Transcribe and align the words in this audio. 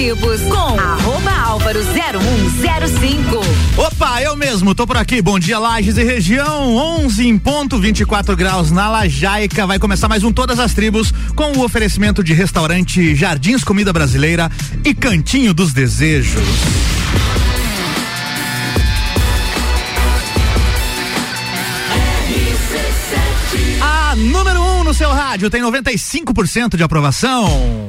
tribos 0.00 0.40
com 0.44 0.80
arroba 0.80 1.30
álvaro 1.30 1.78
0105. 1.82 3.36
Opa, 3.76 4.22
eu 4.22 4.34
mesmo, 4.34 4.74
tô 4.74 4.86
por 4.86 4.96
aqui. 4.96 5.20
Bom 5.20 5.38
dia, 5.38 5.58
Lages 5.58 5.98
e 5.98 6.02
região. 6.02 6.74
11 6.74 7.28
em 7.28 7.36
ponto, 7.36 7.78
24 7.78 8.34
graus 8.34 8.70
na 8.70 8.88
Lajaica. 8.88 9.66
Vai 9.66 9.78
começar 9.78 10.08
mais 10.08 10.24
um 10.24 10.32
Todas 10.32 10.58
as 10.58 10.72
Tribos 10.72 11.12
com 11.36 11.52
o 11.52 11.62
oferecimento 11.62 12.24
de 12.24 12.32
restaurante 12.32 13.14
Jardins 13.14 13.62
Comida 13.62 13.92
Brasileira 13.92 14.50
e 14.86 14.94
Cantinho 14.94 15.52
dos 15.52 15.74
Desejos. 15.74 16.40
A 23.82 24.16
número 24.16 24.62
1 24.62 24.80
um 24.80 24.84
no 24.84 24.94
seu 24.94 25.12
rádio 25.12 25.50
tem 25.50 25.60
95% 25.60 26.78
de 26.78 26.82
aprovação. 26.82 27.86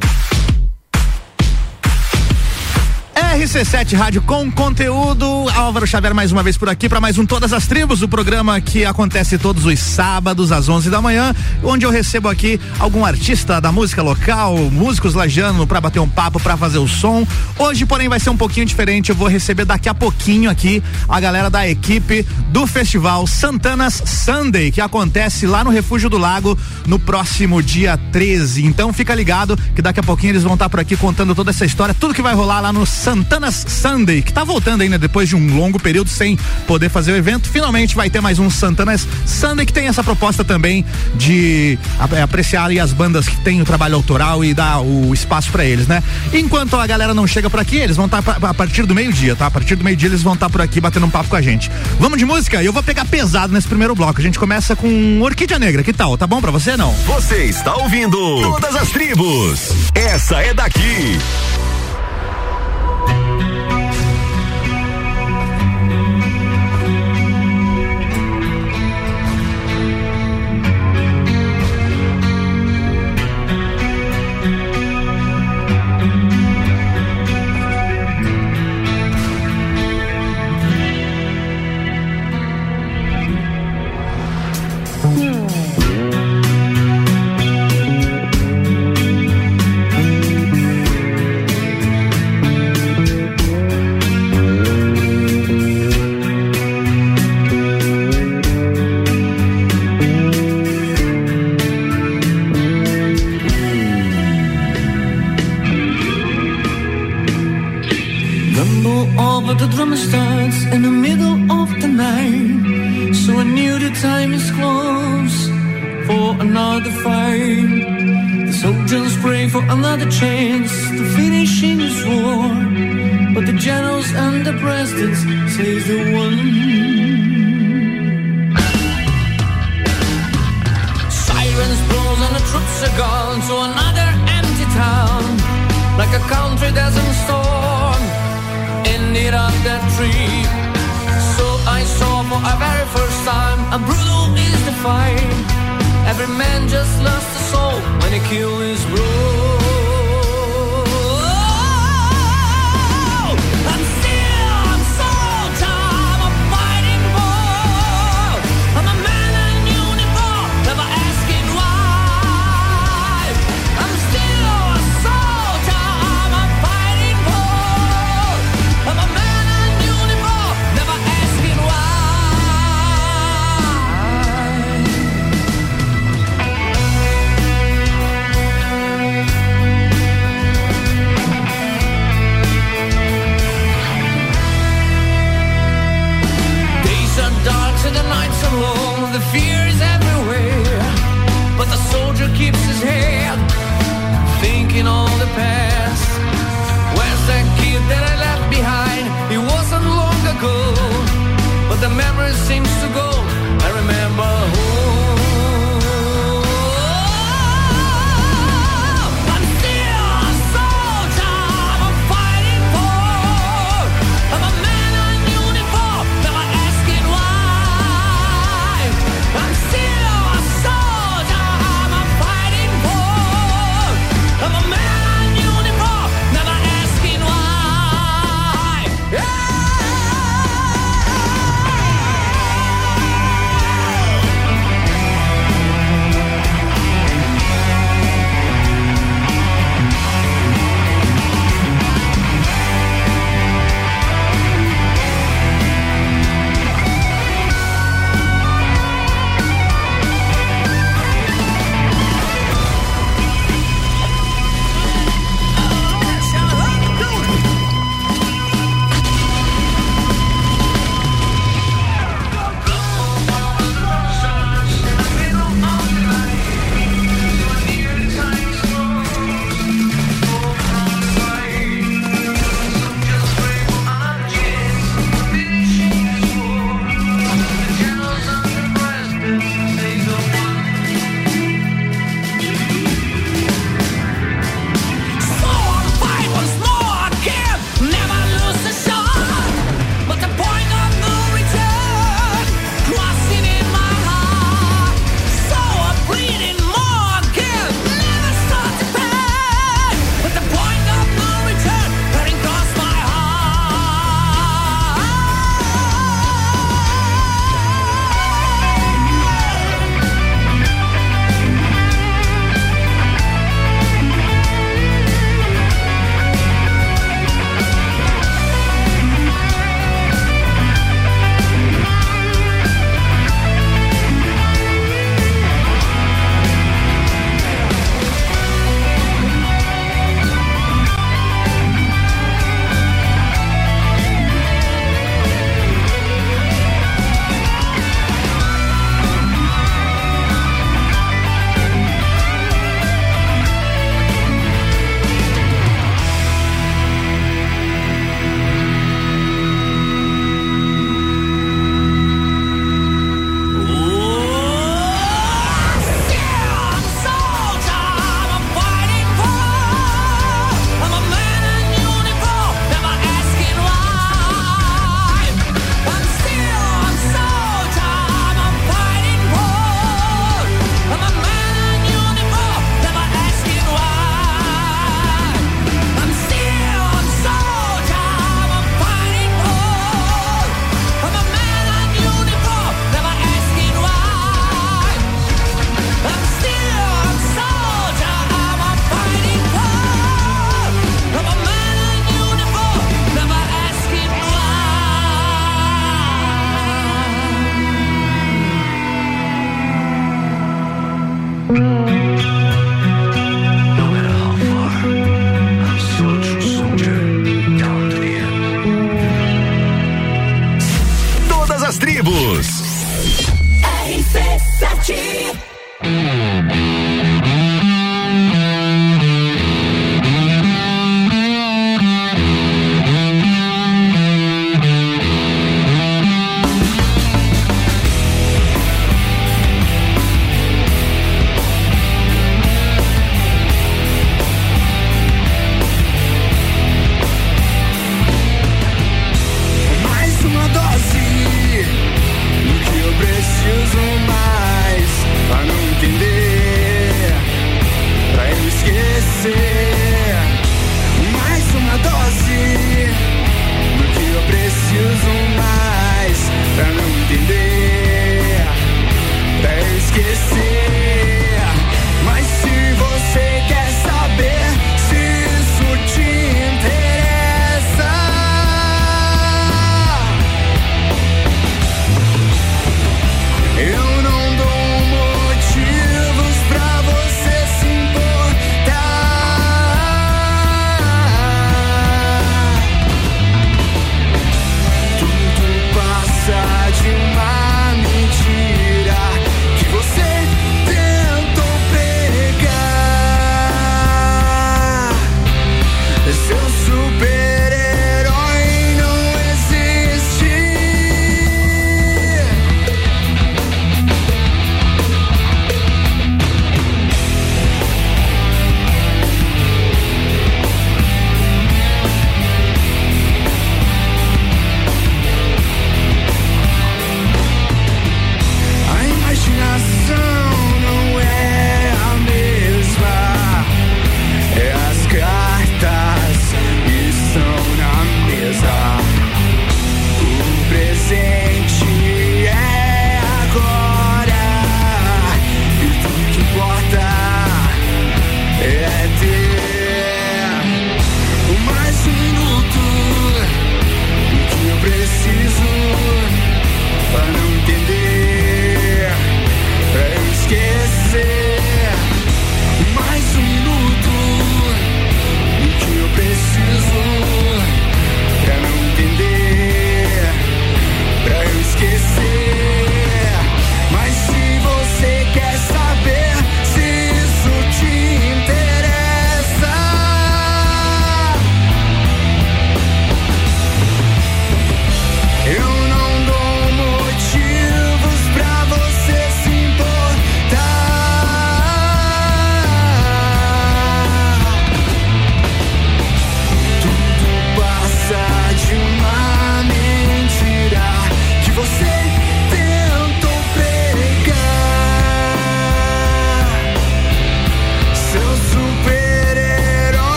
RC7 3.41 3.98
Rádio 3.98 4.22
com 4.22 4.52
conteúdo. 4.52 5.26
Álvaro 5.55 5.88
Xavier 5.88 6.13
mais 6.13 6.31
uma 6.31 6.44
vez 6.44 6.58
por 6.58 6.70
aqui 6.70 6.88
para 6.88 7.02
mais 7.02 7.18
um 7.18 7.26
Todas 7.26 7.52
as 7.52 7.66
Tribos, 7.66 8.04
o 8.04 8.08
programa 8.08 8.62
que 8.62 8.86
acontece 8.86 9.36
todos 9.36 9.66
os 9.66 9.80
sábados 9.80 10.52
às 10.52 10.70
11 10.70 10.91
da 10.91 11.02
manhã, 11.02 11.34
onde 11.64 11.84
eu 11.84 11.90
recebo 11.90 12.30
aqui 12.30 12.62
algum 12.77 13.04
artista 13.04 13.59
da 13.59 13.72
música 13.72 14.04
local, 14.04 14.55
músicos 14.70 15.16
lajano 15.16 15.66
para 15.66 15.81
bater 15.81 16.00
um 16.00 16.08
papo, 16.08 16.40
para 16.40 16.55
fazer 16.55 16.77
o 16.77 16.88
som. 16.88 17.26
Hoje, 17.58 17.84
porém, 17.84 18.08
vai 18.08 18.20
ser 18.20 18.30
um 18.30 18.38
pouquinho 18.38 18.67
diferente. 18.67 19.09
Eu 19.09 19.16
vou 19.16 19.27
receber 19.27 19.66
daqui 19.66 19.89
a 19.89 19.94
pouquinho 19.95 20.48
aqui 20.48 20.84
a 21.09 21.20
galera 21.20 21.50
da 21.50 21.67
equipe 21.67 22.23
do 22.50 22.67
festival 22.67 23.26
Santanas 23.26 24.03
Sunday, 24.05 24.70
que 24.70 24.81
acontece 24.81 25.48
lá 25.48 25.64
no 25.64 25.72
Refúgio 25.72 26.12
do 26.12 26.20
Lago 26.20 26.55
no 26.86 27.00
próximo 27.00 27.64
dia 27.64 27.98
13. 28.12 28.67
Então 28.67 28.94
fica 28.94 29.16
ligado 29.16 29.58
que 29.76 29.81
daqui 29.81 30.00
a 30.00 30.03
pouquinho 30.03 30.34
eles 30.34 30.44
vão 30.44 30.53
estar 30.53 30.70
por 30.70 30.80
aqui 30.80 30.95
contando 30.95 31.34
toda 31.34 31.50
essa 31.50 31.66
história, 31.66 31.95
tudo 31.95 32.14
que 32.14 32.22
vai 32.22 32.36
rolar 32.36 32.62
lá 32.62 32.72
no 32.72 32.86
Santanas 32.86 33.30
Santanas 33.31 33.66
Sunday, 33.66 34.21
que 34.21 34.34
tá 34.34 34.44
voltando 34.44 34.81
ainda 34.81 35.00
depois 35.00 35.30
de 35.30 35.38
um 35.38 35.56
longo 35.56 35.80
período 35.80 36.09
sem 36.09 36.38
poder 36.67 36.89
fazer 36.89 37.14
o 37.14 37.16
evento. 37.16 37.47
Finalmente 37.47 37.95
vai 37.95 38.09
ter 38.09 38.19
mais 38.19 38.39
um 38.39 38.50
Santanas 38.50 39.08
Sunday 39.25 39.66
que 39.66 39.72
tem 39.72 39.88
essa 39.88 40.03
proposta 40.03 40.44
também 40.44 40.83
de 41.16 41.80
apreciar 42.22 42.69
as 42.72 42.91
bandas 42.91 43.30
que 43.30 43.38
têm 43.38 43.61
o 43.61 43.64
trabalho 43.64 43.95
autoral 43.95 44.44
e 44.44 44.53
dar 44.53 44.81
o 44.81 45.14
espaço 45.14 45.50
para 45.50 45.64
eles, 45.64 45.88
né? 45.88 46.03
Enquanto 46.33 46.75
a 46.75 46.86
galera 46.86 47.14
não 47.14 47.25
chega 47.25 47.50
por 47.50 47.58
aqui, 47.58 47.78
eles 47.78 47.95
vão 47.95 48.06
estar 48.06 48.22
tá 48.22 48.38
a 48.41 48.53
partir 48.53 48.86
do 48.86 48.94
meio-dia, 48.94 49.34
tá? 49.34 49.45
A 49.45 49.52
partir 49.52 49.78
do 49.78 49.84
meio-dia 49.86 50.09
eles 50.09 50.22
vão 50.22 50.34
estar 50.34 50.47
tá 50.47 50.50
por 50.50 50.59
aqui 50.59 50.81
batendo 50.81 51.06
um 51.06 51.09
papo 51.09 51.30
com 51.30 51.38
a 51.38 51.41
gente. 51.41 51.72
Vamos 52.02 52.17
de 52.17 52.25
música? 52.25 52.61
Eu 52.61 52.73
vou 52.73 52.84
pegar 52.84 53.06
pesado 53.06 53.53
nesse 53.53 53.67
primeiro 53.67 53.95
bloco. 53.95 54.19
A 54.19 54.23
gente 54.23 54.38
começa 54.38 54.75
com 54.75 55.22
Orquídea 55.22 55.58
Negra. 55.58 55.84
Que 55.84 55.94
tal? 55.94 56.17
Tá 56.17 56.28
bom 56.28 56.41
para 56.41 56.52
você 56.52 56.75
não? 56.75 56.91
Você 57.06 57.45
está 57.45 57.78
ouvindo 57.78 58.17
Todas 58.41 58.75
as 58.75 58.89
Tribos. 58.89 59.69
Essa 59.95 60.41
é 60.41 60.53
daqui. 60.53 61.17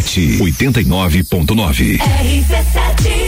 RC7 0.00 0.38
89.9. 0.38 1.98
RC7 1.98 3.23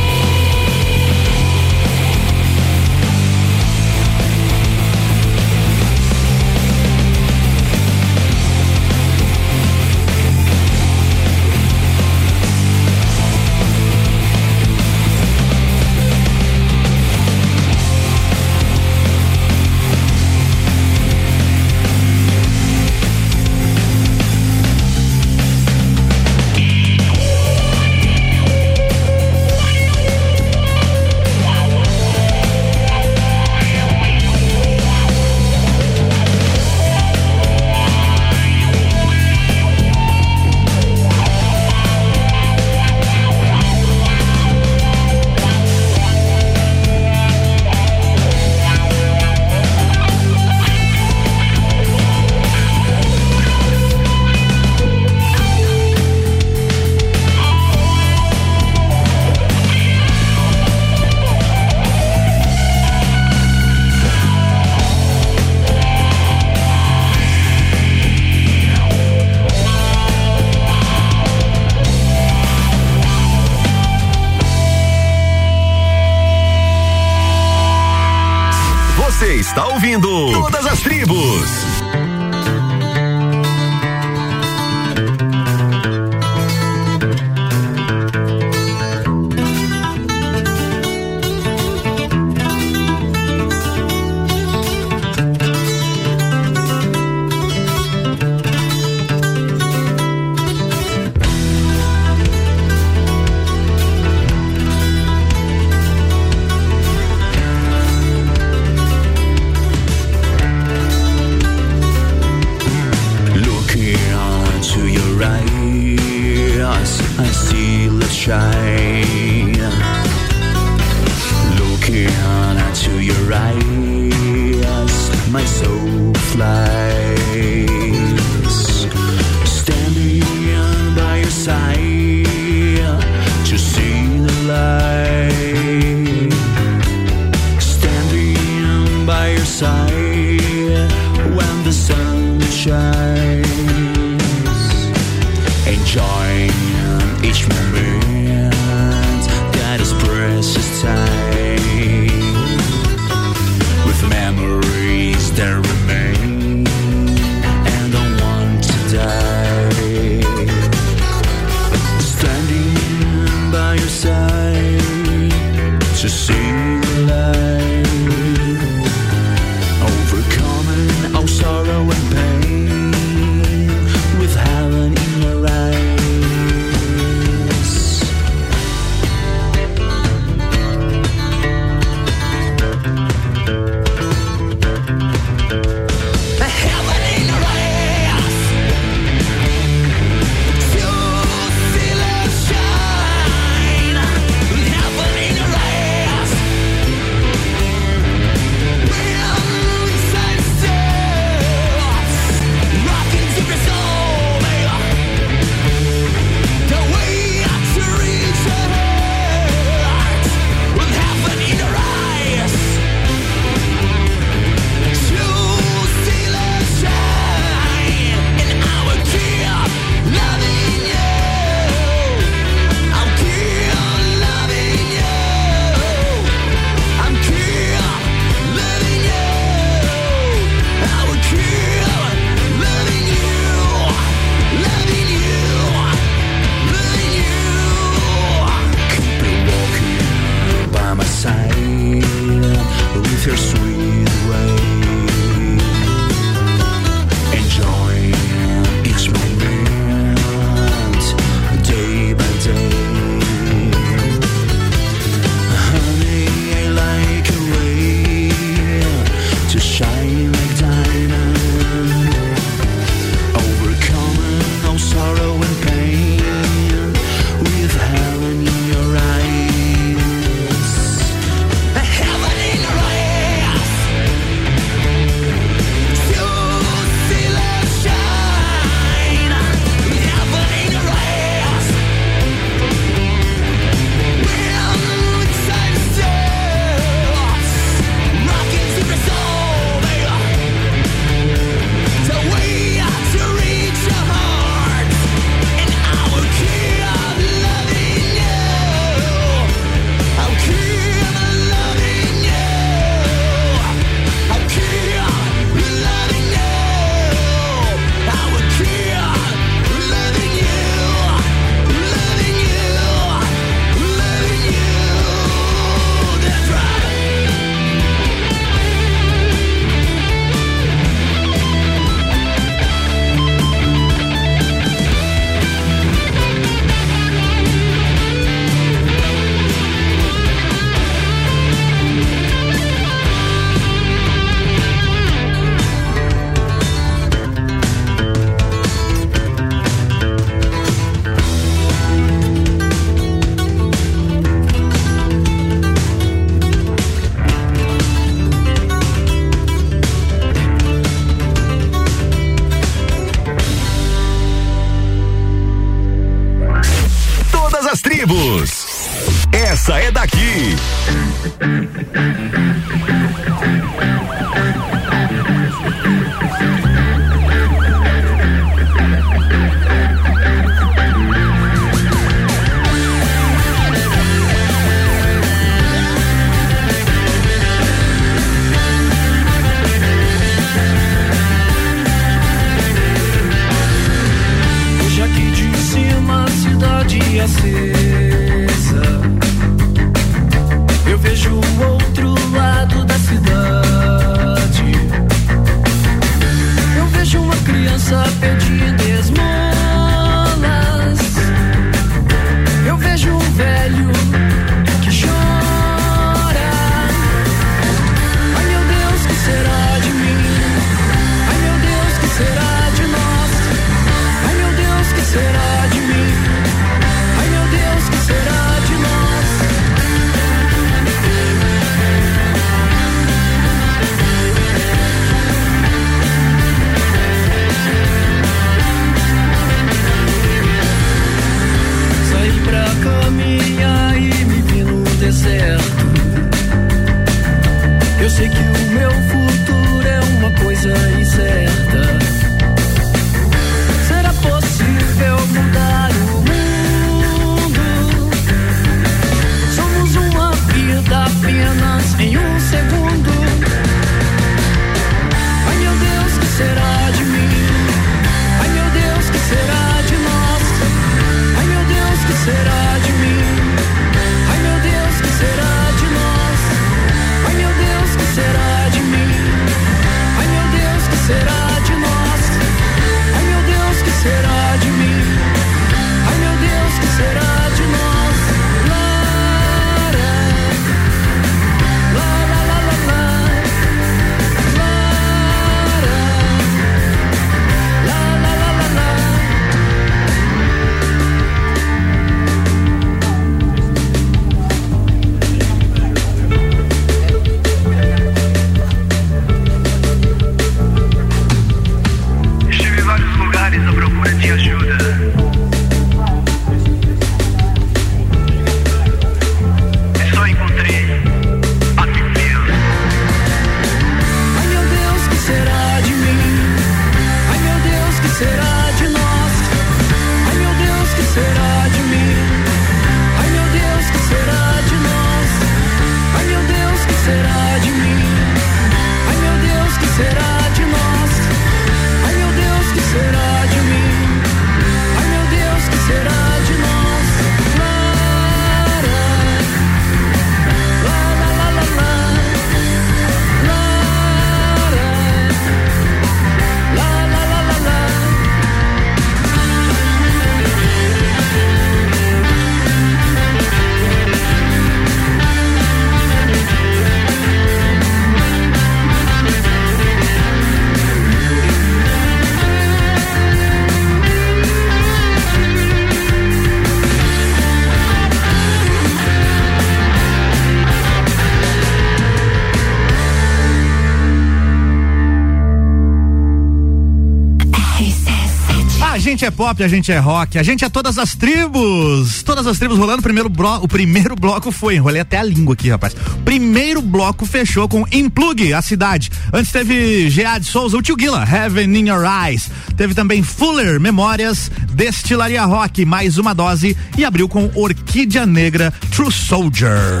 gente 579.24 579.26
é 579.26 579.30
pop, 579.30 579.62
a 579.62 579.68
gente 579.68 579.92
é 579.92 579.98
rock, 579.98 580.38
a 580.38 580.42
gente 580.42 580.64
é 580.64 580.68
todas 580.68 580.98
as 580.98 581.14
tribos. 581.14 582.22
Todas 582.22 582.46
as 582.46 582.58
tribos 582.58 582.76
rolando. 582.76 583.02
Primeiro 583.02 583.32
o 583.62 583.68
primeiro 583.68 584.14
bloco 584.14 584.52
foi, 584.52 584.76
enrolei 584.76 585.00
até 585.00 585.18
a 585.18 585.22
língua 585.22 585.54
aqui, 585.54 585.70
rapaz. 585.70 585.96
Primeiro 586.24 586.82
bloco 586.82 587.24
fechou 587.24 587.66
com 587.66 587.86
Implug, 587.90 588.52
a 588.52 588.60
cidade. 588.60 589.10
Antes 589.32 589.50
teve 589.50 590.10
Gead 590.10 590.44
Souza, 590.44 590.76
o 590.76 590.82
Tio 590.82 590.96
Guila, 590.96 591.26
Heaven 591.26 591.74
in 591.74 591.88
Your 591.88 592.04
Eyes. 592.04 592.50
Teve 592.76 592.94
também 592.94 593.22
Fuller, 593.22 593.80
Memórias, 593.80 594.50
Destilaria 594.72 595.44
Rock, 595.44 595.84
mais 595.86 596.18
uma 596.18 596.34
dose. 596.34 596.76
E 596.98 597.04
abriu 597.04 597.28
com 597.28 597.50
Orquídea 597.54 598.26
Negra, 598.26 598.72
True 598.90 599.12
Soldier. 599.12 600.00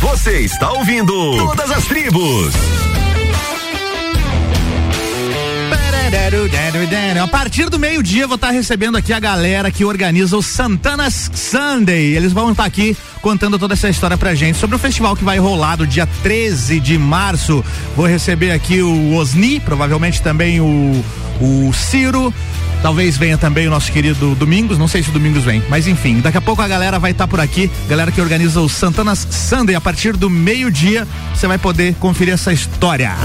Você 0.00 0.40
está 0.40 0.72
ouvindo 0.72 1.12
Todas 1.36 1.70
as 1.70 1.84
Tribos. 1.84 2.52
A 7.24 7.26
partir 7.26 7.68
do 7.68 7.78
meio-dia 7.80 8.28
vou 8.28 8.36
estar 8.36 8.50
recebendo 8.50 8.96
aqui 8.96 9.12
a 9.12 9.18
galera 9.18 9.70
que 9.72 9.84
organiza 9.84 10.36
o 10.36 10.42
Santanas 10.42 11.30
Sunday. 11.34 12.14
Eles 12.14 12.32
vão 12.32 12.52
estar 12.52 12.64
aqui 12.64 12.96
contando 13.20 13.58
toda 13.58 13.74
essa 13.74 13.88
história 13.88 14.16
pra 14.16 14.34
gente 14.34 14.56
sobre 14.56 14.76
o 14.76 14.78
festival 14.78 15.16
que 15.16 15.24
vai 15.24 15.38
rolar 15.38 15.76
do 15.76 15.86
dia 15.86 16.06
13 16.22 16.78
de 16.78 16.96
março. 16.96 17.64
Vou 17.96 18.06
receber 18.06 18.52
aqui 18.52 18.80
o 18.82 19.14
Osni, 19.16 19.58
provavelmente 19.58 20.22
também 20.22 20.60
o, 20.60 21.04
o 21.40 21.72
Ciro. 21.72 22.32
Talvez 22.82 23.16
venha 23.16 23.36
também 23.36 23.66
o 23.66 23.70
nosso 23.70 23.90
querido 23.90 24.36
Domingos, 24.36 24.78
não 24.78 24.86
sei 24.86 25.02
se 25.02 25.08
o 25.08 25.12
Domingos 25.12 25.42
vem, 25.42 25.60
mas 25.68 25.88
enfim, 25.88 26.20
daqui 26.20 26.38
a 26.38 26.42
pouco 26.42 26.62
a 26.62 26.68
galera 26.68 27.00
vai 27.00 27.10
estar 27.10 27.26
por 27.26 27.40
aqui, 27.40 27.68
galera 27.88 28.12
que 28.12 28.20
organiza 28.20 28.60
o 28.60 28.68
Santanas 28.68 29.26
Sunday. 29.28 29.74
A 29.74 29.80
partir 29.80 30.16
do 30.16 30.30
meio-dia 30.30 31.06
você 31.34 31.48
vai 31.48 31.58
poder 31.58 31.94
conferir 31.94 32.34
essa 32.34 32.52
história. 32.52 33.16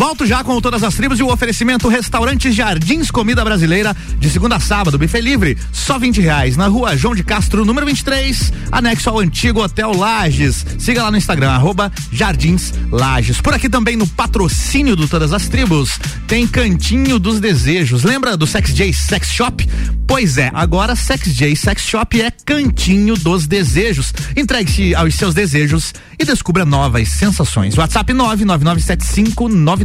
Volto 0.00 0.24
já 0.24 0.42
com 0.42 0.58
todas 0.62 0.82
as 0.82 0.94
tribos 0.94 1.20
e 1.20 1.22
o 1.22 1.30
oferecimento 1.30 1.86
Restaurante 1.86 2.50
Jardins 2.50 3.10
Comida 3.10 3.44
Brasileira, 3.44 3.94
de 4.18 4.30
segunda 4.30 4.56
a 4.56 4.58
sábado, 4.58 4.96
buffet 4.96 5.20
livre, 5.20 5.58
só 5.74 5.98
20 5.98 6.22
reais, 6.22 6.56
na 6.56 6.68
rua 6.68 6.96
João 6.96 7.14
de 7.14 7.22
Castro, 7.22 7.66
número 7.66 7.84
23, 7.84 8.50
anexo 8.72 9.10
ao 9.10 9.18
antigo 9.18 9.62
Hotel 9.62 9.94
Lages. 9.94 10.64
Siga 10.78 11.02
lá 11.02 11.10
no 11.10 11.18
Instagram, 11.18 11.50
arroba 11.50 11.92
Jardins 12.10 12.72
Lages. 12.90 13.42
Por 13.42 13.52
aqui 13.52 13.68
também 13.68 13.94
no 13.94 14.06
patrocínio 14.06 14.96
do 14.96 15.06
Todas 15.06 15.34
as 15.34 15.48
Tribos, 15.50 16.00
tem 16.26 16.46
Cantinho 16.46 17.18
dos 17.18 17.38
Desejos. 17.38 18.02
Lembra 18.02 18.38
do 18.38 18.46
Sex 18.46 18.74
J 18.74 18.90
Sex 18.94 19.28
Shop? 19.28 19.68
Pois 20.06 20.38
é, 20.38 20.50
agora 20.54 20.96
Sex 20.96 21.34
J 21.34 21.54
Sex 21.54 21.82
Shop 21.82 22.22
é 22.22 22.30
Cantinho 22.30 23.16
dos 23.16 23.46
Desejos. 23.46 24.14
Entregue-se 24.34 24.94
aos 24.94 25.14
seus 25.14 25.34
desejos 25.34 25.92
e 26.18 26.24
descubra 26.24 26.64
novas 26.64 27.08
sensações. 27.08 27.76
WhatsApp 27.76 28.12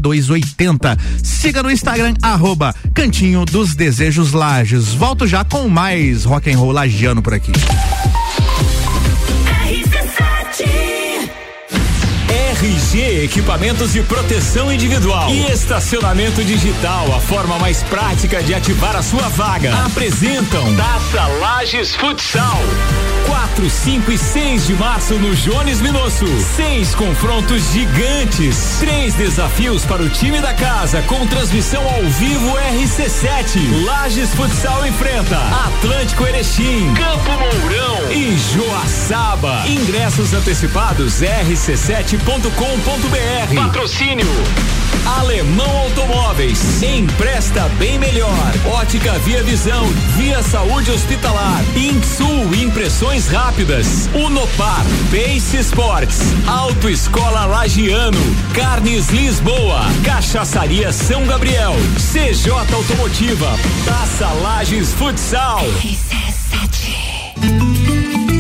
999759280. 0.06 0.98
Siga 1.24 1.64
no 1.64 1.72
Instagram, 1.72 2.14
arroba 2.22 2.74
Cantinho 2.94 3.46
dos 3.46 3.76
Desejos 3.76 4.32
Lages. 4.32 4.94
Volto 4.94 5.28
já 5.28 5.44
com 5.44 5.68
mais 5.68 6.24
rock 6.24 6.52
and 6.52 6.58
roll 6.58 6.72
lagiano 6.72 7.22
por 7.22 7.34
aqui. 7.34 7.52
RG 12.66 13.24
Equipamentos 13.26 13.94
de 13.94 14.02
Proteção 14.02 14.72
Individual 14.72 15.30
e 15.30 15.46
Estacionamento 15.52 16.44
Digital, 16.44 17.14
a 17.16 17.20
forma 17.20 17.60
mais 17.60 17.84
prática 17.84 18.42
de 18.42 18.54
ativar 18.54 18.96
a 18.96 19.04
sua 19.04 19.28
vaga. 19.30 19.74
Apresentam 19.86 20.76
Taça 20.76 21.28
Lages 21.40 21.94
Futsal. 21.96 22.62
4, 23.36 23.70
5 23.70 24.12
e 24.14 24.18
6 24.18 24.68
de 24.68 24.74
março 24.76 25.16
no 25.16 25.36
Jones 25.36 25.82
Minosso. 25.82 26.26
Seis 26.56 26.96
confrontos 26.96 27.70
gigantes. 27.74 28.78
Três 28.80 29.14
desafios 29.14 29.84
para 29.84 30.02
o 30.02 30.10
time 30.10 30.40
da 30.40 30.54
casa 30.54 31.02
com 31.02 31.28
transmissão 31.28 31.84
ao 31.84 32.02
vivo 32.04 32.56
RC7. 32.80 33.84
Lages 33.84 34.34
Futsal 34.34 34.88
enfrenta 34.88 35.38
Atlântico 35.68 36.26
Erechim, 36.26 36.94
Campo 36.94 37.32
Mourão 37.32 38.10
e 38.10 38.38
Joaçaba. 38.38 39.68
Ingressos 39.68 40.34
antecipados 40.34 41.22
rc7.com.br. 41.22 43.54
Patrocínio 43.54 44.28
Alemão 45.20 45.78
Automóveis. 45.78 46.82
Empresta 46.82 47.70
bem 47.78 47.98
melhor. 48.00 48.54
Ótica 48.74 49.14
Via 49.20 49.44
Visão. 49.44 49.86
Via 50.18 50.42
Saúde 50.42 50.92
Hospitalar. 50.92 51.64
Insul 51.76 52.54
Impressões 52.56 53.28
Rápidas. 53.28 54.10
Unopar. 54.14 54.86
Pace 55.12 55.58
Sports. 55.58 56.20
Autoescola 56.48 57.46
Lagiano. 57.46 58.18
Carnes 58.54 59.10
Lisboa. 59.10 59.82
Cachaçaria 60.04 60.92
São 60.92 61.26
Gabriel. 61.26 61.76
CJ 61.98 62.52
Automotiva. 62.74 63.58
Taça 63.86 64.28
Lages 64.42 64.94
Futsal. 64.94 65.62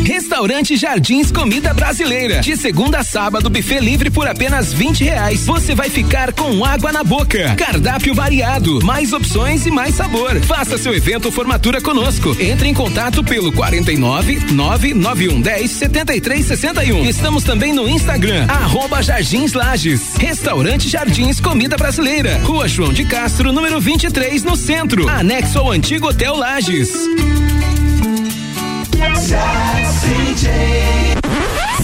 Restaurante 0.05 0.77
Jardins 0.77 1.31
Comida 1.31 1.73
Brasileira. 1.73 2.39
De 2.39 2.55
segunda 2.55 2.99
a 2.99 3.03
sábado, 3.03 3.49
buffet 3.49 3.79
livre 3.79 4.11
por 4.11 4.27
apenas 4.27 4.71
20 4.71 5.03
reais. 5.03 5.45
Você 5.45 5.73
vai 5.73 5.89
ficar 5.89 6.31
com 6.31 6.63
água 6.63 6.91
na 6.91 7.03
boca. 7.03 7.55
Cardápio 7.55 8.13
variado, 8.13 8.85
mais 8.85 9.13
opções 9.13 9.65
e 9.65 9.71
mais 9.71 9.95
sabor. 9.95 10.39
Faça 10.41 10.77
seu 10.77 10.93
evento 10.93 11.31
formatura 11.31 11.81
conosco. 11.81 12.37
Entre 12.39 12.69
em 12.69 12.73
contato 12.73 13.23
pelo 13.23 13.51
49 13.51 14.53
991 14.53 15.41
10 15.41 15.71
73 15.71 16.45
61. 16.45 17.05
Estamos 17.05 17.43
também 17.43 17.73
no 17.73 17.89
Instagram, 17.89 18.45
arroba 18.47 19.01
Jardins 19.01 19.53
Lages. 19.53 20.15
Restaurante 20.17 20.87
Jardins 20.87 21.39
Comida 21.39 21.77
Brasileira. 21.77 22.39
Rua 22.43 22.67
João 22.67 22.93
de 22.93 23.05
Castro, 23.05 23.51
número 23.51 23.81
23, 23.81 24.43
no 24.43 24.55
centro. 24.55 25.09
Anexo 25.09 25.57
ao 25.57 25.71
antigo 25.71 26.07
Hotel 26.09 26.35
Lages. 26.35 26.93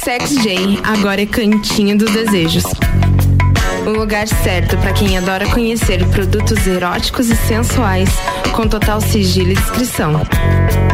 Sex 0.03 0.35
J, 0.43 0.79
agora 0.83 1.21
é 1.21 1.25
Cantinho 1.25 1.97
dos 1.97 2.11
Desejos. 2.11 2.63
O 3.85 3.89
lugar 3.89 4.27
certo 4.27 4.77
para 4.77 4.93
quem 4.93 5.17
adora 5.17 5.47
conhecer 5.47 6.07
produtos 6.09 6.67
eróticos 6.67 7.29
e 7.29 7.35
sensuais, 7.35 8.09
com 8.53 8.67
total 8.67 9.01
sigilo 9.01 9.51
e 9.51 9.55
discrição. 9.55 10.21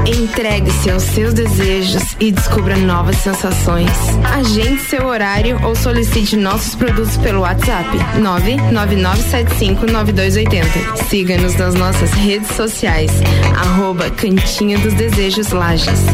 Entregue-se 0.05 0.89
aos 0.89 1.03
seus 1.03 1.33
desejos 1.33 2.15
e 2.19 2.31
descubra 2.31 2.77
novas 2.77 3.17
sensações. 3.17 3.91
Agende 4.33 4.79
seu 4.81 5.05
horário 5.05 5.59
ou 5.65 5.75
solicite 5.75 6.37
nossos 6.37 6.75
produtos 6.75 7.17
pelo 7.17 7.41
WhatsApp 7.41 7.89
999759280. 8.19 11.07
Siga-nos 11.09 11.55
nas 11.55 11.75
nossas 11.75 12.11
redes 12.11 12.55
sociais, 12.55 13.11
arroba 13.57 14.09
Cantinho 14.11 14.79
dos 14.79 14.93
Desejos 14.93 15.51
Lages. 15.51 16.05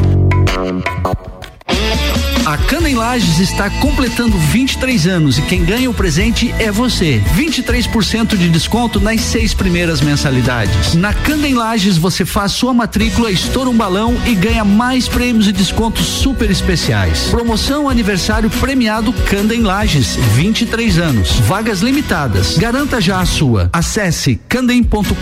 A 2.46 2.58
Cana 2.58 2.90
em 2.90 2.96
Lages 2.96 3.40
está 3.40 3.70
completando 3.70 4.38
23 4.38 5.08
anos 5.08 5.38
e 5.38 5.42
quem 5.44 5.64
ganha 5.64 5.90
o 5.90 5.94
presente 5.94 6.54
é 6.60 6.70
você. 6.70 7.24
23% 7.38 8.36
de 8.36 8.50
desconto 8.50 9.00
nas 9.00 9.22
seis 9.22 9.54
primeiras 9.54 10.02
mensalidades. 10.02 10.94
Na 10.94 11.14
Cana 11.14 11.48
em 11.48 11.54
Lages 11.54 11.98
você 11.98 12.26
faz 12.26 12.52
sua 12.52 12.74
matrícula, 12.74 13.32
estoura 13.32 13.70
um 13.70 13.78
balão 13.78 14.18
e 14.26 14.36
ganha 14.36 14.66
mais 14.66 15.08
prêmios 15.08 15.48
e 15.48 15.54
descontos 15.54 16.06
super 16.06 16.52
especiais. 16.52 17.30
Promoção 17.30 17.88
aniversário 17.88 18.50
premiado 18.50 19.14
Canda 19.14 19.56
em 19.56 19.62
Lages, 19.62 20.18
23 20.36 20.98
anos. 20.98 21.40
Vagas 21.40 21.80
limitadas. 21.80 22.58
Garanta 22.58 23.00
já 23.00 23.22
a 23.22 23.26
sua. 23.26 23.70
Acesse 23.72 24.36
candem.com.br 24.50 25.16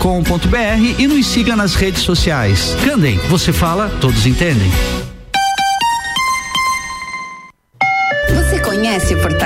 e 0.98 1.06
nos 1.06 1.26
siga 1.26 1.54
nas 1.54 1.76
redes 1.76 2.02
sociais. 2.02 2.76
Candem, 2.84 3.16
você 3.28 3.52
fala, 3.52 3.88
todos 4.00 4.26
entendem. 4.26 4.72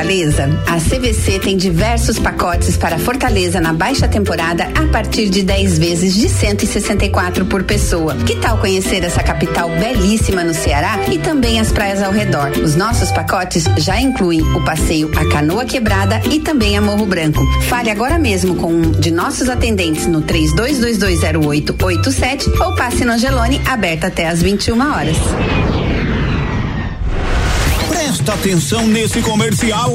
Fortaleza? 0.06 0.48
A 0.68 0.78
CVC 0.78 1.40
tem 1.40 1.56
diversos 1.56 2.16
pacotes 2.16 2.76
para 2.76 2.96
Fortaleza 2.96 3.60
na 3.60 3.72
baixa 3.72 4.06
temporada 4.06 4.68
a 4.72 4.86
partir 4.86 5.28
de 5.28 5.42
10 5.42 5.78
vezes 5.78 6.14
de 6.14 6.28
164 6.28 7.44
por 7.46 7.64
pessoa. 7.64 8.14
Que 8.14 8.36
tal 8.36 8.56
conhecer 8.58 9.02
essa 9.02 9.20
capital 9.20 9.68
belíssima 9.68 10.44
no 10.44 10.54
Ceará 10.54 11.00
e 11.10 11.18
também 11.18 11.58
as 11.58 11.72
praias 11.72 12.04
ao 12.04 12.12
redor? 12.12 12.52
Os 12.52 12.76
nossos 12.76 13.10
pacotes 13.10 13.64
já 13.78 14.00
incluem 14.00 14.42
o 14.42 14.64
passeio 14.64 15.10
a 15.16 15.28
Canoa 15.28 15.64
Quebrada 15.64 16.22
e 16.30 16.38
também 16.38 16.78
a 16.78 16.80
Morro 16.80 17.06
Branco. 17.06 17.44
Fale 17.62 17.90
agora 17.90 18.16
mesmo 18.16 18.54
com 18.54 18.68
um 18.68 18.92
de 18.92 19.10
nossos 19.10 19.48
atendentes 19.48 20.06
no 20.06 20.22
32220887 20.22 22.60
ou 22.60 22.76
passe 22.76 23.04
no 23.04 23.10
Angelone, 23.10 23.60
aberta 23.66 24.06
até 24.06 24.28
às 24.28 24.40
21 24.40 24.80
horas. 24.88 25.16
Presta 28.26 28.40
atenção 28.40 28.88
nesse 28.88 29.22
comercial. 29.22 29.94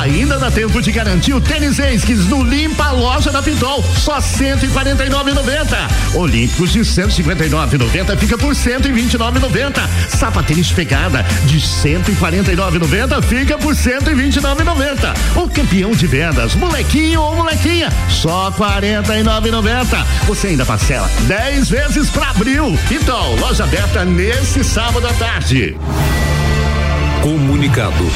Ainda 0.00 0.40
dá 0.40 0.50
tempo 0.50 0.82
de 0.82 0.90
garantir 0.90 1.32
o 1.32 1.40
tênis 1.40 1.78
Esquis 1.78 2.26
no 2.26 2.42
Limpa 2.42 2.90
Loja 2.90 3.30
da 3.30 3.40
Pitol, 3.40 3.84
só 3.96 4.18
149,90. 4.18 6.16
Olímpicos 6.16 6.72
de 6.72 6.80
159,90 6.80 8.16
fica 8.16 8.36
por 8.36 8.54
129,90. 8.56 9.88
Sapatênis 10.08 10.72
pegada 10.72 11.24
de 11.44 11.60
149,90 11.60 13.22
fica 13.22 13.56
por 13.56 13.72
129,90. 13.72 15.14
O 15.36 15.48
campeão 15.48 15.92
de 15.92 16.08
vendas, 16.08 16.56
molequinho 16.56 17.20
ou 17.20 17.36
molequinha, 17.36 17.88
só 18.08 18.50
49,90. 18.50 20.04
Você 20.26 20.48
ainda 20.48 20.66
parcela 20.66 21.08
10 21.28 21.68
vezes 21.68 22.10
para 22.10 22.30
abril. 22.30 22.76
Então, 22.90 23.36
loja 23.36 23.62
aberta 23.62 24.04
nesse 24.04 24.64
sábado 24.64 25.06
à 25.06 25.12
tarde. 25.12 25.76
Comunicado. 27.22 28.10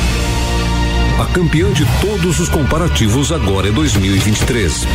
A 1.21 1.27
campeã 1.27 1.71
de 1.73 1.85
todos 2.01 2.41
os 2.41 2.49
comparativos 2.49 3.31
agora 3.33 3.69
é 3.69 3.71
2023. 3.71 4.87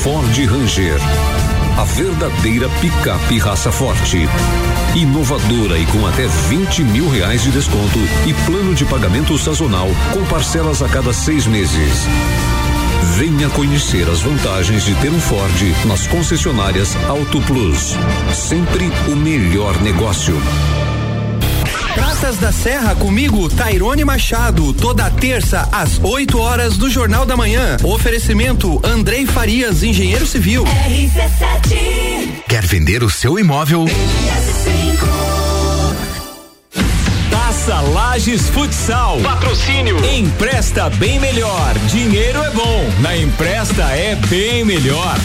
Ford 0.00 0.46
Ranger. 0.46 0.96
A 1.76 1.84
verdadeira 1.84 2.68
picape 2.80 3.38
raça 3.38 3.72
forte. 3.72 4.28
Inovadora 4.94 5.76
e 5.76 5.86
com 5.86 6.06
até 6.06 6.28
20 6.48 6.84
mil 6.84 7.08
reais 7.08 7.42
de 7.42 7.50
desconto 7.50 7.98
e 8.26 8.32
plano 8.46 8.76
de 8.76 8.84
pagamento 8.84 9.36
sazonal 9.36 9.88
com 10.12 10.24
parcelas 10.26 10.80
a 10.80 10.88
cada 10.88 11.12
seis 11.12 11.48
meses. 11.48 12.06
Venha 13.16 13.50
conhecer 13.50 14.08
as 14.08 14.20
vantagens 14.20 14.84
de 14.84 14.94
ter 14.94 15.10
um 15.10 15.20
Ford 15.20 15.74
nas 15.84 16.06
concessionárias 16.06 16.94
Auto 17.08 17.40
Plus. 17.40 17.96
Sempre 18.32 18.88
o 19.08 19.16
melhor 19.16 19.80
negócio. 19.82 20.40
Praças 21.94 22.36
da 22.36 22.52
Serra 22.52 22.94
comigo, 22.94 23.48
Tairone 23.48 24.04
Machado, 24.04 24.72
toda 24.72 25.10
terça 25.10 25.68
às 25.72 25.98
8 26.02 26.38
horas 26.38 26.76
do 26.76 26.88
Jornal 26.88 27.26
da 27.26 27.36
Manhã. 27.36 27.76
Oferecimento 27.82 28.80
Andrei 28.84 29.26
Farias, 29.26 29.82
engenheiro 29.82 30.26
civil. 30.26 30.64
RC7 30.64 32.42
Quer 32.48 32.64
vender 32.66 33.02
o 33.02 33.10
seu 33.10 33.38
imóvel? 33.38 33.86
Taça 37.30 37.80
Lages 37.80 38.48
Futsal. 38.48 39.18
Patrocínio. 39.20 39.98
Empresta 40.04 40.88
bem 40.90 41.18
melhor. 41.18 41.74
Dinheiro 41.88 42.42
é 42.42 42.50
bom. 42.50 42.88
Na 43.00 43.16
empresta 43.16 43.82
é 43.84 44.14
bem 44.28 44.64
melhor. 44.64 45.16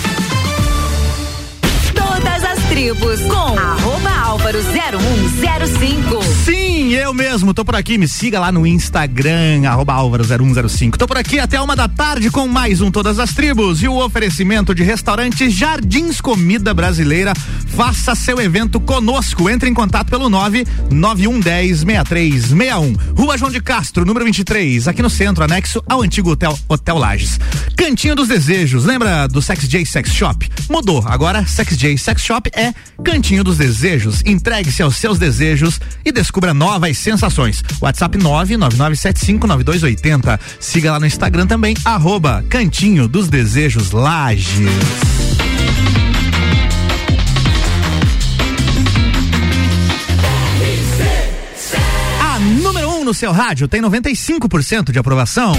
Tribos 2.76 3.22
com 3.22 3.58
arroba 3.58 4.10
álvaro 4.10 4.60
0105. 4.62 6.24
Sim, 6.44 6.90
eu 6.90 7.14
mesmo, 7.14 7.54
tô 7.54 7.64
por 7.64 7.74
aqui, 7.74 7.98
me 7.98 8.06
siga 8.06 8.38
lá 8.38 8.52
no 8.52 8.68
Instagram, 8.68 9.66
arroba 9.66 9.94
álvaro0105. 9.94 10.98
Tô 10.98 11.08
por 11.08 11.18
aqui 11.18 11.40
até 11.40 11.60
uma 11.62 11.74
da 11.74 11.88
tarde 11.88 12.30
com 12.30 12.46
mais 12.50 12.82
um 12.82 12.92
Todas 12.92 13.18
as 13.18 13.34
Tribos 13.34 13.82
e 13.82 13.88
o 13.88 14.04
oferecimento 14.04 14.76
de 14.76 14.84
restaurante 14.84 15.50
Jardins 15.50 16.20
Comida 16.20 16.74
Brasileira. 16.74 17.32
Faça 17.68 18.14
seu 18.14 18.42
evento 18.42 18.78
conosco, 18.78 19.50
entre 19.50 19.70
em 19.70 19.74
contato 19.74 20.10
pelo 20.10 20.30
99110 20.30 21.80
6361. 21.80 22.94
Rua 23.16 23.38
João 23.38 23.52
de 23.52 23.62
Castro, 23.62 24.04
número 24.04 24.26
23, 24.26 24.90
aqui 24.90 25.02
no 25.02 25.10
centro, 25.10 25.46
anexo 25.46 25.82
ao 25.88 26.02
antigo 26.02 26.32
Hotel, 26.32 26.60
Hotel 26.68 26.98
Lages. 26.98 27.40
Cantinho 27.78 28.16
dos 28.16 28.28
Desejos, 28.28 28.84
lembra 28.84 29.28
do 29.28 29.42
Sex 29.42 29.66
J 29.66 29.86
Sex 29.86 30.12
Shop? 30.12 30.50
Mudou, 30.70 31.02
agora 31.08 31.46
Sex 31.46 31.78
J 31.78 31.98
Sex 31.98 32.22
Shop 32.22 32.50
é 32.54 32.64
Cantinho 33.04 33.43
dos 33.43 33.58
Desejos. 33.58 34.21
Entregue-se 34.25 34.82
aos 34.82 34.95
seus 34.97 35.19
desejos 35.19 35.80
e 36.04 36.12
descubra 36.12 36.54
novas 36.54 36.97
sensações. 36.97 37.63
WhatsApp 37.82 38.17
999759280. 38.17 40.39
Siga 40.60 40.91
lá 40.91 40.99
no 40.99 41.06
Instagram 41.06 41.47
também, 41.47 41.75
arroba 41.84 42.43
Cantinho 42.49 43.08
dos 43.08 43.28
Desejos 43.28 43.91
Lages. 43.91 44.56
A 52.22 52.39
número 52.39 52.89
1 52.89 52.99
um 52.99 53.03
no 53.03 53.13
seu 53.13 53.32
rádio 53.32 53.68
tem 53.68 53.82
95% 53.82 54.91
de 54.91 54.99
aprovação. 54.99 55.53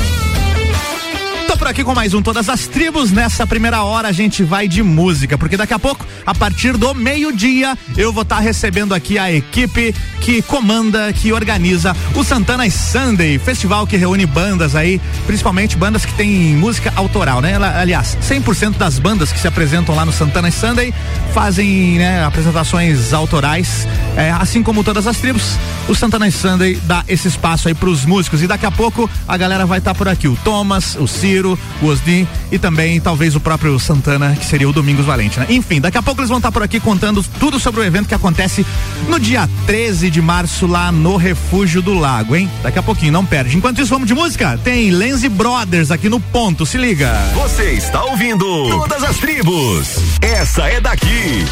Por 1.67 1.71
aqui 1.71 1.83
com 1.83 1.97
mais 1.97 2.15
um 2.15 2.23
Todas 2.23 2.49
as 2.49 2.69
Tribos. 2.69 3.11
Nessa 3.11 3.45
primeira 3.45 3.83
hora 3.83 4.07
a 4.07 4.13
gente 4.13 4.45
vai 4.45 4.69
de 4.69 4.85
música, 4.85 5.37
porque 5.37 5.57
daqui 5.57 5.75
a 5.75 5.79
pouco, 5.81 6.07
a 6.25 6.33
partir 6.33 6.77
do 6.77 6.95
meio-dia, 6.95 7.77
eu 7.97 8.13
vou 8.13 8.23
estar 8.23 8.37
tá 8.37 8.41
recebendo 8.41 8.95
aqui 8.95 9.19
a 9.19 9.33
equipe 9.33 9.93
que 10.21 10.43
comanda, 10.43 11.13
que 11.13 11.33
organiza 11.33 11.97
o 12.15 12.23
Santana 12.23 12.71
Sunday, 12.71 13.37
festival 13.41 13.85
que 13.85 13.97
reúne 13.97 14.27
bandas 14.27 14.77
aí, 14.77 15.01
principalmente 15.27 15.77
bandas 15.77 16.05
que 16.05 16.15
têm 16.15 16.55
música 16.55 16.93
autoral, 16.95 17.41
né? 17.41 17.57
Aliás, 17.57 18.17
100% 18.23 18.77
das 18.77 19.01
bandas 19.01 19.33
que 19.33 19.39
se 19.41 19.49
apresentam 19.49 19.93
lá 19.93 20.05
no 20.05 20.13
Santana 20.13 20.53
Sunday 20.53 20.95
fazem 21.35 21.99
né, 21.99 22.25
apresentações 22.25 23.13
autorais, 23.13 23.89
é, 24.17 24.31
assim 24.31 24.63
como 24.63 24.83
todas 24.83 25.07
as 25.07 25.19
tribos. 25.19 25.57
O 25.89 25.95
Santana 25.95 26.29
Sunday 26.31 26.81
dá 26.85 27.05
esse 27.07 27.29
espaço 27.29 27.69
aí 27.69 27.75
pros 27.75 28.05
músicos 28.05 28.43
e 28.43 28.47
daqui 28.47 28.67
a 28.67 28.71
pouco 28.71 29.09
a 29.29 29.37
galera 29.37 29.67
vai 29.67 29.79
estar 29.79 29.93
tá 29.93 29.99
por 29.99 30.09
aqui. 30.09 30.27
O 30.27 30.37
Thomas, 30.37 30.97
o 30.97 31.07
Ciro, 31.07 31.59
o 31.81 31.87
Osni 31.87 32.27
e 32.51 32.59
também 32.59 33.01
talvez 33.01 33.37
o 33.37 33.41
próprio 33.41 33.79
Santana, 33.79 34.35
que 34.35 34.45
seria 34.45 34.69
o 34.69 34.73
Domingos 34.73 35.07
Valente, 35.07 35.39
né? 35.39 35.47
Enfim, 35.51 35.81
daqui 35.81 35.99
a 35.99 36.03
pouco 36.03 36.21
eles 36.21 36.29
vão 36.29 36.39
estar 36.39 36.49
tá 36.49 36.53
por 36.53 36.63
aqui 36.63 36.81
contando 36.81 37.23
tudo 37.39 37.61
sobre 37.61 37.81
o 37.81 37.85
evento 37.85 38.09
que 38.09 38.15
acontece 38.15 38.67
no 39.09 39.21
dia 39.21 39.49
13 39.67 40.11
de 40.11 40.23
março 40.23 40.67
lá 40.67 40.91
no 40.91 41.17
Refúgio 41.17 41.83
do 41.83 41.95
Lago, 41.95 42.35
hein? 42.35 42.51
Daqui 42.63 42.79
a 42.79 42.83
pouquinho, 42.83 43.13
não 43.13 43.25
perde. 43.25 43.57
Enquanto 43.57 43.81
isso, 43.81 43.91
vamos 43.91 44.09
de 44.09 44.15
música? 44.15 44.59
Tem 44.65 44.91
Lenzy 44.91 45.29
Brothers 45.29 45.91
aqui 45.91 46.09
no 46.09 46.19
ponto, 46.19 46.65
se 46.65 46.79
liga. 46.79 47.13
Você 47.35 47.73
está 47.73 48.03
ouvindo 48.05 48.47
Todas 48.69 49.03
as 49.05 49.19
Tribos. 49.19 49.99
Essa 50.21 50.67
é 50.69 50.81
daqui. 50.81 51.45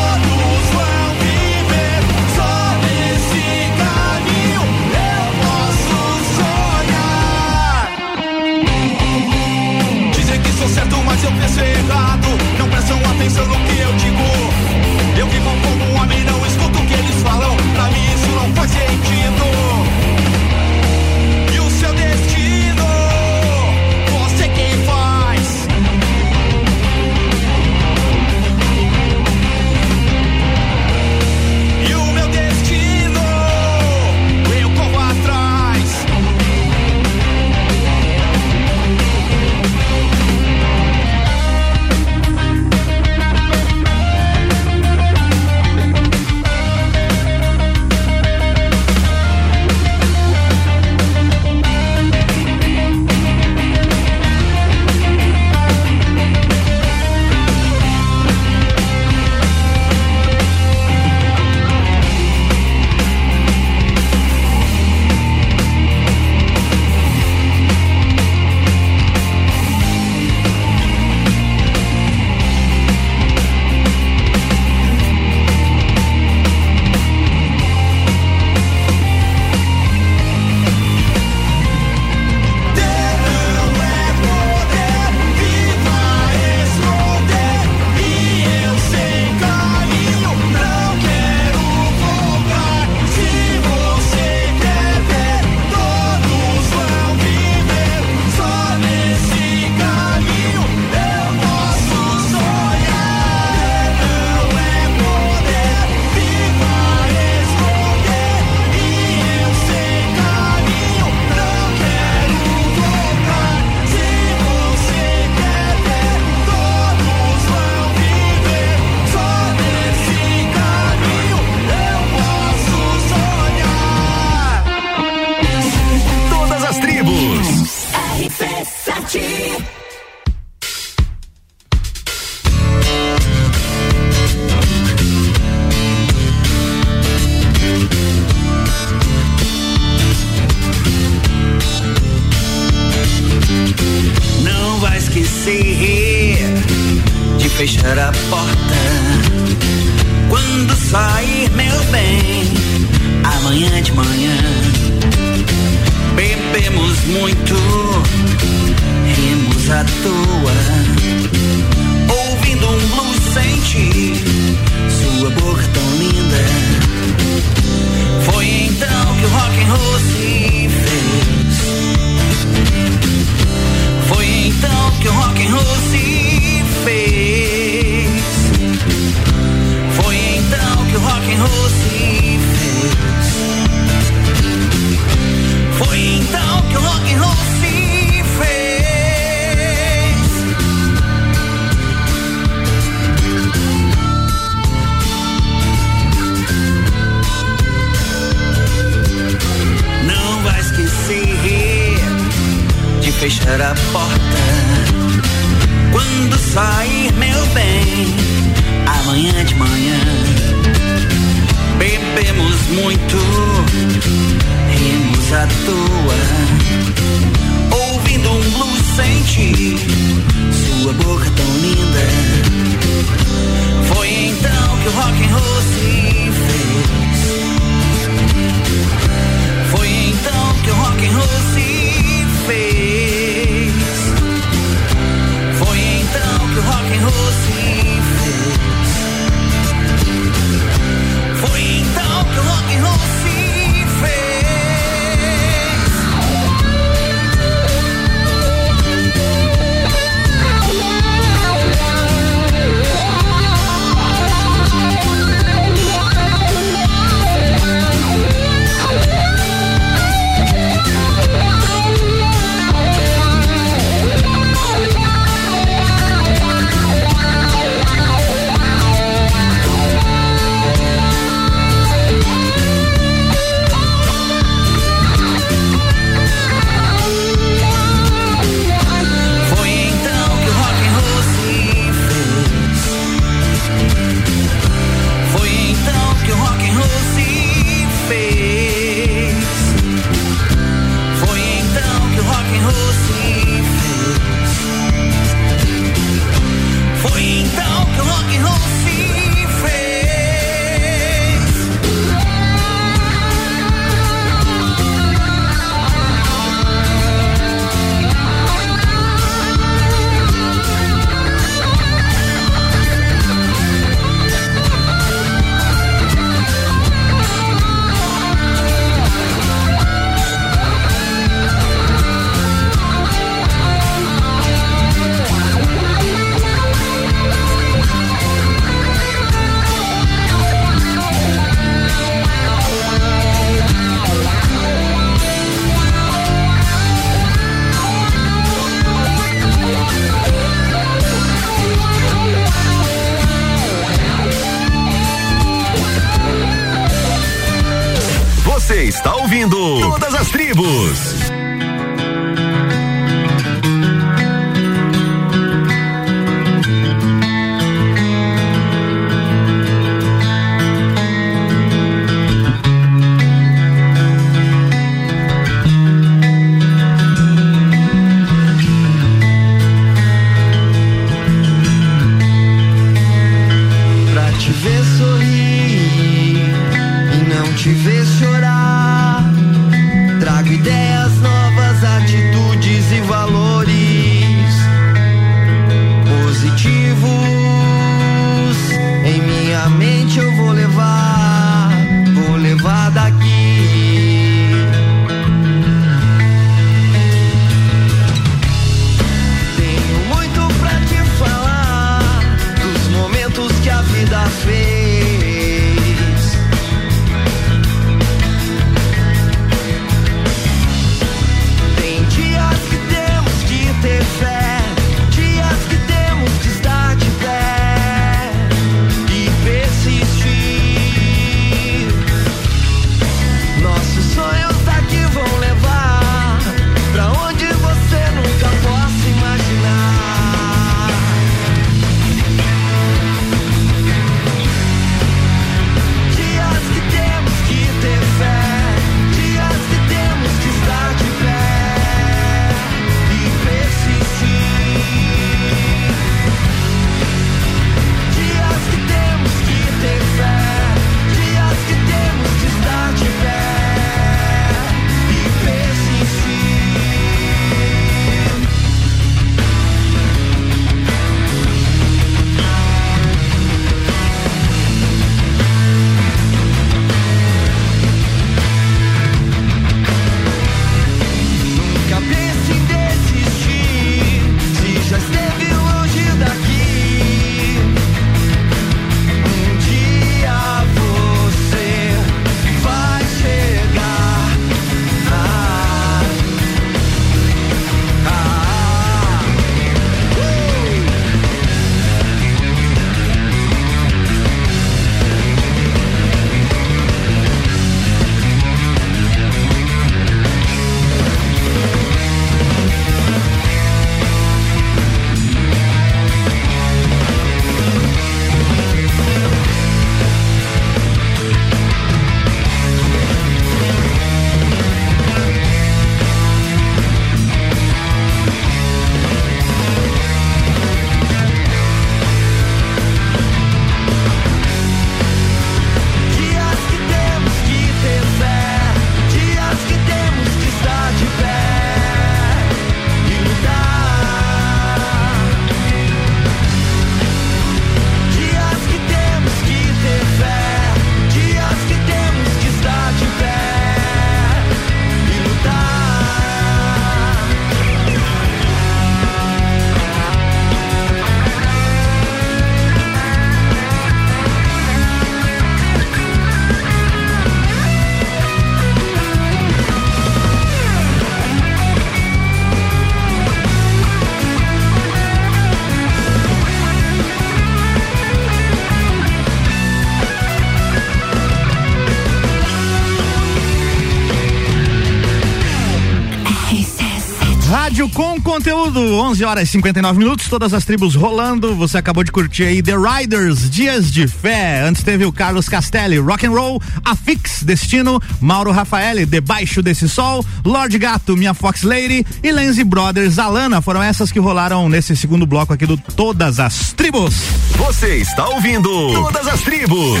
Conteúdo, 578.72 578.96
11 578.96 579.24
horas 579.24 579.48
e 579.48 579.52
59 579.52 579.98
minutos, 579.98 580.28
todas 580.28 580.54
as 580.54 580.64
tribos 580.64 580.94
rolando. 580.94 581.54
Você 581.54 581.76
acabou 581.78 582.02
de 582.02 582.10
curtir 582.10 582.44
aí 582.44 582.62
The 582.62 582.74
Riders, 582.76 583.50
Dias 583.50 583.92
de 583.92 584.08
Fé. 584.08 584.62
Antes 584.62 584.82
teve 584.82 585.04
o 585.04 585.12
Carlos 585.12 585.48
Castelli, 585.48 585.98
Rock 585.98 586.26
and 586.26 586.30
Roll, 586.30 586.60
Afix, 586.84 587.42
Destino, 587.42 588.00
Mauro 588.20 588.50
Rafael, 588.50 589.04
Debaixo 589.04 589.62
desse 589.62 589.88
Sol, 589.88 590.24
Lord 590.44 590.76
Gato, 590.78 591.16
Minha 591.16 591.34
Fox 591.34 591.62
Lady 591.62 592.04
e 592.22 592.32
Lenzi 592.32 592.64
Brothers, 592.64 593.18
Alana. 593.18 593.60
Foram 593.60 593.82
essas 593.82 594.10
que 594.10 594.18
rolaram 594.18 594.68
nesse 594.68 594.96
segundo 594.96 595.26
bloco 595.26 595.52
aqui 595.52 595.66
do 595.66 595.76
Todas 595.76 596.40
as 596.40 596.72
Tribos. 596.72 597.14
Você 597.56 597.96
está 597.96 598.26
ouvindo 598.28 598.68
Todas 598.94 599.26
as 599.28 599.42
Tribos. 599.42 600.00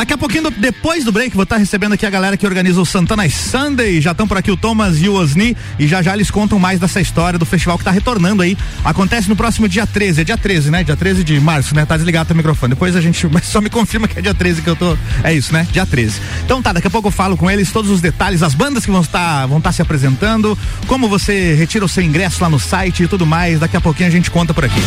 Daqui 0.00 0.14
a 0.14 0.16
pouquinho, 0.16 0.50
depois 0.50 1.04
do 1.04 1.12
break, 1.12 1.36
vou 1.36 1.42
estar 1.42 1.58
recebendo 1.58 1.92
aqui 1.92 2.06
a 2.06 2.10
galera 2.10 2.34
que 2.34 2.46
organiza 2.46 2.80
o 2.80 2.86
Santana 2.86 3.28
Sunday. 3.28 4.00
Já 4.00 4.12
estão 4.12 4.26
por 4.26 4.38
aqui 4.38 4.50
o 4.50 4.56
Thomas 4.56 4.98
e 4.98 5.10
o 5.10 5.12
Osni 5.12 5.54
e 5.78 5.86
já 5.86 6.00
já 6.00 6.14
eles 6.14 6.30
contam 6.30 6.58
mais 6.58 6.80
dessa 6.80 7.02
história 7.02 7.38
do 7.38 7.44
festival 7.44 7.76
que 7.76 7.84
tá 7.84 7.90
retornando 7.90 8.42
aí. 8.42 8.56
Acontece 8.82 9.28
no 9.28 9.36
próximo 9.36 9.68
dia 9.68 9.86
13, 9.86 10.22
é 10.22 10.24
dia 10.24 10.38
13, 10.38 10.70
né? 10.70 10.82
Dia 10.82 10.96
13 10.96 11.22
de 11.22 11.38
março, 11.38 11.74
né? 11.74 11.84
Tá 11.84 11.98
desligado 11.98 12.28
teu 12.28 12.34
microfone. 12.34 12.70
Depois 12.70 12.96
a 12.96 13.00
gente 13.02 13.28
só 13.44 13.60
me 13.60 13.68
confirma 13.68 14.08
que 14.08 14.18
é 14.18 14.22
dia 14.22 14.32
13 14.32 14.62
que 14.62 14.70
eu 14.70 14.74
tô. 14.74 14.96
É 15.22 15.34
isso, 15.34 15.52
né? 15.52 15.68
Dia 15.70 15.84
13. 15.84 16.18
Então 16.46 16.62
tá, 16.62 16.72
daqui 16.72 16.86
a 16.86 16.90
pouco 16.90 17.08
eu 17.08 17.12
falo 17.12 17.36
com 17.36 17.50
eles 17.50 17.70
todos 17.70 17.90
os 17.90 18.00
detalhes, 18.00 18.42
as 18.42 18.54
bandas 18.54 18.86
que 18.86 18.90
vão 18.90 19.02
estar 19.02 19.44
vão 19.44 19.58
estar 19.58 19.72
se 19.72 19.82
apresentando, 19.82 20.56
como 20.86 21.10
você 21.10 21.52
retira 21.52 21.84
o 21.84 21.88
seu 21.90 22.02
ingresso 22.02 22.42
lá 22.42 22.48
no 22.48 22.58
site 22.58 23.02
e 23.02 23.06
tudo 23.06 23.26
mais. 23.26 23.60
Daqui 23.60 23.76
a 23.76 23.80
pouquinho 23.82 24.08
a 24.08 24.12
gente 24.12 24.30
conta 24.30 24.54
por 24.54 24.64
aqui. 24.64 24.80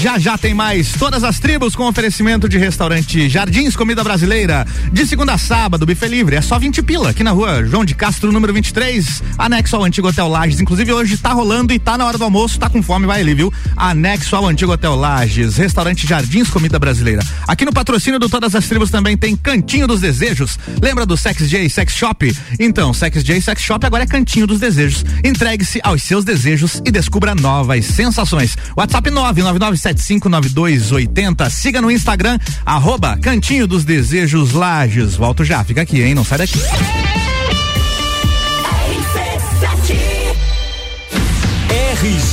Já 0.00 0.18
já 0.18 0.36
tem 0.36 0.52
mais 0.52 0.92
todas 0.92 1.22
as 1.22 1.38
tribos 1.38 1.76
com 1.76 1.88
oferecimento 1.88 2.48
de 2.48 2.58
restaurante 2.58 3.28
Jardins 3.28 3.76
Comida 3.76 4.02
Brasileira. 4.02 4.66
De 4.92 5.06
segunda 5.06 5.34
a 5.34 5.38
sábado, 5.38 5.86
buffet 5.86 6.08
livre. 6.08 6.36
É 6.36 6.40
só 6.40 6.58
20 6.58 6.82
pila 6.82 7.10
aqui 7.10 7.22
na 7.22 7.30
rua 7.30 7.64
João 7.64 7.84
de 7.84 7.94
Castro, 7.94 8.32
número 8.32 8.52
23, 8.52 9.22
anexo 9.38 9.76
ao 9.76 9.84
antigo 9.84 10.08
Hotel 10.08 10.26
Lages. 10.26 10.60
Inclusive 10.60 10.92
hoje 10.92 11.16
tá 11.16 11.32
rolando 11.32 11.72
e 11.72 11.78
tá 11.78 11.96
na 11.96 12.04
hora 12.04 12.18
do 12.18 12.24
almoço, 12.24 12.58
tá 12.58 12.68
com 12.68 12.82
fome, 12.82 13.06
vai 13.06 13.20
ali, 13.20 13.34
viu? 13.34 13.52
Anexo 13.76 14.34
ao 14.34 14.46
antigo 14.46 14.72
Hotel 14.72 14.94
Lages, 14.96 15.56
restaurante 15.56 16.06
Jardins 16.06 16.50
Comida 16.50 16.78
Brasileira. 16.78 17.22
Aqui 17.46 17.64
no 17.64 17.72
patrocínio 17.72 18.18
do 18.18 18.28
Todas 18.28 18.54
as 18.54 18.66
Tribos 18.66 18.90
também 18.90 19.16
tem 19.16 19.36
Cantinho 19.36 19.86
dos 19.86 20.00
Desejos. 20.00 20.58
Lembra 20.82 21.06
do 21.06 21.16
Sex 21.16 21.48
J 21.48 21.68
Sex 21.68 21.94
Shop? 21.94 22.36
Então, 22.58 22.92
Sex 22.92 23.22
J 23.22 23.40
Sex 23.40 23.62
Shop 23.62 23.84
agora 23.86 24.04
é 24.04 24.06
Cantinho 24.06 24.46
dos 24.46 24.58
Desejos. 24.58 25.04
Entregue-se 25.22 25.80
aos 25.84 26.02
seus 26.02 26.24
desejos 26.24 26.82
e 26.84 26.90
descubra 26.90 27.34
novas 27.34 27.84
sensações. 27.86 28.56
WhatsApp 28.76 29.10
999759280. 29.22 31.50
Siga 31.50 31.80
no 31.80 31.90
Instagram, 31.90 32.38
arroba 32.64 33.18
Cantinho 33.18 33.66
dos 33.66 33.84
Desejos 33.84 34.52
Lages. 34.52 35.16
Volto 35.16 35.44
já, 35.44 35.64
fica 35.64 35.82
aqui, 35.82 36.00
hein? 36.02 36.14
Não 36.14 36.24
sai 36.24 36.38
daqui. 36.38 36.60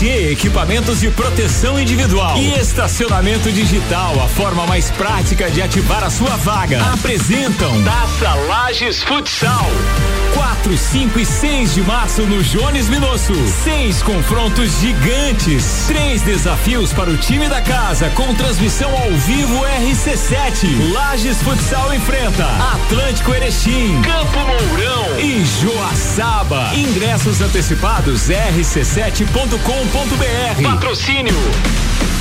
Equipamentos 0.08 1.02
de 1.02 1.10
Proteção 1.12 1.78
Individual 1.78 2.38
e 2.38 2.54
Estacionamento 2.54 3.52
Digital, 3.52 4.14
a 4.24 4.28
forma 4.30 4.66
mais 4.66 4.90
prática 4.92 5.52
de 5.52 5.62
ativar 5.62 6.04
a 6.04 6.10
sua 6.10 6.38
vaga. 6.38 6.82
Apresentam 6.94 7.84
Taça 7.84 8.34
Lages 8.48 9.04
Futsal. 9.04 9.70
4, 10.36 10.78
5 10.78 11.20
e 11.20 11.26
6 11.26 11.74
de 11.74 11.82
março 11.82 12.22
no 12.22 12.42
Jones 12.44 12.88
Minosso. 12.88 13.34
Seis 13.64 14.02
confrontos 14.02 14.80
gigantes. 14.80 15.86
Três 15.88 16.22
desafios 16.22 16.94
para 16.94 17.10
o 17.10 17.18
time 17.18 17.50
da 17.50 17.62
casa 17.62 18.10
com 18.12 18.34
transmissão 18.36 18.92
ao 18.92 19.12
vivo 19.12 19.66
RC7. 19.82 20.94
Lages 20.94 21.42
Futsal 21.42 21.94
enfrenta 21.94 22.46
Atlântico 22.74 23.34
Erechim, 23.34 24.02
Campo 24.02 24.40
Mourão 24.40 25.20
e 25.20 25.44
Joaçaba. 25.44 26.72
Ingressos 26.76 27.42
antecipados 27.42 28.30
rc7.com.br. 28.30 29.89
Patrocínio 30.64 31.34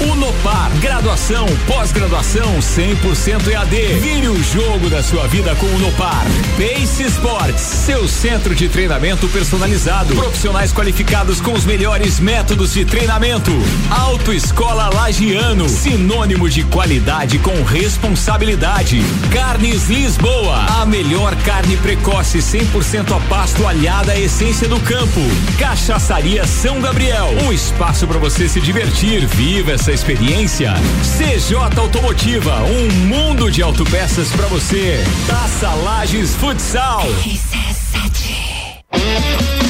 Unopar, 0.00 0.70
graduação, 0.80 1.46
pós-graduação 1.66 2.58
100% 2.60 3.48
EAD. 3.48 3.76
Vire 4.00 4.28
o 4.28 4.42
jogo 4.42 4.88
da 4.88 5.02
sua 5.02 5.26
vida 5.26 5.54
com 5.56 5.66
Unopar. 5.66 6.24
Pace 6.56 7.02
Sports, 7.04 7.60
seu 7.60 8.06
centro 8.06 8.54
de 8.54 8.68
treinamento 8.68 9.26
personalizado. 9.28 10.14
Profissionais 10.14 10.72
qualificados 10.72 11.40
com 11.40 11.52
os 11.52 11.64
melhores 11.64 12.20
métodos 12.20 12.72
de 12.72 12.84
treinamento. 12.84 13.50
Autoescola 13.90 14.88
Lagiano, 14.94 15.68
sinônimo 15.68 16.48
de 16.48 16.62
qualidade 16.64 17.38
com 17.40 17.62
responsabilidade. 17.64 19.02
Carnes 19.32 19.88
Lisboa, 19.88 20.64
a 20.80 20.86
melhor 20.86 21.34
carne 21.42 21.76
precoce 21.76 22.38
100% 22.38 23.16
a 23.16 23.20
pasto 23.28 23.66
alhada 23.66 24.12
à 24.12 24.18
essência 24.18 24.68
do 24.68 24.78
campo. 24.80 25.20
Cachaçaria 25.58 26.46
São 26.46 26.80
Gabriel, 26.80 27.34
um 27.44 27.52
espaço 27.52 28.06
para 28.06 28.18
você 28.18 28.48
se 28.48 28.60
divertir. 28.60 29.26
Viva 29.26 29.67
essa 29.70 29.92
experiência. 29.92 30.72
CJ 31.02 31.78
Automotiva, 31.78 32.62
um 32.62 32.90
mundo 33.06 33.50
de 33.50 33.62
autopeças 33.62 34.30
para 34.30 34.46
você. 34.46 35.04
Taça 35.26 35.74
Lages 35.74 36.34
Futsal. 36.36 37.02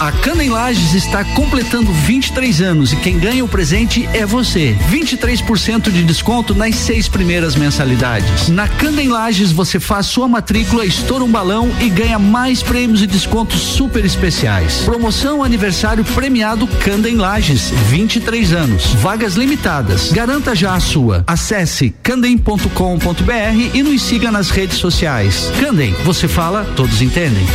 A 0.01 0.13
Cana 0.13 0.45
em 0.45 0.49
Lages 0.49 0.95
está 0.95 1.25
completando 1.25 1.93
23 1.93 2.61
anos 2.63 2.93
e 2.93 2.97
quem 2.97 3.19
ganha 3.19 3.45
o 3.45 3.49
presente 3.49 4.09
é 4.15 4.25
você. 4.25 4.77
23% 4.91 5.91
de 5.91 6.05
desconto 6.05 6.55
nas 6.55 6.77
seis 6.77 7.09
primeiras 7.09 7.57
mensalidades. 7.57 8.49
Na 8.49 8.69
Cana 8.69 9.03
em 9.03 9.09
Lages 9.09 9.51
você 9.51 9.81
faz 9.81 10.07
sua 10.07 10.29
matrícula, 10.29 10.87
estoura 10.87 11.25
um 11.25 11.31
balão 11.31 11.69
e 11.81 11.91
ganha 11.91 12.17
mais 12.17 12.63
prêmios 12.63 13.03
e 13.03 13.09
descontos 13.09 13.61
super 13.61 14.05
especiais. 14.05 14.83
Promoção 14.85 15.43
aniversário 15.43 16.05
premiado 16.05 16.69
Canda 16.85 17.11
em 17.11 17.17
Lages, 17.17 17.71
23 17.89 18.53
anos. 18.53 18.95
Vagas 18.95 19.35
limitadas. 19.35 20.13
Garanta 20.13 20.55
já 20.55 20.75
a 20.75 20.81
sua. 20.81 21.25
Acesse 21.27 21.91
candem.com.br 22.05 23.75
e 23.75 23.83
nos 23.83 24.01
siga 24.03 24.31
nas 24.31 24.51
redes 24.51 24.79
sociais. 24.79 25.51
Candem, 25.59 25.93
você 26.05 26.29
fala, 26.29 26.65
todos 26.77 27.03
entendem. 27.03 27.47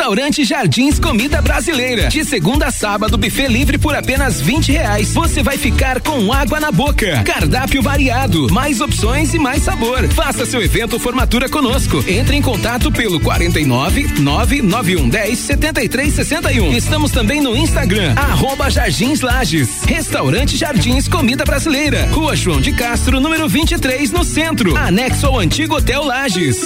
Restaurante 0.00 0.44
Jardins 0.44 0.98
Comida 0.98 1.42
Brasileira. 1.42 2.08
De 2.08 2.24
segunda 2.24 2.68
a 2.68 2.70
sábado, 2.70 3.18
buffet 3.18 3.48
livre 3.48 3.76
por 3.76 3.94
apenas 3.94 4.40
20 4.40 4.72
reais. 4.72 5.12
Você 5.12 5.42
vai 5.42 5.58
ficar 5.58 6.00
com 6.00 6.32
água 6.32 6.58
na 6.58 6.72
boca. 6.72 7.22
Cardápio 7.22 7.82
variado, 7.82 8.50
mais 8.50 8.80
opções 8.80 9.34
e 9.34 9.38
mais 9.38 9.62
sabor. 9.62 10.08
Faça 10.08 10.46
seu 10.46 10.62
evento 10.62 10.98
formatura 10.98 11.50
conosco. 11.50 12.02
Entre 12.08 12.34
em 12.34 12.40
contato 12.40 12.90
pelo 12.90 13.20
49 13.20 14.18
991 14.18 15.06
10 15.06 15.38
73 15.38 16.14
61. 16.14 16.72
Estamos 16.72 17.12
também 17.12 17.42
no 17.42 17.54
Instagram, 17.54 18.14
arroba 18.16 18.70
Jardins 18.70 19.20
Lages. 19.20 19.82
Restaurante 19.84 20.56
Jardins 20.56 21.08
Comida 21.08 21.44
Brasileira. 21.44 22.08
Rua 22.10 22.34
João 22.34 22.58
de 22.58 22.72
Castro, 22.72 23.20
número 23.20 23.46
23, 23.46 24.10
no 24.12 24.24
centro. 24.24 24.74
Anexo 24.78 25.26
ao 25.26 25.38
antigo 25.38 25.76
Hotel 25.76 26.02
Lages. 26.02 26.58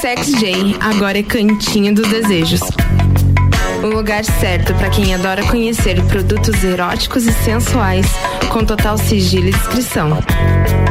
Sex 0.00 0.30
J, 0.38 0.76
agora 0.80 1.18
é 1.18 1.22
Cantinho 1.22 1.94
dos 1.94 2.08
Desejos. 2.08 2.60
O 3.82 3.86
lugar 3.86 4.24
certo 4.24 4.74
para 4.74 4.88
quem 4.90 5.14
adora 5.14 5.42
conhecer 5.44 6.02
produtos 6.04 6.62
eróticos 6.62 7.26
e 7.26 7.32
sensuais, 7.32 8.06
com 8.50 8.64
total 8.64 8.96
sigilo 8.98 9.48
e 9.48 9.52
discrição. 9.52 10.18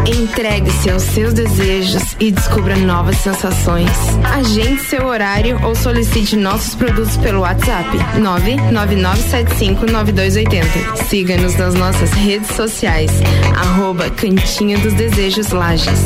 Entregue-se 0.08 0.90
aos 0.90 1.04
seus 1.04 1.34
desejos 1.34 2.16
e 2.20 2.32
descubra 2.32 2.76
novas 2.76 3.18
sensações. 3.18 3.90
Agende 4.24 4.82
seu 4.82 5.06
horário 5.06 5.60
ou 5.64 5.76
solicite 5.76 6.36
nossos 6.36 6.74
produtos 6.76 7.16
pelo 7.18 7.42
WhatsApp 7.42 7.90
999759280. 8.20 11.06
Siga-nos 11.08 11.56
nas 11.56 11.74
nossas 11.74 12.12
redes 12.12 12.56
sociais, 12.56 13.12
arroba 13.56 14.10
Cantinho 14.12 14.80
dos 14.80 14.94
Desejos 14.94 15.50
Lages. 15.50 16.06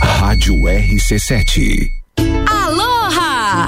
Rádio 0.00 0.54
RC7. 0.54 2.01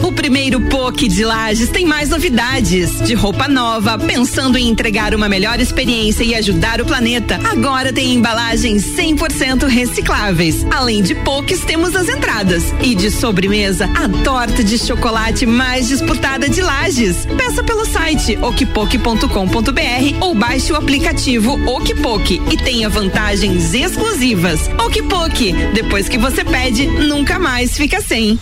O 0.03 0.13
primeiro 0.13 0.61
POC 0.63 1.09
de 1.09 1.25
Lages 1.25 1.69
tem 1.69 1.85
mais 1.85 2.09
novidades. 2.09 3.01
De 3.01 3.15
roupa 3.15 3.47
nova, 3.49 3.99
pensando 3.99 4.59
em 4.59 4.69
entregar 4.69 5.15
uma 5.15 5.29
melhor 5.29 5.61
experiência 5.61 6.25
e 6.25 6.35
ajudar 6.35 6.81
o 6.81 6.85
planeta. 6.85 7.39
Agora 7.45 7.93
tem 7.93 8.15
embalagens 8.15 8.85
100% 8.97 9.67
recicláveis. 9.67 10.67
Além 10.71 11.03
de 11.03 11.15
POCs, 11.15 11.65
temos 11.65 11.95
as 11.95 12.09
entradas. 12.09 12.65
E 12.83 12.95
de 12.95 13.11
sobremesa, 13.11 13.89
a 13.95 14.09
torta 14.23 14.65
de 14.65 14.79
chocolate 14.79 15.47
mais 15.47 15.89
disputada 15.89 16.49
de 16.49 16.61
Lages. 16.61 17.27
Peça 17.37 17.63
pelo 17.63 17.85
site 17.87 18.39
okpok.com.br 18.41 20.19
ou 20.21 20.35
baixe 20.35 20.73
o 20.73 20.77
aplicativo 20.77 21.53
Okpok 21.67 22.43
e 22.51 22.57
tenha 22.57 22.89
vantagens 22.89 23.75
exclusivas. 23.75 24.69
Okpok, 24.79 25.53
depois 25.73 26.09
que 26.09 26.19
você 26.19 26.45
pede, 26.45 26.87
nunca 26.87 27.39
mais 27.39 27.77
fica 27.77 28.01
sem. 28.01 28.39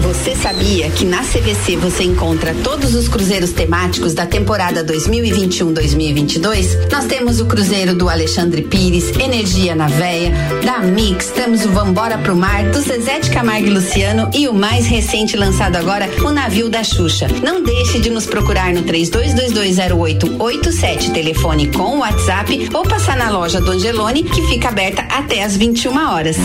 Você 0.00 0.34
sabia 0.34 0.88
que 0.90 1.04
na 1.04 1.22
CVC 1.22 1.76
você 1.76 2.04
encontra 2.04 2.54
todos 2.62 2.94
os 2.94 3.06
cruzeiros 3.08 3.52
temáticos 3.52 4.14
da 4.14 4.24
temporada 4.24 4.82
2021-2022? 4.84 6.90
Nós 6.90 7.04
temos 7.04 7.38
o 7.40 7.46
cruzeiro 7.46 7.94
do 7.94 8.08
Alexandre 8.08 8.62
Pires, 8.62 9.10
Energia 9.18 9.74
na 9.74 9.88
Véia, 9.88 10.32
da 10.64 10.78
Mix, 10.78 11.26
temos 11.28 11.66
o 11.66 11.70
Vambora 11.70 12.16
pro 12.18 12.34
Mar, 12.34 12.64
do 12.70 12.80
Zezé 12.80 13.20
de 13.20 13.30
Camargo 13.30 13.66
e 13.66 13.70
Luciano 13.70 14.30
e 14.34 14.48
o 14.48 14.54
mais 14.54 14.86
recente 14.86 15.36
lançado 15.36 15.76
agora, 15.76 16.08
o 16.24 16.30
Navio 16.30 16.70
da 16.70 16.82
Xuxa. 16.82 17.28
Não 17.42 17.62
deixe 17.62 18.00
de 18.00 18.08
nos 18.08 18.24
procurar 18.24 18.72
no 18.72 18.84
32220887, 18.84 21.12
telefone 21.12 21.66
com 21.68 21.98
WhatsApp 21.98 22.70
ou 22.72 22.84
passar 22.84 23.16
na 23.16 23.28
loja 23.30 23.60
do 23.60 23.72
Angelone, 23.72 24.22
que 24.22 24.46
fica 24.46 24.68
aberta 24.68 25.02
até 25.02 25.42
às 25.42 25.56
21 25.56 26.10
horas. 26.10 26.38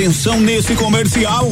Atenção 0.00 0.40
nesse 0.40 0.74
comercial. 0.76 1.46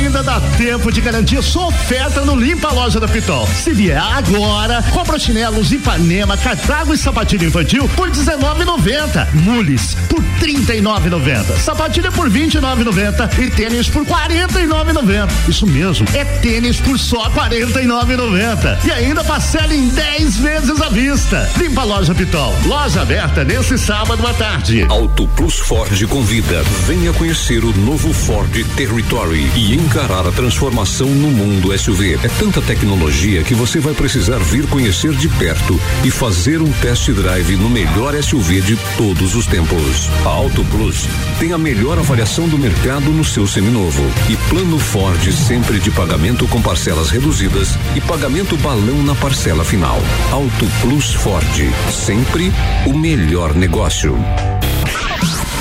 Ainda 0.00 0.22
dá 0.22 0.40
tempo 0.56 0.90
de 0.90 0.98
garantir 1.02 1.42
sua 1.42 1.66
oferta 1.66 2.24
no 2.24 2.34
Limpa 2.34 2.72
Loja 2.72 2.98
da 2.98 3.06
Pitol. 3.06 3.46
Se 3.48 3.70
vier 3.70 3.98
agora, 3.98 4.82
compra 4.90 5.18
chinelos 5.18 5.70
Ipanema, 5.72 6.38
Cartago 6.38 6.94
e 6.94 6.96
sapatilha 6.96 7.44
infantil 7.44 7.86
por 7.90 8.08
R$19,90. 8.08 9.34
Mules 9.34 9.94
por 10.08 10.20
R$39,90. 10.20 11.58
Sapatilha 11.58 12.10
por 12.10 12.30
R$29,90 12.30 13.38
e 13.40 13.50
tênis 13.50 13.90
por 13.90 14.04
R$49,90. 14.06 15.28
Isso 15.46 15.66
mesmo, 15.66 16.06
é 16.14 16.24
tênis 16.24 16.80
por 16.80 16.98
só 16.98 17.28
R$49,90. 17.28 18.78
E 18.86 18.90
ainda 18.90 19.22
parcela 19.22 19.74
em 19.74 19.86
10 19.90 20.36
vezes 20.38 20.80
à 20.80 20.88
vista. 20.88 21.46
Limpa 21.58 21.82
Loja 21.84 22.14
Pitol. 22.14 22.54
Loja 22.64 23.02
aberta 23.02 23.44
nesse 23.44 23.76
sábado 23.76 24.26
à 24.26 24.32
tarde. 24.32 24.86
Auto 24.88 25.28
Plus 25.28 25.58
Ford 25.58 25.90
convida. 26.06 26.62
Venha 26.86 27.12
conhecer 27.12 27.62
o 27.62 27.76
novo 27.76 28.14
Ford 28.14 28.50
Territory 28.76 29.50
e 29.54 29.74
encarar 29.90 30.24
a 30.24 30.30
transformação 30.30 31.08
no 31.08 31.32
mundo 31.32 31.76
SUV. 31.76 32.14
É 32.22 32.28
tanta 32.38 32.62
tecnologia 32.62 33.42
que 33.42 33.54
você 33.54 33.80
vai 33.80 33.92
precisar 33.92 34.38
vir 34.38 34.68
conhecer 34.68 35.10
de 35.10 35.28
perto 35.28 35.80
e 36.04 36.10
fazer 36.12 36.62
um 36.62 36.70
test 36.74 37.10
drive 37.10 37.56
no 37.56 37.68
melhor 37.68 38.14
SUV 38.22 38.60
de 38.60 38.76
todos 38.96 39.34
os 39.34 39.48
tempos. 39.48 40.08
A 40.24 40.28
Auto 40.28 40.64
Plus 40.66 41.08
tem 41.40 41.52
a 41.52 41.58
melhor 41.58 41.98
avaliação 41.98 42.48
do 42.48 42.56
mercado 42.56 43.10
no 43.10 43.24
seu 43.24 43.48
seminovo 43.48 44.04
e 44.28 44.36
plano 44.48 44.78
Ford 44.78 45.20
sempre 45.32 45.80
de 45.80 45.90
pagamento 45.90 46.46
com 46.46 46.62
parcelas 46.62 47.10
reduzidas 47.10 47.76
e 47.96 48.00
pagamento 48.00 48.56
balão 48.58 49.02
na 49.02 49.16
parcela 49.16 49.64
final. 49.64 49.98
Auto 50.30 50.66
Plus 50.82 51.14
Ford, 51.14 51.44
sempre 51.90 52.52
o 52.86 52.96
melhor 52.96 53.54
negócio. 53.56 54.16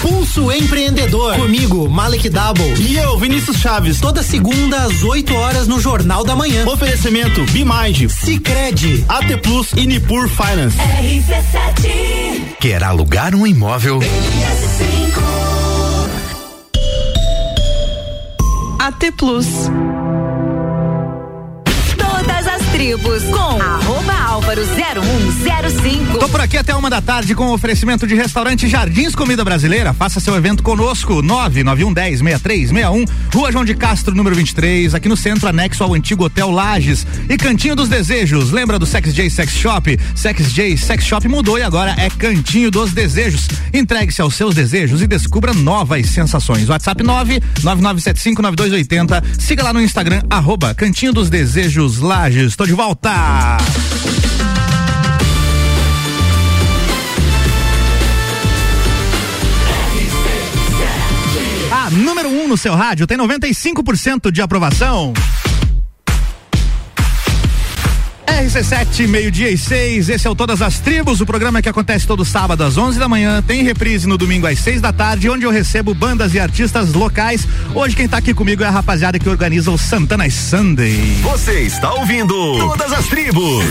Pulso 0.02 0.52
Empreendedor. 0.52 1.36
Comigo, 1.36 1.90
Malek 1.90 2.30
Double. 2.30 2.74
E 2.80 2.96
eu, 2.98 3.18
Vinícius 3.18 3.58
Chaves. 3.58 4.00
Toda 4.00 4.24
segunda 4.24 4.84
às 4.84 5.04
8 5.04 5.34
horas 5.36 5.68
no 5.68 5.80
Jornal 5.80 6.24
da 6.24 6.36
Manhã. 6.36 6.66
Oferecimento 6.68 7.44
Bimind, 7.52 8.10
Cicred, 8.10 9.06
AT 9.10 9.38
Plus 9.42 9.72
e 9.76 9.86
Nipur 9.86 10.30
Finance. 10.30 10.78
RC7 10.78 12.56
Quer 12.60 12.84
alugar 12.84 13.36
um 13.36 13.46
imóvel? 13.46 14.00
AT 18.80 19.12
Plus. 19.18 19.48
Todas 21.98 22.48
as 22.48 22.62
tribos 22.72 23.24
com 23.24 23.89
arroba 24.10 24.30
álvaro 24.30 24.62
0105. 24.66 26.18
Tô 26.18 26.30
por 26.30 26.40
aqui 26.42 26.58
até 26.58 26.76
uma 26.76 26.90
da 26.90 27.00
tarde 27.02 27.36
com 27.36 27.52
oferecimento 27.52 28.08
de 28.08 28.16
restaurante 28.16 28.68
Jardins 28.68 29.14
Comida 29.16 29.44
Brasileira. 29.44 29.94
Faça 29.94 30.20
seu 30.20 30.36
evento 30.36 30.64
conosco, 30.64 31.22
991106361, 31.22 33.08
Rua 33.34 33.52
João 33.52 33.66
de 33.66 33.76
Castro, 33.76 34.16
número 34.16 34.36
23, 34.36 34.96
aqui 34.96 35.08
no 35.08 35.18
centro, 35.18 35.48
anexo 35.48 35.84
ao 35.84 35.94
antigo 35.94 36.24
Hotel 36.24 36.50
Lages. 36.50 37.06
E 37.30 37.38
Cantinho 37.38 37.76
dos 37.76 37.90
Desejos, 37.90 38.50
lembra 38.52 38.80
do 38.80 38.86
Sex 38.86 39.14
J 39.14 39.30
Sex 39.30 39.54
Shop? 39.54 40.00
Sex 40.16 40.52
J 40.52 40.78
Sex 40.78 41.04
Shop 41.04 41.28
mudou 41.28 41.60
e 41.60 41.64
agora 41.64 41.94
é 41.98 42.10
Cantinho 42.10 42.72
dos 42.72 42.94
Desejos. 42.94 43.50
Entregue-se 43.74 44.22
aos 44.22 44.36
seus 44.36 44.56
desejos 44.56 45.02
e 45.02 45.08
descubra 45.08 45.54
novas 45.54 46.08
sensações. 46.08 46.70
WhatsApp 46.70 47.04
999759280. 47.04 49.22
Siga 49.38 49.64
lá 49.64 49.74
no 49.74 49.82
Instagram, 49.82 50.22
arroba 50.30 50.74
Cantinho 50.74 51.12
dos 51.14 51.30
Desejos 51.30 52.00
Lages. 52.00 52.56
Tô 52.56 52.66
de 52.66 52.74
volta! 52.74 53.58
A 61.72 61.90
número 61.92 62.30
1 62.30 62.44
um 62.44 62.48
no 62.48 62.58
seu 62.58 62.76
rádio 62.76 63.08
tem 63.08 63.18
95% 63.18 64.32
de 64.32 64.42
aprovação. 64.42 65.14
RC7, 68.30 69.08
meio-dia 69.08 69.50
e 69.50 69.58
seis, 69.58 70.08
esse 70.08 70.28
é 70.28 70.30
o 70.30 70.36
Todas 70.36 70.62
as 70.62 70.80
Tribos, 70.80 71.20
o 71.20 71.26
programa 71.26 71.62
que 71.62 71.68
acontece 71.68 72.06
todo 72.06 72.24
sábado 72.24 72.64
às 72.64 72.78
11 72.78 73.00
da 73.00 73.08
manhã, 73.08 73.42
tem 73.42 73.64
reprise 73.64 74.08
no 74.08 74.18
domingo 74.18 74.46
às 74.46 74.60
seis 74.60 74.80
da 74.80 74.94
tarde, 74.94 75.30
onde 75.30 75.46
eu 75.46 75.52
recebo 75.52 75.94
bandas 75.94 76.34
e 76.34 76.40
artistas 76.40 76.94
locais. 76.94 77.48
Hoje 77.74 77.96
quem 77.96 78.08
tá 78.08 78.18
aqui 78.18 78.34
comigo 78.34 78.64
é 78.64 78.68
a 78.68 78.72
rapaziada 78.72 79.18
que 79.18 79.28
organiza 79.28 79.72
o 79.72 79.78
Santana 79.78 80.30
Sunday. 80.30 81.18
Você 81.24 81.62
está 81.62 81.94
ouvindo 81.94 82.34
Todas 82.60 82.94
as 82.94 83.08
Tribos. 83.08 83.66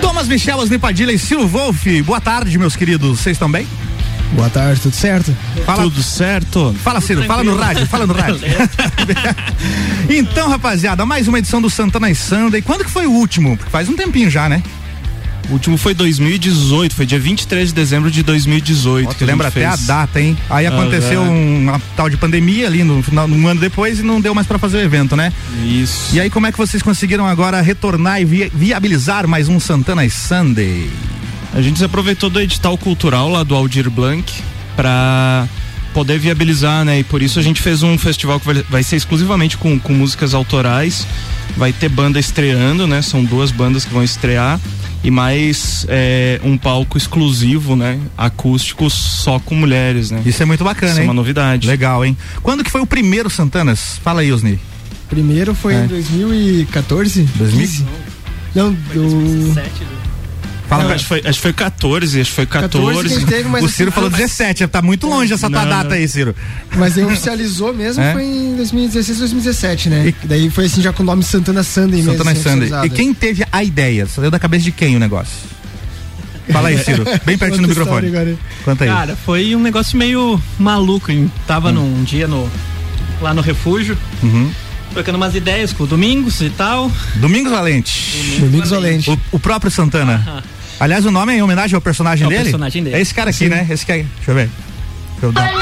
Thomas 0.00 0.26
Michel, 0.26 0.58
Osni 0.58 0.78
Padilha 0.78 1.12
e 1.12 1.18
Ciro 1.18 1.46
Wolf, 1.46 1.86
boa 2.04 2.20
tarde, 2.20 2.58
meus 2.58 2.74
queridos, 2.74 3.20
vocês 3.20 3.36
estão 3.36 3.50
bem? 3.50 3.66
Boa 4.32 4.48
tarde, 4.48 4.80
tudo 4.80 4.94
certo? 4.94 5.36
Fala, 5.66 5.82
Tudo 5.82 6.02
certo? 6.02 6.74
Fala, 6.82 7.00
Ciro, 7.00 7.24
fala 7.24 7.42
no 7.42 7.56
rádio, 7.56 7.86
fala 7.86 8.06
no 8.06 8.14
rádio. 8.14 8.40
então, 10.08 10.48
rapaziada, 10.48 11.04
mais 11.04 11.26
uma 11.28 11.38
edição 11.38 11.60
do 11.60 11.68
Santana 11.68 12.12
Sunday. 12.14 12.62
Quando 12.62 12.84
que 12.84 12.90
foi 12.90 13.06
o 13.06 13.10
último? 13.12 13.56
Porque 13.56 13.70
faz 13.70 13.88
um 13.88 13.94
tempinho 13.96 14.30
já, 14.30 14.48
né? 14.48 14.62
O 15.48 15.54
último 15.54 15.76
foi 15.76 15.94
2018, 15.94 16.94
foi 16.94 17.04
dia 17.04 17.18
23 17.18 17.68
de 17.70 17.74
dezembro 17.74 18.08
de 18.08 18.22
2018. 18.22 19.08
Ó, 19.08 19.24
lembra 19.24 19.48
até 19.48 19.68
fez. 19.68 19.90
a 19.90 19.92
data, 19.94 20.20
hein? 20.20 20.38
Aí 20.48 20.64
aconteceu 20.64 21.20
um- 21.22 21.62
uma 21.64 21.82
tal 21.96 22.08
de 22.08 22.16
pandemia 22.16 22.68
ali 22.68 22.84
no 22.84 23.02
final, 23.02 23.26
um 23.28 23.48
ano 23.48 23.60
depois 23.60 23.98
e 23.98 24.02
não 24.04 24.20
deu 24.20 24.32
mais 24.32 24.46
pra 24.46 24.58
fazer 24.60 24.76
o 24.78 24.80
evento, 24.80 25.16
né? 25.16 25.32
Isso. 25.64 26.14
E 26.14 26.20
aí, 26.20 26.30
como 26.30 26.46
é 26.46 26.52
que 26.52 26.58
vocês 26.58 26.82
conseguiram 26.84 27.26
agora 27.26 27.60
retornar 27.60 28.20
e 28.22 28.24
vi- 28.24 28.52
viabilizar 28.54 29.26
mais 29.26 29.48
um 29.48 29.58
Santana 29.58 30.08
Sunday? 30.08 30.88
A 31.52 31.60
gente 31.60 31.78
se 31.78 31.84
aproveitou 31.84 32.30
do 32.30 32.40
edital 32.40 32.76
cultural 32.78 33.28
lá 33.28 33.42
do 33.42 33.54
Aldir 33.54 33.90
Blanc 33.90 34.32
para 34.76 35.48
poder 35.92 36.18
viabilizar, 36.18 36.84
né? 36.84 37.00
E 37.00 37.04
por 37.04 37.20
isso 37.20 37.38
a 37.38 37.42
gente 37.42 37.60
fez 37.60 37.82
um 37.82 37.98
festival 37.98 38.38
que 38.38 38.46
vai, 38.46 38.62
vai 38.68 38.82
ser 38.82 38.96
exclusivamente 38.96 39.56
com, 39.56 39.78
com 39.78 39.92
músicas 39.92 40.32
autorais. 40.34 41.06
Vai 41.56 41.72
ter 41.72 41.88
banda 41.88 42.20
estreando, 42.20 42.86
né? 42.86 43.02
São 43.02 43.24
duas 43.24 43.50
bandas 43.50 43.84
que 43.84 43.92
vão 43.92 44.04
estrear. 44.04 44.60
E 45.02 45.10
mais 45.10 45.86
é, 45.88 46.38
um 46.44 46.56
palco 46.56 46.96
exclusivo, 46.96 47.74
né? 47.74 47.98
Acústico 48.16 48.88
só 48.88 49.40
com 49.40 49.54
mulheres, 49.56 50.10
né? 50.10 50.22
Isso 50.24 50.42
é 50.42 50.46
muito 50.46 50.62
bacana, 50.62 50.92
Isso 50.92 51.00
é 51.00 51.02
hein? 51.02 51.08
uma 51.08 51.14
novidade. 51.14 51.66
Legal, 51.66 52.04
hein? 52.04 52.16
Quando 52.42 52.62
que 52.62 52.70
foi 52.70 52.80
o 52.80 52.86
primeiro 52.86 53.28
Santanas? 53.28 53.98
Fala 54.04 54.20
aí, 54.20 54.30
Osni. 54.32 54.60
Primeiro 55.08 55.54
foi 55.54 55.74
É. 55.74 55.84
em 55.84 55.86
2014? 55.88 57.22
2000? 57.34 57.60
15? 57.66 57.86
Não, 58.54 58.72
do. 58.72 59.54
Fala 60.70 60.84
Não, 60.84 60.90
acho, 60.92 61.02
que 61.02 61.08
foi, 61.08 61.18
acho 61.18 61.32
que 61.38 61.40
foi 61.42 61.52
14, 61.52 62.20
acho 62.20 62.30
que 62.30 62.36
foi 62.36 62.46
14. 62.46 62.86
14 62.86 63.08
que 63.08 63.14
a 63.14 63.18
gente 63.18 63.28
teve, 63.28 63.48
mas 63.48 63.64
o 63.64 63.68
Ciro 63.68 63.90
falou 63.90 64.08
mas- 64.08 64.20
17, 64.20 64.68
tá 64.68 64.80
muito 64.80 65.08
longe 65.08 65.32
essa 65.32 65.50
tua 65.50 65.64
data 65.64 65.94
aí, 65.96 66.06
Ciro. 66.06 66.32
Mas 66.76 66.96
aí 66.96 67.02
oficializou 67.04 67.74
mesmo 67.74 68.00
É? 68.00 68.12
foi 68.12 68.22
em 68.22 68.54
2016, 68.54 69.18
2017, 69.18 69.88
né? 69.88 70.14
Daí 70.22 70.48
foi 70.48 70.66
assim 70.66 70.80
já 70.80 70.92
com 70.92 71.02
o 71.02 71.06
nome 71.06 71.24
Santana 71.24 71.64
Sunday 71.64 71.96
mesmo. 72.02 72.12
Santana 72.12 72.30
assim, 72.30 72.42
Sunday. 72.42 72.70
E 72.86 72.90
quem 72.90 73.12
teve 73.12 73.44
a 73.50 73.64
ideia? 73.64 74.06
Saiu 74.06 74.30
da 74.30 74.38
cabeça 74.38 74.62
de 74.62 74.70
quem 74.70 74.94
o 74.94 75.00
negócio? 75.00 75.32
Fala 76.52 76.68
aí, 76.68 76.78
Ciro. 76.78 77.04
Bem 77.26 77.36
pertinho 77.36 77.62
do 77.62 77.68
microfone. 77.68 78.06
história. 78.06 78.38
Conta 78.64 78.84
aí. 78.84 78.90
Cara, 78.90 79.16
foi 79.26 79.56
um 79.56 79.60
negócio 79.60 79.98
meio 79.98 80.40
maluco. 80.56 81.10
hein? 81.10 81.30
Tava 81.48 81.72
num 81.72 82.04
dia 82.04 82.28
no, 82.28 82.48
lá 83.20 83.34
no 83.34 83.40
refúgio, 83.42 83.98
Uhum. 84.22 84.50
trocando 84.92 85.16
umas 85.16 85.34
ideias 85.34 85.72
com 85.72 85.82
o 85.82 85.86
Domingos 85.88 86.40
e 86.40 86.50
tal. 86.50 86.90
Domingos 87.16 87.50
Valente. 87.52 88.36
Domingos 88.40 88.70
Valente. 88.70 89.10
O, 89.10 89.18
o 89.32 89.38
próprio 89.40 89.68
Santana. 89.70 90.42
Aliás, 90.80 91.04
o 91.04 91.10
nome 91.10 91.32
é 91.34 91.36
em 91.36 91.42
homenagem 91.42 91.74
ao 91.74 91.80
personagem 91.80 92.24
É 92.24 92.26
o 92.26 92.30
dele? 92.30 92.42
personagem 92.44 92.82
dele. 92.82 92.96
É 92.96 93.00
esse 93.00 93.12
cara 93.14 93.28
aqui, 93.30 93.38
Sim. 93.40 93.48
né? 93.50 93.66
Esse 93.70 93.84
cara. 93.86 93.98
Deixa 94.16 94.30
eu 94.30 94.34
ver. 94.34 94.48
Deixa 95.12 95.26
eu 95.26 95.32
dar. 95.32 95.52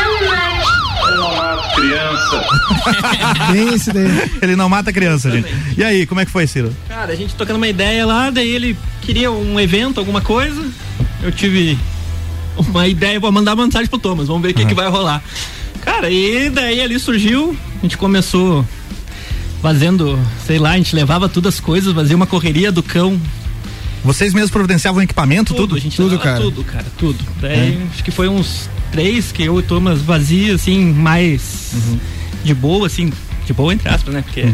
Criança. 1.74 2.44
Bem 3.52 3.74
esse 3.74 3.92
daí. 3.92 4.30
Ele 4.42 4.56
não 4.56 4.68
mata 4.68 4.92
criança, 4.92 5.30
gente. 5.30 5.48
E 5.76 5.82
aí, 5.84 6.06
como 6.06 6.20
é 6.20 6.24
que 6.24 6.30
foi, 6.30 6.46
Ciro? 6.46 6.74
Cara, 6.88 7.12
a 7.12 7.16
gente 7.16 7.34
tocando 7.34 7.56
uma 7.56 7.68
ideia 7.68 8.04
lá, 8.06 8.30
daí 8.30 8.48
ele 8.48 8.76
queria 9.02 9.30
um 9.30 9.58
evento, 9.60 9.98
alguma 9.98 10.20
coisa. 10.20 10.64
Eu 11.22 11.30
tive 11.32 11.78
uma 12.56 12.86
ideia, 12.88 13.18
vou 13.20 13.30
mandar 13.32 13.54
mensagem 13.56 13.88
pro 13.88 13.98
Thomas, 13.98 14.26
vamos 14.28 14.42
ver 14.42 14.50
o 14.50 14.54
que, 14.54 14.66
que 14.66 14.74
vai 14.74 14.88
rolar. 14.88 15.22
Cara, 15.82 16.10
e 16.10 16.50
daí 16.50 16.80
ali 16.80 16.98
surgiu, 16.98 17.56
a 17.78 17.82
gente 17.82 17.96
começou 17.96 18.64
fazendo, 19.62 20.18
sei 20.46 20.58
lá, 20.58 20.70
a 20.70 20.76
gente 20.76 20.94
levava 20.94 21.28
todas 21.28 21.54
as 21.54 21.60
coisas, 21.60 21.94
fazia 21.94 22.16
uma 22.16 22.26
correria 22.26 22.70
do 22.72 22.82
cão. 22.82 23.20
Vocês 24.04 24.32
mesmos 24.32 24.50
providenciavam 24.50 25.02
equipamento, 25.02 25.54
tudo? 25.54 25.76
A 25.76 25.78
gente 25.80 25.96
Tudo, 25.96 26.10
levava 26.12 26.24
cara. 26.30 26.40
Tudo, 26.40 26.64
cara, 26.64 26.86
tudo. 26.96 27.18
Daí, 27.40 27.52
É. 27.74 27.78
acho 27.92 28.04
que 28.04 28.10
foi 28.10 28.28
uns 28.28 28.68
três 28.92 29.32
que 29.32 29.42
eu 29.42 29.58
e 29.58 29.62
Thomas 29.62 30.00
vazio, 30.00 30.54
assim, 30.54 30.92
mais 30.92 31.72
Uhum. 31.74 31.98
de 32.44 32.54
boa, 32.54 32.86
assim, 32.86 33.12
de 33.46 33.52
boa 33.52 33.74
entre 33.74 33.88
aspas, 33.88 34.14
né? 34.14 34.22
Porque 34.22 34.46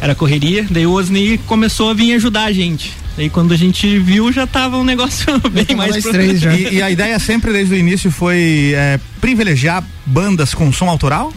era 0.00 0.14
correria. 0.14 0.66
Daí 0.70 0.86
o 0.86 0.92
Osni 0.92 1.38
começou 1.38 1.90
a 1.90 1.94
vir 1.94 2.14
ajudar 2.14 2.44
a 2.44 2.52
gente. 2.52 2.92
Daí 3.16 3.28
quando 3.28 3.52
a 3.52 3.56
gente 3.56 3.98
viu, 3.98 4.32
já 4.32 4.46
tava 4.46 4.78
um 4.78 4.84
negócio 4.84 5.26
bem 5.50 5.76
mais 5.76 6.00
pro- 6.00 6.12
E, 6.22 6.74
e 6.76 6.82
a 6.82 6.88
ideia 6.88 7.18
sempre 7.18 7.52
desde 7.52 7.74
o 7.74 7.76
início 7.76 8.10
foi 8.12 8.72
é, 8.76 9.00
privilegiar 9.20 9.84
bandas 10.06 10.54
com 10.54 10.72
som 10.72 10.88
autoral? 10.88 11.34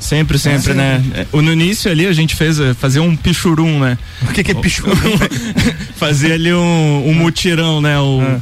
Sempre, 0.00 0.38
sempre, 0.38 0.72
É, 0.72 0.74
né? 0.74 1.04
É, 1.14 1.26
o- 1.30 1.42
No 1.42 1.52
início 1.52 1.90
ali 1.90 2.06
a 2.06 2.12
gente 2.12 2.34
fez 2.34 2.58
eh, 2.58 2.72
fazer 2.74 2.98
um 3.00 3.14
pichurum, 3.14 3.78
né? 3.78 3.98
O 4.22 4.32
que, 4.32 4.42
que 4.42 4.50
é 4.50 4.54
pichurum? 4.54 4.92
fazer 5.96 6.32
ali 6.32 6.52
um, 6.52 7.08
um 7.08 7.14
mutirão, 7.14 7.80
né? 7.80 7.98
O, 8.00 8.20
É. 8.22 8.40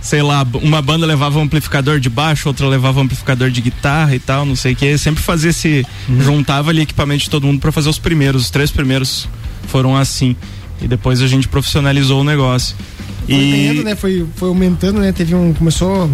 Sei 0.00 0.20
lá, 0.20 0.46
uma 0.62 0.82
banda 0.82 1.06
levava 1.06 1.38
um 1.38 1.42
amplificador 1.44 1.98
de 1.98 2.10
baixo, 2.10 2.46
outra 2.48 2.66
levava 2.68 3.00
um 3.00 3.04
amplificador 3.04 3.48
de 3.50 3.62
guitarra 3.62 4.14
e 4.14 4.18
tal, 4.18 4.44
não 4.44 4.54
sei 4.54 4.74
o 4.74 4.76
que. 4.76 4.98
Sempre 4.98 5.22
fazia 5.22 5.48
esse. 5.48 5.82
Uhum. 6.06 6.20
Juntava 6.20 6.68
ali 6.68 6.82
equipamento 6.82 7.24
de 7.24 7.30
todo 7.30 7.46
mundo 7.46 7.58
pra 7.58 7.72
fazer 7.72 7.88
os 7.88 7.98
primeiros. 7.98 8.42
Os 8.42 8.50
três 8.50 8.70
primeiros 8.70 9.26
foram 9.66 9.96
assim. 9.96 10.36
E 10.82 10.86
depois 10.86 11.22
a 11.22 11.26
gente 11.26 11.48
profissionalizou 11.48 12.20
o 12.20 12.24
negócio. 12.24 12.76
Foi 13.24 13.34
E. 13.34 13.50
ganhando, 13.50 13.82
né? 13.84 13.96
Foi, 13.96 14.26
foi 14.36 14.48
aumentando, 14.50 15.00
né? 15.00 15.10
Teve 15.10 15.34
um. 15.34 15.54
Começou 15.54 16.10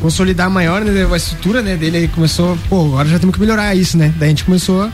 consolidar 0.00 0.48
maior, 0.50 0.82
né? 0.84 1.06
A 1.12 1.16
estrutura, 1.16 1.60
né? 1.62 1.76
Dele 1.76 1.96
aí 1.98 2.08
começou, 2.08 2.56
pô, 2.68 2.86
agora 2.86 3.08
já 3.08 3.18
temos 3.18 3.34
que 3.34 3.40
melhorar 3.40 3.74
isso, 3.74 3.96
né? 3.98 4.12
Daí 4.18 4.28
a 4.28 4.30
gente 4.30 4.44
começou 4.44 4.82
a. 4.82 4.90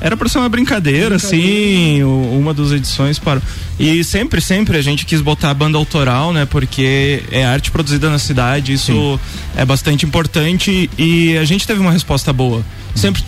Era 0.00 0.16
pra 0.16 0.28
ser 0.28 0.38
uma 0.38 0.48
brincadeira, 0.48 1.16
assim, 1.16 2.02
o- 2.02 2.38
uma 2.38 2.52
das 2.54 2.70
edições 2.72 3.18
para. 3.18 3.40
E 3.78 4.04
sempre, 4.04 4.40
sempre 4.40 4.76
a 4.78 4.82
gente 4.82 5.04
quis 5.04 5.20
botar 5.20 5.50
a 5.50 5.54
banda 5.54 5.76
autoral, 5.78 6.32
né? 6.32 6.44
Porque 6.46 7.22
é 7.30 7.44
arte 7.44 7.70
produzida 7.70 8.08
na 8.10 8.18
cidade, 8.18 8.72
isso 8.72 9.18
é 9.56 9.64
bastante 9.64 10.04
importante 10.06 10.88
e 10.96 11.36
a 11.38 11.44
gente 11.44 11.66
teve 11.66 11.80
uma 11.80 11.90
resposta 11.92 12.32
boa. 12.32 12.62
Sempre, 12.94 13.24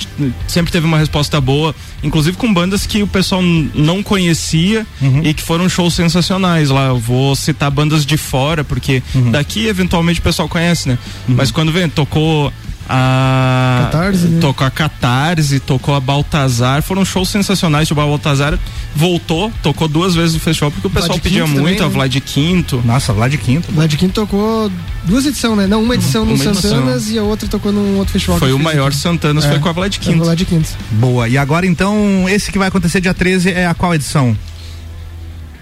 sempre 0.47 0.71
teve 0.73 0.87
uma 0.87 0.97
resposta 0.99 1.41
boa, 1.41 1.75
inclusive 2.03 2.37
com 2.37 2.53
bandas 2.55 2.87
que 2.87 3.03
o 3.03 3.07
pessoal 3.07 3.43
não 3.43 4.03
conhecia 4.03 4.87
e 5.25 5.35
que 5.35 5.43
foram 5.43 5.69
shows 5.69 5.95
sensacionais 5.95 6.71
lá. 6.71 6.87
Eu 6.87 6.99
vou 6.99 7.35
citar 7.35 7.71
bandas 7.71 8.07
de 8.07 8.17
fora, 8.17 8.63
porque 8.63 9.03
daqui 9.33 9.67
eventualmente 9.67 10.21
o 10.21 10.23
pessoal 10.23 10.49
conhece, 10.49 10.89
né? 10.89 10.99
Mas 11.27 11.51
quando 11.51 11.73
vem, 11.73 11.89
tocou 11.89 12.53
a. 12.89 13.89
Catarse, 13.91 14.27
né? 14.27 14.41
Tocou 14.41 14.67
a 14.67 14.71
Catarse, 14.71 15.61
tocou 15.61 15.95
a 15.95 16.01
Baltazar, 16.01 16.83
foram 16.83 17.05
shows 17.05 17.29
sensacionais. 17.29 17.89
Tipo, 17.89 18.01
a 18.01 18.07
Baltazar 18.07 18.59
voltou, 18.95 19.53
tocou 19.63 19.89
duas 19.89 20.15
vezes 20.15 20.35
no 20.35 20.41
festival, 20.41 20.71
porque 20.71 20.87
o 20.87 20.91
pessoal 20.91 21.11
Vlad 21.11 21.23
pedia 21.23 21.45
Quinto 21.45 21.61
muito, 21.61 21.79
também, 21.79 21.81
a 21.81 21.89
né? 21.89 21.95
Vlad 21.95 22.17
Quinto. 22.21 22.83
Nossa, 22.85 23.13
Vlad 23.13 23.35
Quinto. 23.37 23.73
De 23.87 23.97
quem 23.97 24.09
tocou 24.09 24.71
duas 25.05 25.27
edições, 25.27 25.57
né? 25.57 25.67
Não, 25.67 25.83
uma 25.83 25.95
edição 25.95 26.25
no 26.25 26.35
Uma 26.35 26.45
edição. 26.45 26.55
Santanas 26.55 27.11
e 27.11 27.19
a 27.19 27.23
outra 27.23 27.49
tocou 27.49 27.73
num 27.73 27.99
outro 27.99 28.13
festival. 28.13 28.39
Foi 28.39 28.53
o 28.53 28.59
maior 28.59 28.89
aqui. 28.89 28.97
Santanas, 28.97 29.45
É, 29.45 29.51
foi 29.51 29.59
com 29.59 29.69
a 29.69 29.73
Vlad 29.73 29.95
é, 29.95 29.99
Quinto. 29.99 30.25
Vlad 30.25 30.43
Quinto. 30.43 30.69
Boa. 30.93 31.29
E 31.29 31.39
agora 31.39 31.67
então, 31.67 32.27
esse 32.29 32.51
que 32.51 32.59
vai 32.59 32.69
acontecer 32.69 33.01
dia 33.01 33.15
13 33.15 33.51
é 33.51 33.67
a 33.67 33.75
qual 33.75 33.95
edição? 33.95 34.37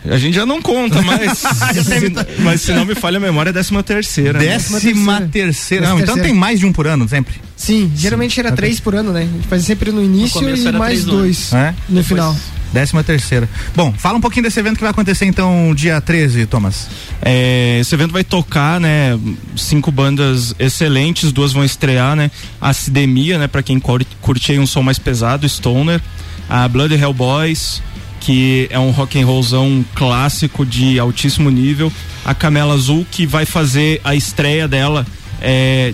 A 0.09 0.19
gente 0.19 0.35
já 0.35 0.45
não 0.45 0.61
conta, 0.61 1.01
mas. 1.03 1.39
se, 1.39 2.13
mas 2.41 2.61
se 2.61 2.73
não 2.73 2.85
me 2.85 2.95
falha 2.95 3.17
a 3.17 3.21
memória, 3.21 3.51
é 3.51 3.53
décima 3.53 3.83
terceira. 3.83 4.39
né? 4.39 4.47
Décima 4.47 5.21
terceira. 5.31 5.87
Não, 5.89 5.95
então 5.95 6.07
terceira. 6.15 6.29
tem 6.29 6.35
mais 6.39 6.61
de 6.61 6.67
um 6.67 6.73
por 6.73 6.87
ano, 6.87 7.09
sempre. 7.09 7.35
Sim, 7.57 7.91
geralmente 7.97 8.39
era 8.39 8.53
três 8.53 8.79
por 8.81 8.95
ano, 8.95 9.13
né? 9.13 9.23
A 9.23 9.25
gente 9.25 9.47
fazia 9.49 9.67
sempre 9.67 9.91
no 9.93 10.03
início 10.03 10.41
começo 10.41 10.69
e 10.69 10.73
mais 10.73 11.05
no 11.07 11.13
dois 11.13 11.53
É? 11.53 11.75
no 11.89 12.03
final. 12.05 12.37
Décima 12.73 13.05
terceira. 13.05 13.49
Bom, 13.77 13.95
fala 13.97 14.19
um 14.19 14.21
pouquinho 14.21 14.43
desse 14.43 14.59
evento 14.59 14.75
que 14.75 14.81
vai 14.83 14.91
acontecer 14.91 15.25
então 15.27 15.73
dia 15.77 16.01
13, 16.01 16.45
Thomas. 16.47 16.89
É, 17.23 17.79
esse 17.81 17.95
evento 17.95 18.11
vai 18.13 18.25
tocar, 18.25 18.81
né? 18.81 19.17
Cinco 19.57 19.93
bandas 19.93 20.55
excelentes, 20.59 21.31
duas 21.31 21.53
vão 21.53 21.65
estrear, 21.65 22.17
né? 22.17 22.33
A 22.61 22.71
Acidemia, 22.71 23.39
né? 23.39 23.47
Pra 23.47 23.63
quem 23.63 23.79
cur- 23.79 24.05
curte 24.21 24.51
aí 24.51 24.59
um 24.59 24.67
som 24.67 24.83
mais 24.83 24.99
pesado, 24.99 25.49
Stoner. 25.49 26.01
A 26.51 26.67
Blood 26.67 26.93
Hell 26.95 27.15
Boys, 27.15 27.81
que 28.25 28.67
é 28.71 28.79
um 28.79 28.91
rock 28.91 29.21
and 29.21 29.27
rollzão 29.27 29.85
clássico 29.95 30.65
de 30.65 30.99
altíssimo 30.99 31.51
nível. 31.51 31.93
A 32.25 32.35
Camela 32.35 32.73
Azul, 32.73 33.07
que 33.11 33.27
vai 33.27 33.45
fazer 33.45 34.01
a 34.03 34.15
estreia 34.15 34.67
dela 34.67 35.07
é, 35.43 35.93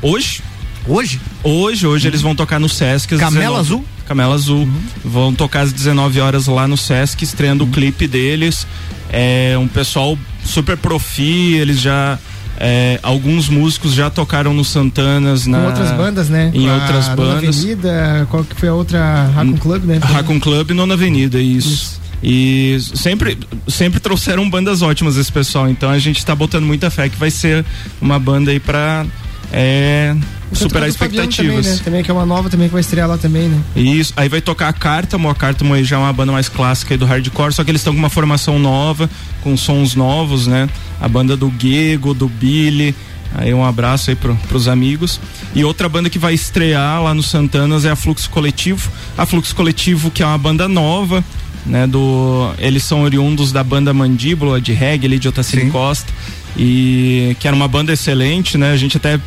hoje. 0.00 0.40
Hoje? 0.86 1.20
Hoje, 1.42 1.86
hoje 1.86 2.06
eles 2.06 2.22
vão 2.22 2.36
tocar 2.36 2.60
no 2.60 2.68
Sesc. 2.68 3.16
Camela 3.16 3.56
19 3.56 3.60
Azul? 3.60 3.84
Camela 4.06 4.34
Azul. 4.34 4.68
Vão 5.04 5.34
tocar 5.34 5.62
às 5.62 5.72
19 5.72 6.20
horas 6.20 6.46
lá 6.46 6.68
no 6.68 6.76
Sesc, 6.76 7.24
estreando 7.24 7.64
o 7.64 7.66
clipe 7.66 8.06
deles. 8.06 8.64
É 9.10 9.56
um 9.58 9.66
pessoal 9.66 10.16
super 10.44 10.76
profi, 10.76 11.54
eles 11.54 11.80
já. 11.80 12.16
É, 12.64 13.00
alguns 13.02 13.48
músicos 13.48 13.92
já 13.92 14.08
tocaram 14.08 14.54
no 14.54 14.64
Santanas 14.64 15.46
Com 15.46 15.50
na, 15.50 15.66
outras 15.66 15.90
bandas, 15.90 16.28
né? 16.28 16.52
Em 16.54 16.62
Com 16.62 16.70
a 16.70 16.74
outras 16.74 17.08
Nona 17.08 17.16
bandas. 17.16 17.58
Avenida, 17.58 18.28
qual 18.30 18.44
que 18.44 18.54
foi 18.54 18.68
a 18.68 18.74
outra? 18.74 19.24
Raccoon 19.34 19.56
Club, 19.56 19.84
né? 19.84 19.98
Raccoon 20.00 20.38
Club 20.38 20.70
e 20.70 20.74
Nona 20.74 20.94
Avenida, 20.94 21.40
isso. 21.40 22.00
E 22.22 22.78
sempre, 22.94 23.36
sempre 23.66 23.98
trouxeram 23.98 24.48
bandas 24.48 24.80
ótimas 24.80 25.16
esse 25.16 25.32
pessoal, 25.32 25.68
então 25.68 25.90
a 25.90 25.98
gente 25.98 26.24
tá 26.24 26.36
botando 26.36 26.62
muita 26.62 26.88
fé 26.88 27.08
que 27.08 27.16
vai 27.16 27.32
ser 27.32 27.64
uma 28.00 28.16
banda 28.16 28.52
aí 28.52 28.60
pra 28.60 29.04
é, 29.52 30.14
superar 30.54 30.88
expectativas. 30.88 31.66
Também, 31.66 31.78
né? 31.78 31.84
também, 31.84 32.02
que 32.02 32.10
é 32.10 32.14
uma 32.14 32.26
nova 32.26 32.48
também 32.50 32.68
que 32.68 32.72
vai 32.72 32.80
estrear 32.80 33.08
lá 33.08 33.18
também, 33.18 33.48
né? 33.48 33.60
Isso, 33.74 34.12
aí 34.16 34.28
vai 34.28 34.40
tocar 34.40 34.68
a 34.68 34.72
Cártamo, 34.72 35.28
a 35.28 35.34
Cártamo 35.34 35.74
aí 35.74 35.84
já 35.84 35.96
é 35.96 35.98
uma 35.98 36.12
banda 36.12 36.32
mais 36.32 36.48
clássica 36.48 36.94
aí 36.94 36.98
do 36.98 37.06
hardcore, 37.06 37.52
só 37.52 37.64
que 37.64 37.70
eles 37.70 37.80
estão 37.80 37.92
com 37.92 37.98
uma 37.98 38.10
formação 38.10 38.58
nova, 38.58 39.08
com 39.42 39.56
sons 39.56 39.94
novos, 39.94 40.46
né? 40.46 40.68
A 41.00 41.08
banda 41.08 41.36
do 41.36 41.52
Gego, 41.58 42.14
do 42.14 42.28
Billy, 42.28 42.94
aí 43.34 43.52
um 43.52 43.64
abraço 43.64 44.10
aí 44.10 44.16
pro, 44.16 44.34
pros 44.48 44.68
amigos. 44.68 45.20
E 45.54 45.64
outra 45.64 45.88
banda 45.88 46.10
que 46.10 46.18
vai 46.18 46.34
estrear 46.34 47.02
lá 47.02 47.14
no 47.14 47.22
Santanas 47.22 47.84
é 47.84 47.90
a 47.90 47.96
Fluxo 47.96 48.28
Coletivo. 48.30 48.90
A 49.16 49.26
Fluxo 49.26 49.54
Coletivo, 49.54 50.10
que 50.10 50.22
é 50.22 50.26
uma 50.26 50.38
banda 50.38 50.68
nova, 50.68 51.24
né? 51.64 51.86
Do, 51.86 52.52
eles 52.58 52.84
são 52.84 53.02
oriundos 53.02 53.52
da 53.52 53.62
banda 53.62 53.92
Mandíbula, 53.92 54.60
de 54.60 54.72
reggae 54.72 55.06
ali 55.06 55.18
de 55.18 55.28
Otacílio 55.28 55.70
Costa, 55.70 56.12
e 56.56 57.36
que 57.40 57.46
era 57.46 57.56
uma 57.56 57.68
banda 57.68 57.92
excelente, 57.92 58.58
né? 58.58 58.72
A 58.72 58.76
gente 58.76 58.96
até 58.96 59.18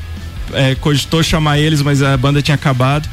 é, 0.54 0.76
cogitou 0.76 1.24
chamar 1.24 1.60
eles, 1.60 1.82
mas 1.82 2.02
a 2.02 2.16
banda 2.18 2.42
tinha 2.42 2.56
acabado. 2.56 3.08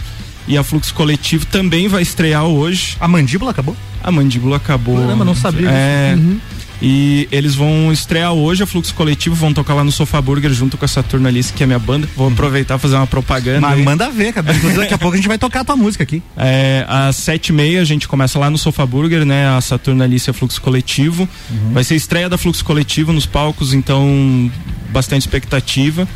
E 0.47 0.59
a 0.59 0.65
Fluxo 0.65 0.93
Coletivo 0.95 1.47
também 1.47 1.87
vai 1.87 2.03
estrear 2.03 2.45
hoje. 2.45 2.97
A 2.99 3.07
mandíbula 3.07 3.53
acabou? 3.53 3.77
A 4.03 4.11
mandíbula 4.11 4.57
acabou. 4.57 4.97
Caramba, 4.97 5.25
não 5.25 5.35
sabia 5.35 5.71
É. 5.71 6.15
Uhum. 6.17 6.41
E 6.85 7.29
eles 7.31 7.55
vão 7.55 7.93
estrear 7.93 8.33
hoje 8.33 8.65
a 8.65 8.67
Fluxo 8.67 8.93
Coletivo, 8.93 9.37
vão 9.37 9.55
tocar 9.55 9.73
lá 9.73 9.85
no 9.85 9.93
Sofá 9.93 10.21
Burger 10.21 10.53
junto 10.53 10.77
com 10.77 10.85
a 10.85 10.89
Saturno 10.89 11.29
Alice, 11.29 11.53
que 11.53 11.63
é 11.63 11.67
minha 11.67 11.79
banda. 11.79 12.09
Vou 12.17 12.27
aproveitar 12.27 12.75
e 12.75 12.79
fazer 12.81 12.97
uma 12.97 13.07
propaganda. 13.07 13.61
Mas 13.61 13.79
aí. 13.79 13.85
manda 13.85 14.11
ver, 14.11 14.33
cara. 14.33 14.53
Inclusive, 14.53 14.81
Daqui 14.81 14.95
a 14.95 14.99
pouco 14.99 15.15
a 15.15 15.17
gente 15.17 15.29
vai 15.29 15.39
tocar 15.39 15.61
a 15.61 15.65
tua 15.65 15.77
música 15.77 16.03
aqui. 16.03 16.21
É, 16.45 16.85
às 16.89 17.17
sete 17.17 17.49
e 17.49 17.53
meia 17.53 17.81
a 17.81 17.85
gente 17.85 18.09
começa 18.09 18.37
lá 18.37 18.51
no 18.51 18.59
Sofá 18.59 18.85
Burger, 18.85 19.25
né? 19.25 19.49
A 19.49 19.61
Saturno 19.61 20.03
Alice 20.03 20.29
e 20.29 20.31
a 20.31 20.35
Fluxo 20.35 20.61
Coletivo. 20.61 21.29
Vai 21.73 21.85
ser 21.85 21.95
estreia 21.95 22.29
da 22.29 22.37
Fluxo 22.37 22.65
Coletivo 22.65 23.13
nos 23.13 23.27
palcos, 23.27 23.73
então 23.73 24.51
bastante 24.91 25.23
expectativa. 25.23 26.09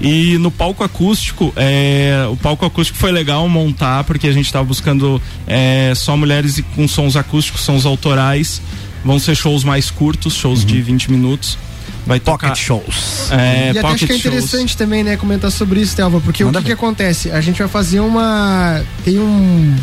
E 0.00 0.38
no 0.38 0.50
palco 0.50 0.82
acústico, 0.82 1.52
é, 1.56 2.26
o 2.30 2.36
palco 2.36 2.64
acústico 2.64 2.98
foi 2.98 3.12
legal 3.12 3.46
montar, 3.48 4.02
porque 4.04 4.26
a 4.26 4.32
gente 4.32 4.46
estava 4.46 4.64
buscando 4.64 5.20
é, 5.46 5.92
só 5.94 6.16
mulheres 6.16 6.56
e 6.58 6.62
com 6.62 6.88
sons 6.88 7.16
acústicos, 7.16 7.60
sons 7.60 7.84
autorais. 7.84 8.62
Vão 9.04 9.18
ser 9.18 9.34
shows 9.34 9.62
mais 9.62 9.90
curtos, 9.90 10.34
shows 10.34 10.64
de 10.64 10.80
20 10.80 11.10
minutos. 11.10 11.58
Vai 12.06 12.18
tocar. 12.18 12.48
Pocket 12.48 12.64
shows. 12.64 13.30
É, 13.30 13.72
e 13.74 13.78
até 13.78 13.86
acho 13.88 13.98
que 13.98 14.04
é 14.04 14.08
shows. 14.08 14.20
interessante 14.20 14.76
também, 14.76 15.04
né, 15.04 15.16
comentar 15.16 15.50
sobre 15.50 15.80
isso, 15.80 15.94
Telva, 15.94 16.20
porque 16.20 16.42
o 16.44 16.50
que, 16.50 16.62
que 16.62 16.72
acontece? 16.72 17.30
A 17.30 17.40
gente 17.40 17.58
vai 17.58 17.68
fazer 17.68 18.00
uma. 18.00 18.82
Tem 19.04 19.18
um. 19.18 19.76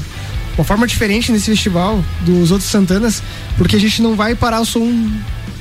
Uma 0.57 0.63
forma 0.63 0.87
diferente 0.87 1.31
nesse 1.31 1.51
festival 1.51 2.03
dos 2.21 2.49
outros 2.49 2.67
Santanas, 2.71 3.21
porque 3.59 3.75
a 3.75 3.79
gente 3.79 4.01
não 4.01 4.15
vai 4.15 4.33
parar 4.33 4.59
o 4.59 4.65
som 4.65 5.07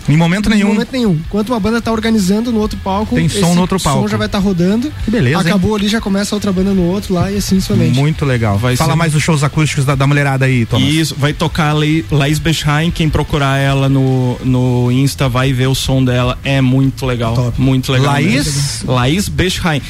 Em 0.09 0.16
momento 0.16 0.49
nenhum. 0.49 0.69
Em 0.69 0.73
momento 0.73 0.93
nenhum. 0.93 1.12
Enquanto 1.27 1.49
uma 1.51 1.59
banda 1.61 1.81
tá 1.81 1.91
organizando 1.93 2.53
no 2.53 2.61
outro 2.61 2.78
palco, 2.83 3.15
Tem 3.16 3.28
som 3.28 3.39
esse 3.39 3.55
no 3.55 3.61
outro 3.61 3.81
palco. 3.81 4.03
som 4.03 4.09
já 4.09 4.16
vai 4.16 4.27
estar 4.27 4.39
rodando. 4.39 4.93
Que 5.05 5.11
beleza, 5.11 5.41
hein? 5.43 5.49
Acabou 5.49 5.74
ali, 5.74 5.89
já 5.89 6.01
começa 6.01 6.35
outra 6.35 6.53
banda 6.53 6.73
no 6.73 6.83
outro 6.83 7.15
lá 7.15 7.31
e 7.33 7.37
assim 7.39 7.61
somente. 7.61 7.95
Muito 7.97 8.24
legal. 8.24 8.57
Vai 8.59 8.77
Fala 8.77 8.93
ser- 8.93 8.97
mais 8.99 9.12
dos 9.12 9.23
shows 9.23 9.43
acústicos 9.43 9.85
da, 9.85 9.95
da 9.95 10.07
mulherada 10.07 10.45
aí, 10.45 10.65
Thomas. 10.66 10.87
Isso, 10.89 11.15
vai 11.19 11.33
tocar 11.33 11.74
Laís 12.11 12.39
Bechain, 12.39 12.91
quem 12.91 13.09
procurar 13.09 13.59
ela 13.59 13.89
no, 13.89 14.39
no 14.45 14.91
Insta 14.93 15.28
vai 15.28 15.53
ver 15.53 15.66
o 15.66 15.74
som 15.74 16.05
dela, 16.05 16.39
é 16.45 16.61
muito 16.61 17.05
legal, 17.07 17.53
muito 17.59 17.91
legal. 17.93 18.12
Laís? 18.12 18.33
mesmo. 18.47 18.93
Laís 18.93 19.28
Bechain, 19.28 19.81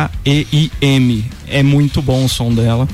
B-E-S-H-E-I-M, 0.00 1.24
é 1.48 1.62
muito 1.62 2.00
bom 2.02 2.24
o 2.24 2.28
som 2.28 2.52
dela. 2.52 2.88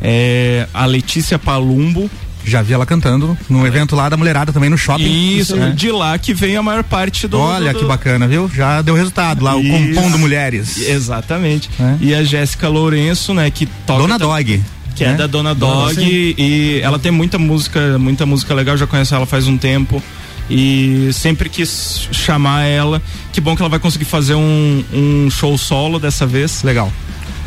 É, 0.00 0.66
a 0.72 0.86
Letícia 0.86 1.38
Palumbo. 1.38 2.08
Já 2.48 2.62
vi 2.62 2.72
ela 2.72 2.86
cantando 2.86 3.36
no 3.48 3.66
evento 3.66 3.94
lá 3.94 4.08
da 4.08 4.16
mulherada 4.16 4.52
também 4.52 4.70
no 4.70 4.78
shopping. 4.78 5.36
Isso, 5.38 5.54
É. 5.56 5.70
de 5.70 5.90
lá 5.92 6.16
que 6.18 6.32
vem 6.34 6.56
a 6.56 6.62
maior 6.62 6.82
parte 6.82 7.28
do. 7.28 7.38
Olha 7.38 7.72
do- 7.72 7.78
que 7.78 7.84
bacana, 7.84 8.26
viu? 8.26 8.50
Já 8.54 8.80
deu 8.82 8.94
resultado 8.94 9.44
lá, 9.44 9.54
o 9.56 9.60
Isso. 9.60 9.70
Compondo 9.94 10.18
Mulheres. 10.18 10.78
Exatamente. 10.78 11.68
E 12.00 12.14
a 12.14 12.22
Jéssica 12.24 12.68
Lourenço, 12.68 13.32
né, 13.34 13.50
que 13.50 13.66
toca. 13.86 14.00
Dona 14.00 14.18
Dog. 14.18 14.62
Que 14.96 15.04
é 15.04 15.08
né? 15.08 15.14
da 15.14 15.26
Dona 15.28 15.54
Dona, 15.54 15.74
Dog 15.90 15.94
sim. 15.94 16.34
e 16.36 16.80
ela 16.82 16.98
tem 16.98 17.12
muita 17.12 17.38
música, 17.38 17.96
muita 17.98 18.26
música 18.26 18.52
legal, 18.52 18.76
já 18.76 18.84
conheço 18.86 19.14
ela 19.14 19.26
faz 19.26 19.46
um 19.46 19.56
tempo. 19.56 20.02
E 20.50 21.10
sempre 21.12 21.48
quis 21.48 22.08
chamar 22.10 22.64
ela. 22.64 23.02
Que 23.32 23.40
bom 23.40 23.54
que 23.54 23.60
ela 23.62 23.68
vai 23.68 23.78
conseguir 23.78 24.06
fazer 24.06 24.34
um, 24.34 24.82
um 24.92 25.30
show 25.30 25.56
solo 25.58 25.98
dessa 26.00 26.26
vez. 26.26 26.62
Legal. 26.62 26.90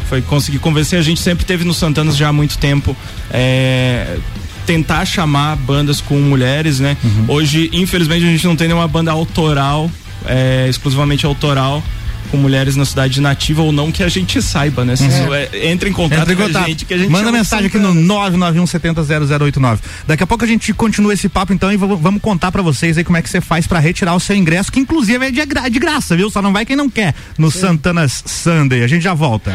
Foi 0.07 0.21
conseguir 0.21 0.59
convencer. 0.59 0.99
A 0.99 1.01
gente 1.01 1.19
sempre 1.19 1.43
teve 1.43 1.63
no 1.65 1.73
Santanas 1.73 2.15
já 2.15 2.27
há 2.29 2.33
muito 2.33 2.57
tempo. 2.59 2.95
é, 3.31 4.17
tentar 4.65 5.05
chamar 5.05 5.55
bandas 5.55 5.99
com 6.01 6.19
mulheres, 6.19 6.79
né? 6.79 6.95
Uhum. 7.03 7.25
Hoje, 7.29 7.69
infelizmente, 7.73 8.23
a 8.25 8.27
gente 8.29 8.45
não 8.47 8.55
tem 8.55 8.67
nenhuma 8.67 8.87
banda 8.87 9.11
autoral, 9.11 9.89
é, 10.25 10.67
exclusivamente 10.69 11.25
autoral. 11.25 11.83
Com 12.29 12.37
mulheres 12.37 12.77
na 12.77 12.85
cidade 12.85 13.19
nativa 13.19 13.61
ou 13.61 13.73
não 13.73 13.91
que 13.91 14.01
a 14.01 14.07
gente 14.07 14.41
saiba, 14.41 14.85
né? 14.85 14.93
Uhum. 15.01 15.33
é- 15.35 15.69
entre 15.69 15.89
em 15.89 15.91
contato 15.91 16.21
Entra 16.21 16.33
em 16.33 16.35
com 16.37 16.43
a 16.43 16.45
contato. 16.47 16.65
gente 16.67 16.85
que 16.85 16.93
a 16.93 16.97
gente 16.97 17.09
Manda 17.09 17.29
mensagem 17.29 17.65
aqui 17.65 17.77
no 17.77 17.89
Santanas. 17.93 18.33
991700089. 18.55 19.79
Daqui 20.07 20.23
a 20.23 20.27
pouco 20.27 20.45
a 20.45 20.47
gente 20.47 20.71
continua 20.71 21.13
esse 21.13 21.27
papo 21.27 21.51
então 21.51 21.73
e 21.73 21.75
vamos 21.75 22.21
contar 22.21 22.49
pra 22.49 22.61
vocês 22.61 22.97
aí 22.97 23.03
como 23.03 23.17
é 23.17 23.21
que 23.21 23.29
você 23.29 23.41
faz 23.41 23.67
pra 23.67 23.79
retirar 23.79 24.15
o 24.15 24.19
seu 24.19 24.33
ingresso, 24.35 24.71
que 24.71 24.79
inclusive 24.79 25.25
é 25.25 25.31
de, 25.31 25.45
gra- 25.45 25.67
de 25.67 25.77
graça, 25.77 26.15
viu? 26.15 26.29
Só 26.29 26.41
não 26.41 26.53
vai 26.53 26.65
quem 26.65 26.77
não 26.77 26.89
quer 26.89 27.13
no 27.37 27.51
Santanas 27.51 28.23
Sunday. 28.25 28.81
A 28.83 28.87
gente 28.87 29.01
já 29.01 29.13
volta. 29.13 29.53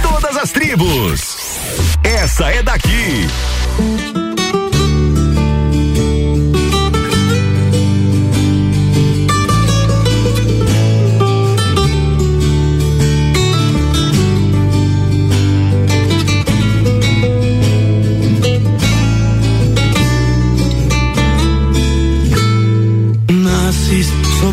Todas 0.00 0.36
as 0.36 0.52
tribos. 0.52 1.36
Essa 2.04 2.50
é 2.50 2.62
daqui. 2.62 3.26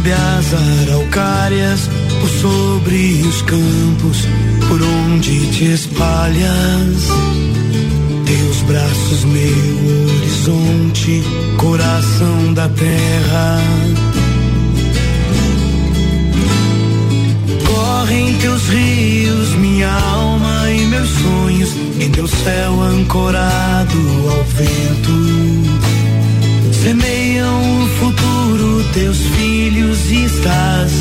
Sob 0.05 0.11
as 0.11 0.53
araucárias, 0.53 1.89
por 2.19 2.29
sobre 2.29 3.21
os 3.23 3.41
campos, 3.43 4.27
por 4.67 4.81
onde 4.81 5.47
te 5.51 5.73
espalhas. 5.73 7.54
Braços, 8.67 9.23
meu 9.25 10.07
horizonte, 10.07 11.23
coração 11.57 12.53
da 12.53 12.67
terra. 12.69 13.59
Correm 17.67 18.33
teus 18.37 18.67
rios, 18.67 19.49
minha 19.55 19.91
alma 19.91 20.71
e 20.71 20.85
meus 20.87 21.09
sonhos, 21.09 21.69
em 21.99 22.09
teu 22.09 22.27
céu 22.27 22.81
ancorado 22.81 23.97
ao 24.29 24.43
vento. 24.43 25.75
Semeiam 26.83 27.83
o 27.83 27.87
futuro 27.99 28.83
teus 28.93 29.17
filhos 29.17 30.11
e 30.11 30.25
estás 30.25 30.91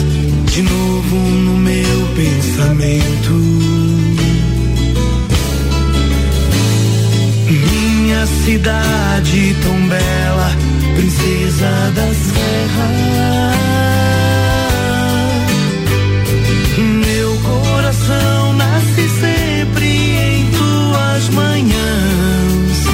de 0.47 0.63
novo 0.63 1.17
no 1.17 1.57
meu 1.57 2.09
pensamento. 2.15 3.84
Minha 8.25 8.43
cidade 8.43 9.55
tão 9.63 9.87
bela, 9.87 10.51
princesa 10.97 11.93
da 11.95 12.15
serra. 12.15 12.89
Meu 17.05 17.37
coração 17.41 18.53
nasce 18.55 19.09
sempre 19.21 19.87
em 19.87 20.51
tuas 20.53 21.29
manhãs. 21.35 22.87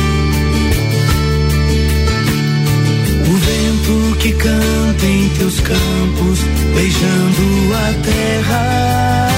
O 3.28 3.36
vento 3.36 4.16
que 4.18 4.32
canta 4.32 5.06
em 5.06 5.28
teus 5.38 5.60
campos, 5.60 6.40
beijando 6.74 7.74
a 7.76 7.92
terra. 8.02 9.29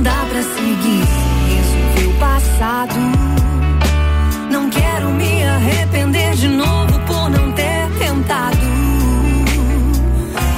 Não 0.00 0.04
dá 0.04 0.26
pra 0.30 0.42
seguir, 0.42 1.04
resolvi 1.50 2.06
o 2.06 2.18
passado. 2.18 2.94
Não 4.50 4.70
quero 4.70 5.10
me 5.10 5.44
arrepender 5.44 6.34
de 6.36 6.48
novo 6.48 6.98
por 7.00 7.28
não 7.28 7.52
ter 7.52 7.86
tentado. 7.98 8.56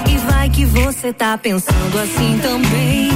E 0.08 0.16
vai 0.30 0.48
que 0.48 0.64
você 0.64 1.12
tá 1.12 1.36
pensando 1.36 1.98
assim 1.98 2.38
também. 2.40 3.10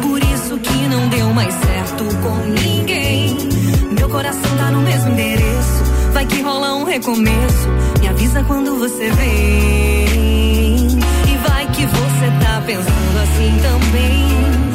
Por 0.00 0.22
isso 0.32 0.56
que 0.56 0.88
não 0.88 1.06
deu 1.10 1.28
mais 1.34 1.52
certo 1.52 2.04
com 2.22 2.36
ninguém. 2.58 3.36
Meu 3.98 4.08
coração 4.08 4.56
tá 4.56 4.70
no 4.70 4.80
mesmo 4.80 5.10
endereço. 5.12 5.84
Vai 6.14 6.24
que 6.24 6.40
rola 6.40 6.76
um 6.76 6.84
recomeço. 6.84 7.68
Me 8.00 8.08
avisa 8.08 8.42
quando 8.44 8.78
você 8.78 9.10
vem. 9.10 10.86
E 10.88 11.36
vai 11.46 11.66
que 11.66 11.84
você 11.84 12.30
tá 12.42 12.62
pensando 12.64 13.18
assim 13.18 13.60
também 13.60 14.69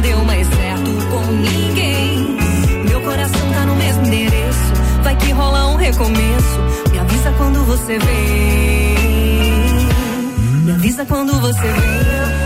deu 0.00 0.24
mais 0.24 0.46
certo 0.46 0.90
com 1.10 1.32
ninguém. 1.32 2.36
Meu 2.88 3.00
coração 3.00 3.52
tá 3.52 3.66
no 3.66 3.76
mesmo 3.76 4.06
endereço, 4.06 4.72
vai 5.02 5.16
que 5.16 5.32
rola 5.32 5.68
um 5.68 5.76
recomeço. 5.76 6.60
Me 6.90 6.98
avisa 6.98 7.32
quando 7.36 7.64
você 7.64 7.98
vem. 7.98 8.94
Me 10.64 10.72
avisa 10.72 11.04
quando 11.04 11.40
você 11.40 11.66
vem. 11.66 12.40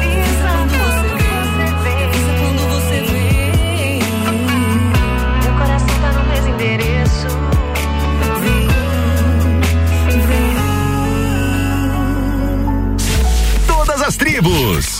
as 14.07 14.17
tribos. 14.17 14.94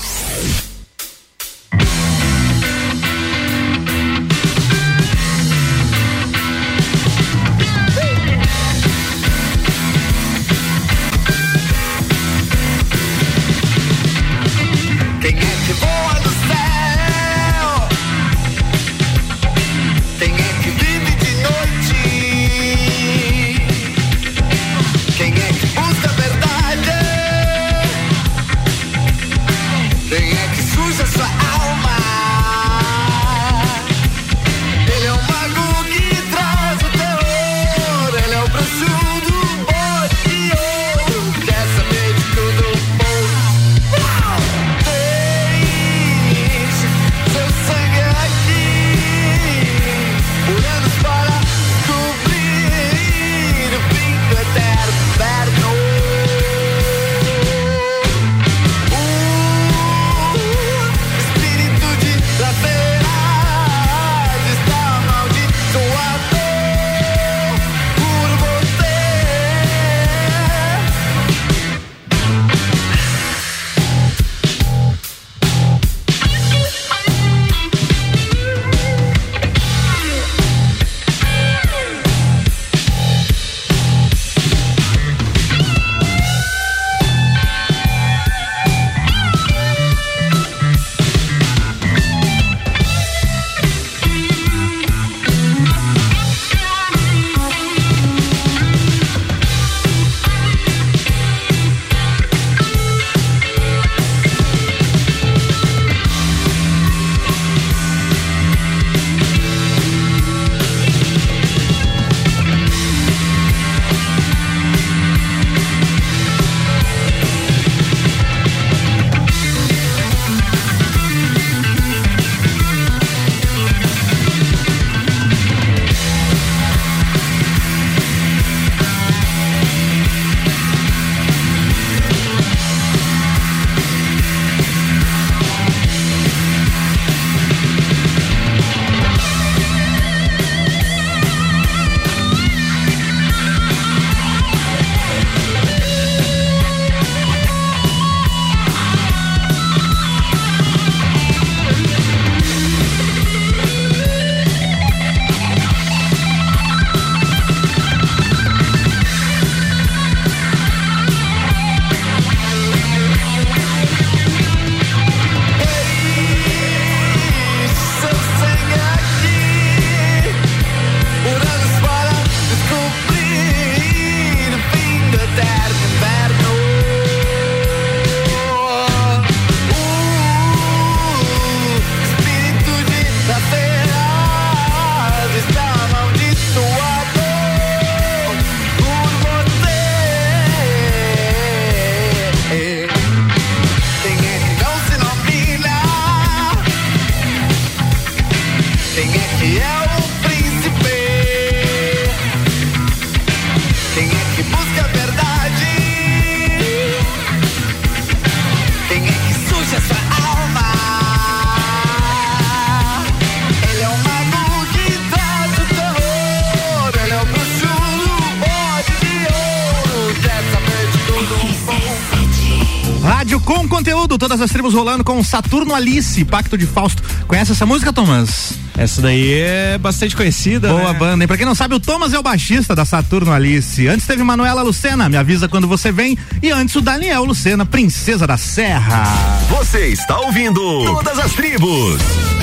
Todas 224.19 224.41
as 224.41 224.51
tribos 224.51 224.75
rolando 224.75 225.05
com 225.05 225.23
Saturno 225.23 225.75
Alice, 225.75 226.25
Pacto 226.25 226.57
de 226.57 226.67
Fausto. 226.67 227.03
Conhece 227.27 227.53
essa 227.53 227.67
música, 227.67 227.93
Thomas? 227.93 228.55
Essa 228.77 229.01
daí 229.01 229.33
é 229.35 229.79
bastante 229.79 230.17
conhecida. 230.17 230.69
Boa 230.69 230.93
né? 230.93 230.99
banda. 230.99 231.25
E 231.25 231.27
pra 231.27 231.37
quem 231.37 231.47
não 231.47 231.55
sabe, 231.55 231.75
o 231.75 231.81
Thomas 231.81 232.13
é 232.13 232.19
o 232.19 232.23
baixista 232.23 232.75
da 232.75 232.85
Saturno 232.85 233.33
Alice. 233.33 233.87
Antes 233.87 234.07
teve 234.07 234.23
Manuela 234.23 234.63
Lucena, 234.63 235.09
me 235.09 235.17
avisa 235.17 235.49
quando 235.49 235.69
você 235.69 235.93
vem. 235.93 236.19
E 236.43 236.51
antes 236.51 236.75
o 236.75 236.81
Daniel 236.81 237.25
Lucena, 237.25 237.65
Princesa 237.65 238.27
da 238.27 238.37
Serra. 238.37 239.05
Você 239.49 239.89
está 239.89 240.19
ouvindo 240.21 240.61
Todas 240.85 241.19
as 241.19 241.33
Tribos. 241.33 242.34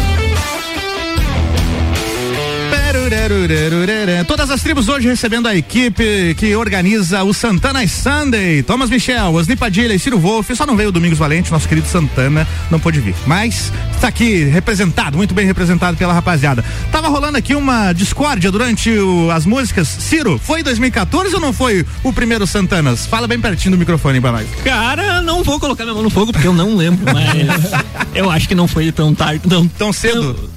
Todas 4.27 4.49
as 4.49 4.61
tribos 4.61 4.87
hoje 4.87 5.07
recebendo 5.07 5.47
a 5.47 5.55
equipe 5.55 6.33
que 6.37 6.55
organiza 6.55 7.23
o 7.23 7.33
Santana 7.33 7.85
Sunday. 7.87 8.63
Thomas 8.63 8.89
Michel, 8.89 9.33
Osni 9.33 9.55
Padilha 9.55 9.93
e 9.93 9.99
Ciro 9.99 10.17
Wolff. 10.17 10.55
Só 10.55 10.65
não 10.65 10.77
veio 10.77 10.89
o 10.89 10.91
Domingos 10.91 11.19
Valente, 11.19 11.51
nosso 11.51 11.67
querido 11.67 11.87
Santana, 11.87 12.47
não 12.69 12.79
pôde 12.79 12.99
vir. 13.01 13.13
Mas 13.25 13.71
está 13.93 14.07
aqui 14.07 14.45
representado, 14.45 15.17
muito 15.17 15.33
bem 15.33 15.45
representado 15.45 15.97
pela 15.97 16.13
rapaziada. 16.13 16.63
Tava 16.91 17.09
rolando 17.09 17.37
aqui 17.37 17.53
uma 17.53 17.91
discórdia 17.93 18.49
durante 18.51 18.89
o- 18.91 19.29
as 19.31 19.45
músicas. 19.45 19.87
Ciro, 19.89 20.39
foi 20.41 20.63
2014 20.63 21.35
ou 21.35 21.41
não 21.41 21.51
foi 21.51 21.85
o 22.03 22.13
primeiro 22.13 22.47
Santanas? 22.47 23.05
Fala 23.05 23.27
bem 23.27 23.39
pertinho 23.39 23.71
do 23.75 23.77
microfone 23.77 24.21
pra 24.21 24.31
nós. 24.31 24.47
Cara, 24.63 25.21
não 25.21 25.43
vou 25.43 25.59
colocar 25.59 25.83
minha 25.83 25.93
mão 25.93 26.03
no 26.03 26.09
fogo 26.09 26.31
porque 26.31 26.47
eu 26.47 26.53
não 26.53 26.75
lembro, 26.77 27.01
mas 27.13 27.71
eu 28.15 28.29
acho 28.31 28.47
que 28.47 28.55
não 28.55 28.67
foi 28.67 28.91
tão 28.91 29.13
tarde, 29.13 29.41
tão, 29.47 29.67
tão 29.67 29.91
cedo. 29.93 30.49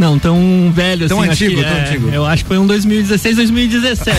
Não, 0.00 0.18
tão 0.18 0.72
velho 0.74 1.06
Tão 1.08 1.20
assim. 1.20 1.30
antigo, 1.30 1.60
tão 1.62 1.70
é, 1.70 1.80
antigo. 1.82 2.08
Eu 2.08 2.24
acho 2.24 2.42
que 2.42 2.48
foi 2.48 2.56
um 2.58 2.66
2016, 2.66 3.36
2017. 3.36 4.18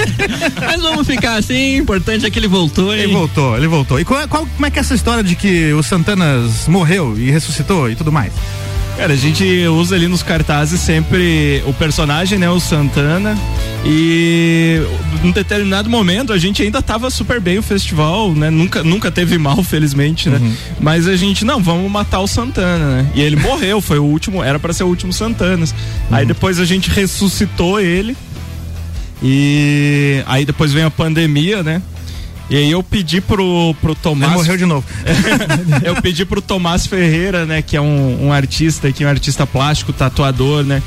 Mas 0.64 0.80
vamos 0.80 1.06
ficar 1.06 1.34
assim, 1.36 1.76
importante 1.76 2.24
é 2.24 2.30
que 2.30 2.38
ele 2.38 2.48
voltou. 2.48 2.94
Ele 2.94 3.12
voltou, 3.12 3.54
ele 3.56 3.68
voltou. 3.68 4.00
E 4.00 4.04
qual, 4.04 4.26
qual- 4.28 4.46
como 4.46 4.64
é 4.66 4.70
que 4.70 4.78
é 4.78 4.80
essa 4.80 4.94
história 4.94 5.22
de 5.22 5.36
que 5.36 5.72
o 5.74 5.82
Santanas 5.82 6.66
morreu 6.66 7.14
e 7.18 7.30
ressuscitou 7.30 7.90
e 7.90 7.94
tudo 7.94 8.10
mais? 8.10 8.32
Cara, 8.96 9.14
a 9.14 9.16
gente 9.16 9.44
usa 9.68 9.94
ali 9.94 10.06
nos 10.06 10.22
cartazes 10.22 10.80
sempre 10.80 11.62
o 11.66 11.72
personagem, 11.72 12.38
né? 12.38 12.50
O 12.50 12.60
Santana. 12.60 13.36
E 13.84 14.82
num 15.22 15.30
determinado 15.30 15.88
momento 15.88 16.32
a 16.32 16.38
gente 16.38 16.62
ainda 16.62 16.82
tava 16.82 17.08
super 17.10 17.40
bem 17.40 17.58
o 17.58 17.62
festival, 17.62 18.34
né? 18.34 18.50
Nunca, 18.50 18.82
nunca 18.82 19.10
teve 19.10 19.38
mal, 19.38 19.62
felizmente, 19.64 20.28
né? 20.28 20.38
Uhum. 20.38 20.54
Mas 20.80 21.08
a 21.08 21.16
gente, 21.16 21.44
não, 21.44 21.62
vamos 21.62 21.90
matar 21.90 22.20
o 22.20 22.26
Santana, 22.26 22.96
né? 22.96 23.10
E 23.14 23.22
ele 23.22 23.36
morreu, 23.36 23.80
foi 23.80 23.98
o 23.98 24.04
último, 24.04 24.42
era 24.42 24.58
para 24.58 24.72
ser 24.72 24.84
o 24.84 24.88
último 24.88 25.12
Santanas. 25.12 25.70
Uhum. 25.70 26.16
Aí 26.16 26.26
depois 26.26 26.58
a 26.58 26.64
gente 26.64 26.90
ressuscitou 26.90 27.80
ele. 27.80 28.16
E 29.22 30.22
aí 30.26 30.44
depois 30.44 30.72
veio 30.72 30.86
a 30.86 30.90
pandemia, 30.90 31.62
né? 31.62 31.82
E 32.50 32.56
aí 32.56 32.70
eu 32.70 32.82
pedi 32.82 33.20
pro, 33.20 33.74
pro 33.80 33.94
Tomás. 33.94 34.32
Ele 34.32 34.38
morreu 34.40 34.56
de 34.56 34.66
novo. 34.66 34.84
eu 35.84 35.94
pedi 36.02 36.24
pro 36.24 36.42
Tomás 36.42 36.84
Ferreira, 36.84 37.46
né, 37.46 37.62
que 37.62 37.76
é 37.76 37.80
um, 37.80 38.26
um 38.26 38.32
artista 38.32 38.88
aqui, 38.88 39.04
um 39.04 39.08
artista 39.08 39.46
plástico, 39.46 39.92
tatuador, 39.92 40.64
né? 40.64 40.82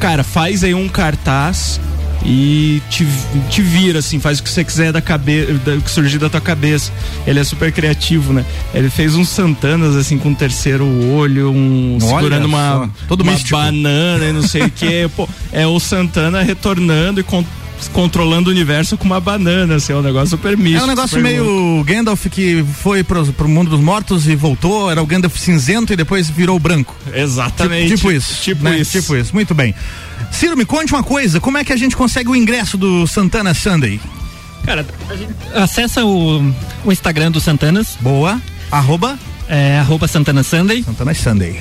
Cara, 0.00 0.24
faz 0.24 0.64
aí 0.64 0.74
um 0.74 0.88
cartaz 0.88 1.80
e 2.24 2.82
te, 2.88 3.06
te 3.50 3.60
vira, 3.60 3.98
assim, 3.98 4.18
faz 4.18 4.38
o 4.40 4.42
que 4.42 4.50
você 4.50 4.64
quiser 4.64 4.92
da 4.92 5.00
cabeça, 5.00 5.52
o 5.52 5.82
que 5.82 5.90
surgir 5.90 6.18
da 6.18 6.30
tua 6.30 6.40
cabeça. 6.40 6.90
Ele 7.26 7.38
é 7.38 7.44
super 7.44 7.70
criativo, 7.70 8.32
né? 8.32 8.44
Ele 8.72 8.88
fez 8.88 9.14
uns 9.14 9.28
Santanas, 9.28 9.94
assim, 9.94 10.18
com 10.18 10.30
um 10.30 10.34
terceiro 10.34 10.86
olho, 11.12 11.50
um 11.50 11.98
Olha 12.00 12.16
segurando 12.16 12.46
uma, 12.46 12.72
só, 12.72 12.90
todo 13.06 13.20
uma 13.20 13.32
místico. 13.32 13.56
banana 13.56 14.24
e 14.24 14.32
não 14.32 14.42
sei 14.42 14.62
o 14.62 14.70
que. 14.70 15.08
Pô, 15.14 15.28
é 15.52 15.66
o 15.66 15.78
Santana 15.78 16.42
retornando 16.42 17.20
e 17.20 17.22
controlando 17.88 18.50
o 18.50 18.52
universo 18.52 18.96
com 18.96 19.04
uma 19.04 19.20
banana, 19.20 19.76
assim, 19.76 19.92
é 19.92 19.96
um 19.96 20.02
negócio 20.02 20.30
super 20.30 20.56
místico. 20.56 20.82
É 20.82 20.84
um 20.84 20.88
negócio 20.88 21.16
super 21.16 21.40
louco. 21.40 21.52
meio 21.52 21.84
Gandalf 21.84 22.26
que 22.26 22.64
foi 22.80 23.02
pro, 23.02 23.24
pro 23.32 23.48
mundo 23.48 23.70
dos 23.70 23.80
mortos 23.80 24.26
e 24.28 24.34
voltou, 24.34 24.90
era 24.90 25.02
o 25.02 25.06
Gandalf 25.06 25.36
cinzento 25.36 25.92
e 25.92 25.96
depois 25.96 26.28
virou 26.28 26.58
branco. 26.58 26.94
Exatamente. 27.12 27.96
Tipo, 27.96 27.96
tipo 27.96 28.12
isso. 28.12 28.42
Tipo 28.42 28.64
né? 28.64 28.78
isso. 28.78 29.00
Tipo 29.00 29.16
isso. 29.16 29.34
Muito 29.34 29.54
bem. 29.54 29.74
Ciro, 30.30 30.56
me 30.56 30.64
conte 30.64 30.92
uma 30.92 31.02
coisa, 31.02 31.40
como 31.40 31.58
é 31.58 31.64
que 31.64 31.72
a 31.72 31.76
gente 31.76 31.96
consegue 31.96 32.28
o 32.28 32.36
ingresso 32.36 32.76
do 32.76 33.06
Santana 33.06 33.54
Sunday? 33.54 34.00
Cara, 34.64 34.86
a 35.08 35.16
gente 35.16 35.32
acessa 35.54 36.04
o, 36.04 36.40
o 36.84 36.92
Instagram 36.92 37.30
do 37.30 37.40
Santanas. 37.40 37.96
Boa. 38.00 38.40
Arroba? 38.70 39.18
É, 39.48 39.78
arroba 39.78 40.08
Santana 40.08 40.42
Sunday. 40.42 40.82
Santana 40.82 41.14
Sunday. 41.14 41.60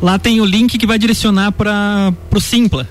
Lá 0.00 0.18
tem 0.18 0.40
o 0.40 0.44
link 0.44 0.78
que 0.78 0.86
vai 0.86 0.98
direcionar 0.98 1.52
para 1.52 2.12
pro 2.30 2.40
Simpla. 2.40 2.88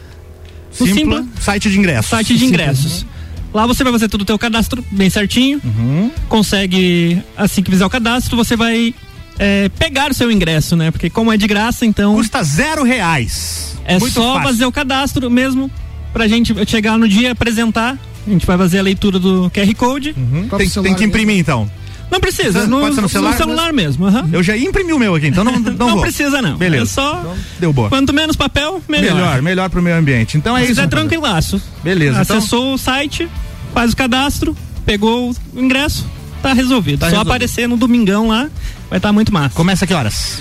O 0.79 0.87
Simpla, 0.87 1.25
site 1.39 1.69
de 1.69 1.79
ingressos. 1.79 2.09
Site 2.09 2.33
de 2.33 2.39
Simpla. 2.39 2.47
ingressos. 2.47 3.05
Lá 3.53 3.67
você 3.67 3.83
vai 3.83 3.93
fazer 3.93 4.09
todo 4.09 4.21
o 4.21 4.25
teu 4.25 4.37
cadastro 4.39 4.83
bem 4.91 5.09
certinho. 5.09 5.61
Uhum. 5.63 6.09
Consegue, 6.27 7.21
assim 7.37 7.61
que 7.61 7.69
fizer 7.69 7.85
o 7.85 7.89
cadastro, 7.89 8.35
você 8.35 8.55
vai 8.55 8.93
é, 9.37 9.69
pegar 9.69 10.09
o 10.09 10.13
seu 10.13 10.31
ingresso, 10.31 10.75
né? 10.75 10.89
Porque 10.89 11.09
como 11.09 11.31
é 11.31 11.37
de 11.37 11.45
graça, 11.47 11.85
então. 11.85 12.15
Custa 12.15 12.43
zero 12.43 12.83
reais. 12.83 13.77
É 13.85 13.99
Muito 13.99 14.13
só 14.13 14.33
fácil. 14.33 14.49
fazer 14.49 14.65
o 14.65 14.71
cadastro 14.71 15.29
mesmo 15.29 15.69
pra 16.11 16.27
gente 16.27 16.53
chegar 16.65 16.97
no 16.97 17.07
dia 17.07 17.31
apresentar. 17.31 17.97
A 18.25 18.29
gente 18.29 18.45
vai 18.45 18.57
fazer 18.57 18.79
a 18.79 18.81
leitura 18.81 19.19
do 19.19 19.51
QR 19.53 19.75
Code. 19.75 20.15
Tem, 20.57 20.69
tem 20.69 20.95
que 20.95 21.03
imprimir 21.03 21.37
então. 21.37 21.69
Não 22.13 22.19
precisa, 22.19 22.59
Pode 22.67 22.69
no, 22.69 23.09
ser 23.09 23.19
no 23.21 23.33
celular? 23.33 23.73
mesmo. 23.73 24.05
aham. 24.05 24.29
Eu 24.31 24.43
já 24.43 24.55
imprimi 24.55 24.93
o 24.93 24.99
meu 24.99 25.15
aqui, 25.15 25.25
então 25.27 25.43
não, 25.43 25.57
não, 25.59 25.73
Não 25.89 26.01
precisa, 26.01 26.41
não. 26.43 26.55
Beleza. 26.57 26.83
É 26.83 26.85
só. 26.85 27.35
Deu 27.59 27.73
boa. 27.73 27.89
Quanto 27.89 28.13
menos 28.13 28.35
papel, 28.35 28.81
melhor. 28.87 29.15
Melhor, 29.15 29.41
melhor 29.41 29.69
pro 29.71 29.81
meio 29.81 29.97
ambiente. 29.97 30.37
Então 30.37 30.55
é 30.55 30.61
Mas 30.61 30.69
isso. 30.69 30.79
É 30.79 30.83
rapaziada. 30.83 31.07
tranquilaço. 31.09 31.61
Beleza. 31.83 32.21
Então, 32.21 32.37
Acessou 32.37 32.73
o 32.75 32.77
site, 32.77 33.27
faz 33.73 33.93
o 33.93 33.95
cadastro, 33.97 34.55
pegou 34.85 35.31
o 35.31 35.59
ingresso, 35.59 36.05
tá 36.41 36.53
resolvido. 36.53 36.99
Tá 36.99 37.07
Só 37.07 37.09
resolvido. 37.11 37.31
aparecer 37.31 37.67
no 37.67 37.75
domingão 37.77 38.27
lá, 38.27 38.47
vai 38.91 38.99
estar 38.99 39.11
muito 39.11 39.33
massa. 39.33 39.55
Começa 39.55 39.87
que 39.87 39.93
horas? 39.95 40.39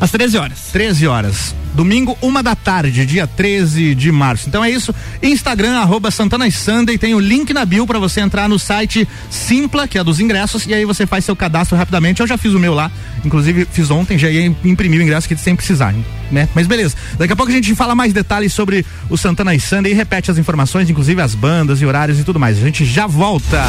Às 0.00 0.10
13 0.10 0.38
horas. 0.38 0.58
13 0.72 1.06
horas. 1.06 1.54
Domingo, 1.74 2.16
uma 2.20 2.42
da 2.42 2.56
tarde, 2.56 3.06
dia 3.06 3.26
13 3.26 3.94
de 3.94 4.10
março. 4.10 4.48
Então 4.48 4.64
é 4.64 4.70
isso. 4.70 4.94
Instagram, 5.22 5.78
arroba 5.78 6.10
Santana 6.10 6.50
Sunday. 6.50 6.98
Tem 6.98 7.14
o 7.14 7.20
link 7.20 7.52
na 7.52 7.64
bio 7.64 7.86
para 7.86 7.98
você 7.98 8.20
entrar 8.20 8.48
no 8.48 8.58
site 8.58 9.06
Simpla, 9.30 9.86
que 9.86 9.98
é 9.98 10.02
dos 10.02 10.18
ingressos, 10.18 10.66
e 10.66 10.74
aí 10.74 10.84
você 10.84 11.06
faz 11.06 11.24
seu 11.24 11.36
cadastro 11.36 11.76
rapidamente. 11.76 12.20
Eu 12.20 12.26
já 12.26 12.36
fiz 12.36 12.52
o 12.54 12.58
meu 12.58 12.74
lá. 12.74 12.90
Inclusive, 13.24 13.66
fiz 13.70 13.90
ontem, 13.90 14.18
já 14.18 14.28
ia 14.28 14.46
imprimir 14.64 15.00
o 15.00 15.02
ingresso 15.02 15.26
aqui 15.26 15.40
sem 15.40 15.54
precisar, 15.54 15.94
né? 16.30 16.48
Mas 16.54 16.66
beleza. 16.66 16.96
Daqui 17.18 17.32
a 17.32 17.36
pouco 17.36 17.52
a 17.52 17.54
gente 17.54 17.74
fala 17.74 17.94
mais 17.94 18.12
detalhes 18.12 18.52
sobre 18.52 18.84
o 19.08 19.16
Santana 19.16 19.56
Sunday 19.58 19.92
e 19.92 19.94
repete 19.94 20.30
as 20.30 20.38
informações, 20.38 20.90
inclusive 20.90 21.20
as 21.20 21.34
bandas 21.34 21.80
e 21.80 21.86
horários 21.86 22.18
e 22.18 22.24
tudo 22.24 22.40
mais. 22.40 22.58
A 22.58 22.60
gente 22.62 22.84
já 22.84 23.06
volta. 23.06 23.62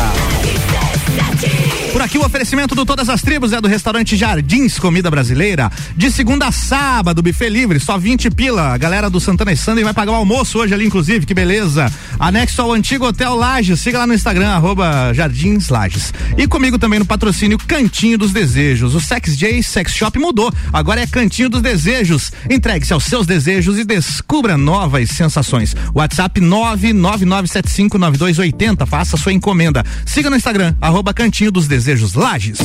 Por 1.91 2.01
aqui 2.01 2.18
o 2.18 2.26
oferecimento 2.26 2.76
do 2.76 2.85
Todas 2.85 3.09
as 3.09 3.22
Tribos 3.22 3.51
é 3.51 3.59
do 3.59 3.68
restaurante 3.68 4.15
Jardins 4.15 4.77
Comida 4.77 5.09
Brasileira. 5.09 5.72
De 5.95 6.11
segunda 6.11 6.47
a 6.47 6.51
sábado, 6.51 7.22
buffet 7.22 7.49
livre, 7.49 7.80
só 7.80 7.97
20 7.97 8.30
pila. 8.31 8.73
A 8.73 8.77
galera 8.77 9.09
do 9.09 9.19
Santana 9.19 9.51
e 9.51 9.57
Sunday 9.57 9.84
vai 9.84 9.93
pagar 9.93 10.11
o 10.11 10.15
almoço 10.15 10.59
hoje 10.59 10.73
ali, 10.73 10.85
inclusive, 10.85 11.26
que 11.26 11.34
beleza. 11.34 11.91
Anexo 12.19 12.61
ao 12.61 12.72
antigo 12.72 13.07
Hotel 13.07 13.35
Lages. 13.35 13.80
Siga 13.80 13.97
lá 13.97 14.07
no 14.07 14.13
Instagram, 14.13 14.49
arroba 14.49 15.13
Jardins 15.13 15.69
Lages. 15.69 16.13
E 16.38 16.47
comigo 16.47 16.77
também 16.77 16.99
no 16.99 17.05
patrocínio 17.05 17.57
Cantinho 17.57 18.18
dos 18.18 18.31
Desejos. 18.31 18.95
O 18.95 19.01
Sex 19.01 19.35
J 19.35 19.61
Sex 19.63 19.93
Shop 19.93 20.18
mudou. 20.19 20.53
Agora 20.72 21.01
é 21.01 21.07
Cantinho 21.07 21.49
dos 21.49 21.61
Desejos. 21.61 22.31
Entregue-se 22.49 22.93
aos 22.93 23.03
seus 23.05 23.27
desejos 23.27 23.80
e 23.80 23.84
descubra 23.84 24.57
novas 24.57 25.09
sensações. 25.09 25.76
WhatsApp 25.93 26.39
999759280. 26.39 28.85
Faça 28.85 29.18
sua 29.18 29.34
encomenda. 29.34 29.84
Siga 30.05 30.30
no 30.30 30.35
Instagram, 30.35 30.76
arroba 30.80 31.13
Cantinho 31.13 31.30
dos 31.49 31.67
Desejos 31.67 32.13
Lages. 32.13 32.59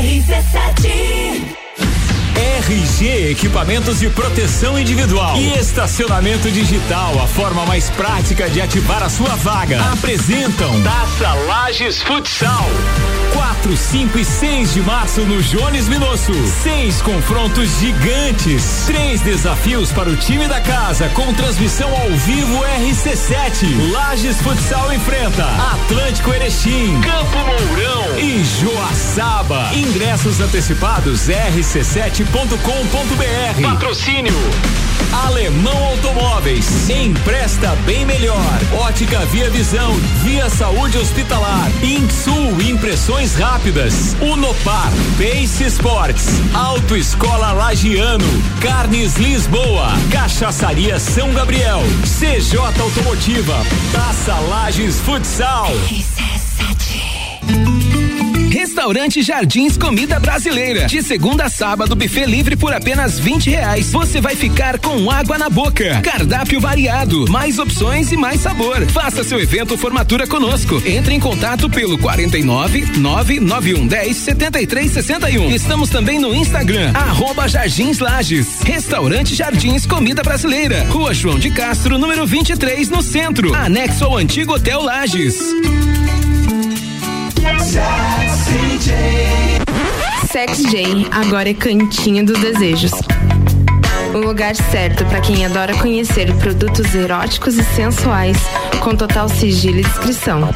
RC7 0.00 1.10
RG 2.36 3.30
Equipamentos 3.30 3.98
de 4.00 4.08
Proteção 4.08 4.78
Individual 4.78 5.36
e 5.36 5.52
Estacionamento 5.58 6.50
Digital, 6.50 7.20
a 7.22 7.26
forma 7.26 7.66
mais 7.66 7.90
prática 7.90 8.48
de 8.48 8.62
ativar 8.62 9.02
a 9.02 9.10
sua 9.10 9.36
vaga. 9.36 9.78
Apresentam 9.92 10.82
Taça 10.82 11.34
Lages 11.46 12.00
Futsal. 12.00 12.66
4, 13.40 13.74
5 13.74 14.18
e 14.18 14.24
6 14.24 14.74
de 14.74 14.82
março 14.82 15.22
no 15.22 15.42
Jones 15.42 15.88
Minosso. 15.88 16.30
Seis 16.62 17.00
confrontos 17.00 17.70
gigantes. 17.78 18.84
Três 18.86 19.22
desafios 19.22 19.90
para 19.90 20.10
o 20.10 20.16
time 20.16 20.46
da 20.46 20.60
casa 20.60 21.08
com 21.14 21.32
transmissão 21.32 21.90
ao 21.90 22.10
vivo 22.10 22.62
RC7. 22.82 23.92
Lages 23.92 24.42
Futsal 24.42 24.92
enfrenta 24.92 25.46
Atlântico 25.72 26.34
Erechim, 26.34 27.00
Campo 27.00 27.38
Mourão 27.38 28.18
e 28.18 28.44
Joaçaba. 28.44 29.70
Ingressos 29.72 30.38
antecipados 30.38 31.28
rc7.com.br. 31.28 33.62
Patrocínio 33.62 34.34
Alemão 35.12 35.84
Automóveis. 35.84 36.88
Empresta 36.88 37.74
bem 37.84 38.04
melhor. 38.04 38.60
Ótica 38.80 39.18
Via 39.26 39.50
Visão. 39.50 39.92
Via 40.22 40.48
Saúde 40.48 40.98
Hospitalar. 40.98 41.70
Insul 41.82 42.60
Impressões 42.62 43.34
Rápidas. 43.34 44.16
Unopar. 44.20 44.90
Pace 45.18 45.64
Sports. 45.64 46.26
Autoescola 46.54 47.52
Lagiano. 47.52 48.24
Carnes 48.60 49.16
Lisboa. 49.16 49.88
Cachaçaria 50.10 50.98
São 50.98 51.32
Gabriel. 51.32 51.82
CJ 52.04 52.58
Automotiva. 52.80 53.56
Taça 53.92 54.34
Lages 54.48 55.00
Futsal. 55.00 55.70
Restaurante 58.50 59.22
Jardins 59.22 59.76
Comida 59.76 60.18
Brasileira. 60.18 60.86
De 60.86 61.00
segunda 61.02 61.44
a 61.44 61.48
sábado, 61.48 61.94
buffet 61.94 62.26
livre 62.26 62.56
por 62.56 62.74
apenas 62.74 63.16
20 63.16 63.48
reais. 63.48 63.92
Você 63.92 64.20
vai 64.20 64.34
ficar 64.34 64.76
com 64.80 65.08
água 65.08 65.38
na 65.38 65.48
boca. 65.48 66.00
Cardápio 66.02 66.60
variado, 66.60 67.30
mais 67.30 67.60
opções 67.60 68.10
e 68.10 68.16
mais 68.16 68.40
sabor. 68.40 68.84
Faça 68.86 69.22
seu 69.22 69.38
evento 69.40 69.78
formatura 69.78 70.26
conosco. 70.26 70.82
Entre 70.84 71.14
em 71.14 71.20
contato 71.20 71.70
pelo 71.70 71.96
49 71.96 72.98
991 72.98 73.86
10 73.86 74.16
73 74.16 74.90
61. 74.90 75.50
Estamos 75.52 75.88
também 75.88 76.18
no 76.18 76.34
Instagram, 76.34 76.90
arroba 76.92 77.46
Jardins 77.46 78.00
Lages. 78.00 78.62
Restaurante 78.64 79.36
Jardins 79.36 79.86
Comida 79.86 80.24
Brasileira. 80.24 80.84
Rua 80.88 81.14
João 81.14 81.38
de 81.38 81.50
Castro, 81.50 81.98
número 81.98 82.26
23, 82.26 82.88
no 82.88 83.00
centro. 83.00 83.54
Anexo 83.54 84.04
ao 84.04 84.16
antigo 84.16 84.54
Hotel 84.54 84.82
Lages. 84.82 85.38
Sex 90.30 90.62
J, 90.70 91.08
agora 91.10 91.50
é 91.50 91.54
Cantinho 91.54 92.24
dos 92.24 92.38
Desejos. 92.38 92.92
O 94.14 94.18
lugar 94.18 94.54
certo 94.56 95.04
para 95.06 95.20
quem 95.20 95.46
adora 95.46 95.72
conhecer 95.74 96.34
produtos 96.36 96.94
eróticos 96.94 97.56
e 97.56 97.62
sensuais, 97.62 98.36
com 98.80 98.96
total 98.96 99.28
sigilo 99.28 99.78
e 99.78 99.82
discrição. 99.82 100.50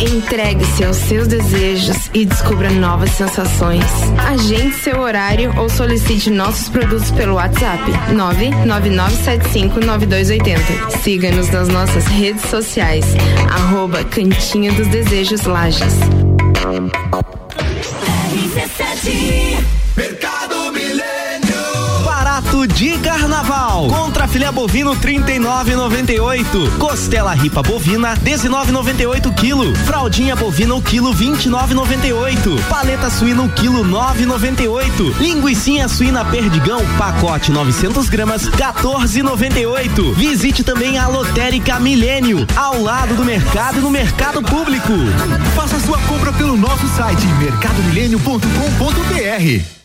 Entregue-se 0.00 0.82
aos 0.84 0.96
seus 0.96 1.28
desejos 1.28 2.10
e 2.12 2.24
descubra 2.24 2.70
novas 2.70 3.10
sensações. 3.10 3.84
Agende 4.26 4.74
seu 4.74 4.98
horário 4.98 5.54
ou 5.56 5.68
solicite 5.68 6.28
nossos 6.28 6.68
produtos 6.68 7.12
pelo 7.12 7.34
WhatsApp 7.34 7.84
999759280. 8.10 10.58
Siga-nos 11.02 11.50
nas 11.50 11.68
nossas 11.68 12.04
redes 12.06 12.42
sociais, 12.50 13.04
arroba 13.48 14.02
Cantinho 14.02 14.74
dos 14.74 14.88
Desejos 14.88 15.42
Lages. 15.42 15.94
Mercado 19.02 19.02
Milênio. 19.14 19.96
Barato 19.96 20.31
de 22.74 22.98
carnaval. 22.98 23.86
Contra 23.88 24.26
filé 24.26 24.50
bovino 24.50 24.96
39,98. 24.96 26.78
Costela 26.78 27.34
ripa 27.34 27.62
bovina 27.62 28.16
19,98 28.16 29.32
quilo. 29.34 29.76
Fraldinha 29.76 30.34
bovina 30.34 30.74
o 30.74 30.82
quilo 30.82 31.14
29,98. 31.14 32.60
Paleta 32.68 33.08
suína 33.10 33.42
o 33.42 33.48
quilo 33.50 33.84
9,98. 33.84 35.18
Linguiça 35.18 35.86
suína 35.88 36.24
perdigão 36.24 36.80
pacote 36.96 37.52
900 37.52 38.08
gramas 38.08 38.48
14,98. 38.50 40.14
Visite 40.14 40.64
também 40.64 40.98
a 40.98 41.06
Lotérica 41.08 41.78
Milênio 41.78 42.46
ao 42.56 42.82
lado 42.82 43.14
do 43.14 43.24
mercado 43.24 43.78
e 43.78 43.80
no 43.80 43.90
mercado 43.90 44.42
público. 44.42 44.92
Faça 45.54 45.78
sua 45.80 45.98
compra 45.98 46.32
pelo 46.32 46.56
nosso 46.56 46.88
site 46.88 47.26
mercadomilênio.com.br. 47.38 49.81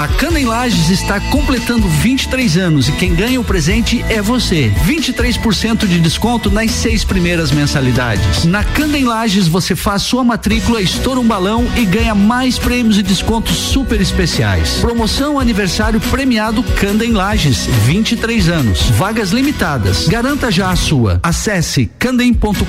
A 0.00 0.08
Cana 0.08 0.40
em 0.40 0.46
Lages 0.46 0.88
está 0.88 1.20
completando 1.20 1.86
23 1.86 2.56
anos 2.56 2.88
e 2.88 2.92
quem 2.92 3.14
ganha 3.14 3.38
o 3.38 3.44
presente 3.44 4.02
é 4.08 4.22
você. 4.22 4.72
23% 4.86 5.86
de 5.86 6.00
desconto 6.00 6.50
nas 6.50 6.70
seis 6.70 7.04
primeiras 7.04 7.50
mensalidades. 7.50 8.44
Na 8.44 8.64
Cana 8.64 8.96
em 8.96 9.04
Lages 9.04 9.46
você 9.46 9.76
faz 9.76 10.00
sua 10.00 10.24
matrícula, 10.24 10.80
estoura 10.80 11.20
um 11.20 11.26
balão 11.26 11.70
e 11.76 11.84
ganha 11.84 12.14
mais 12.14 12.58
prêmios 12.58 12.96
e 12.96 13.02
descontos 13.02 13.56
super 13.56 14.00
especiais. 14.00 14.78
Promoção 14.80 15.38
aniversário 15.38 16.00
premiado 16.00 16.62
Canda 16.62 17.04
em 17.04 17.12
Lages, 17.12 17.66
23 17.84 18.48
anos. 18.48 18.80
Vagas 18.92 19.32
limitadas. 19.32 20.08
Garanta 20.08 20.50
já 20.50 20.70
a 20.70 20.76
sua. 20.76 21.20
Acesse 21.22 21.90
candem.com.br 21.98 22.64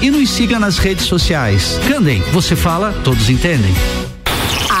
e 0.00 0.10
nos 0.10 0.30
siga 0.30 0.58
nas 0.58 0.78
redes 0.78 1.04
sociais. 1.04 1.78
Candem, 1.86 2.22
você 2.32 2.56
fala, 2.56 2.92
todos 3.04 3.28
entendem. 3.28 3.74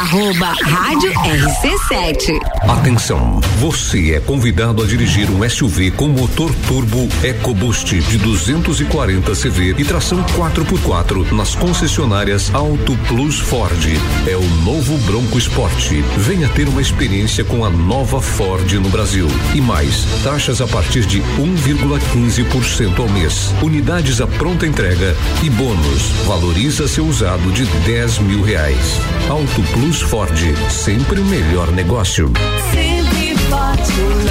Arroba 0.02 0.46
Rádio 0.64 1.12
RC7. 1.12 2.40
Atenção, 2.68 3.40
você 3.60 4.14
é 4.14 4.20
convidado 4.20 4.82
a 4.82 4.86
dirigir 4.86 5.30
um 5.30 5.48
SUV 5.48 5.92
com 5.92 6.08
motor 6.08 6.52
turbo 6.66 7.08
EcoBoost 7.22 8.00
de 8.00 8.18
240 8.18 9.30
CV 9.30 9.76
e 9.78 9.84
tração 9.84 10.20
4x4 10.24 11.30
nas 11.30 11.54
concessionárias 11.54 12.52
Auto 12.52 12.96
Plus 13.06 13.38
Ford. 13.38 13.78
É 14.26 14.36
o 14.36 14.42
novo 14.64 14.98
Bronco 15.06 15.38
Sport. 15.38 15.92
Venha 16.16 16.48
ter 16.48 16.66
uma 16.66 16.82
experiência 16.82 17.44
com 17.44 17.64
a 17.64 17.70
nova 17.70 18.20
Ford 18.20 18.72
no 18.72 18.90
Brasil. 18.90 19.28
E 19.54 19.60
mais, 19.60 20.04
taxas 20.24 20.60
a 20.60 20.66
partir 20.66 21.06
de 21.06 21.20
1,15% 21.38 22.98
ao 22.98 23.08
mês. 23.08 23.54
Unidades 23.62 24.20
à 24.20 24.26
pronta 24.26 24.66
entrega 24.66 25.16
e 25.44 25.48
bônus. 25.48 26.10
Valoriza 26.26 26.88
seu 26.88 27.06
usado 27.06 27.52
de 27.52 27.64
10 27.86 28.18
mil 28.18 28.42
reais. 28.42 29.00
Auto 29.30 29.62
Plus 29.72 29.91
Ford, 30.00 30.36
sempre 30.70 31.20
o 31.20 31.24
melhor 31.24 31.70
negócio. 31.72 32.32
Sempre. 32.72 33.21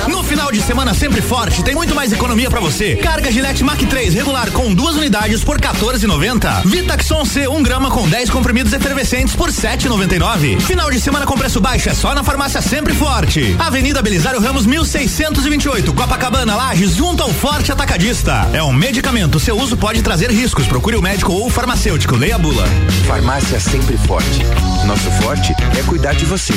No 0.07 0.23
final 0.23 0.51
de 0.51 0.61
semana 0.61 0.93
sempre 0.93 1.21
forte, 1.21 1.63
tem 1.63 1.75
muito 1.75 1.93
mais 1.93 2.11
economia 2.11 2.49
pra 2.49 2.59
você. 2.59 2.95
Carga 2.95 3.31
Gillette 3.31 3.63
Mac 3.63 3.79
3 3.79 4.13
regular 4.13 4.49
com 4.51 4.73
duas 4.73 4.95
unidades 4.95 5.43
por 5.43 5.59
14,90. 5.59 6.65
Vitaxon 6.65 7.23
C 7.25 7.47
1 7.47 7.63
grama 7.63 7.91
com 7.91 8.07
10 8.07 8.29
comprimidos 8.29 8.73
efervescentes 8.73 9.35
por 9.35 9.49
7,99. 9.49 10.59
Final 10.61 10.89
de 10.89 10.99
semana 10.99 11.25
com 11.25 11.37
preço 11.37 11.61
baixo 11.61 11.89
é 11.89 11.93
só 11.93 12.15
na 12.15 12.23
farmácia 12.23 12.61
Sempre 12.61 12.93
Forte. 12.93 13.55
Avenida 13.59 14.01
Belisário 14.01 14.41
Ramos 14.41 14.65
1628, 14.65 15.93
Copacabana, 15.93 16.55
Lages, 16.55 16.95
junto 16.95 17.21
ao 17.21 17.29
Forte 17.29 17.71
Atacadista. 17.71 18.49
É 18.53 18.63
um 18.63 18.73
medicamento, 18.73 19.39
seu 19.39 19.57
uso 19.57 19.77
pode 19.77 20.01
trazer 20.01 20.31
riscos. 20.31 20.67
Procure 20.67 20.95
o 20.95 21.01
médico 21.01 21.33
ou 21.33 21.49
farmacêutico. 21.49 22.15
Leia 22.15 22.35
a 22.35 22.39
bula. 22.39 22.65
Farmácia 23.07 23.59
Sempre 23.59 23.97
Forte. 23.97 24.43
Nosso 24.85 25.11
forte 25.21 25.53
é 25.77 25.83
cuidar 25.83 26.13
de 26.13 26.25
você. 26.25 26.53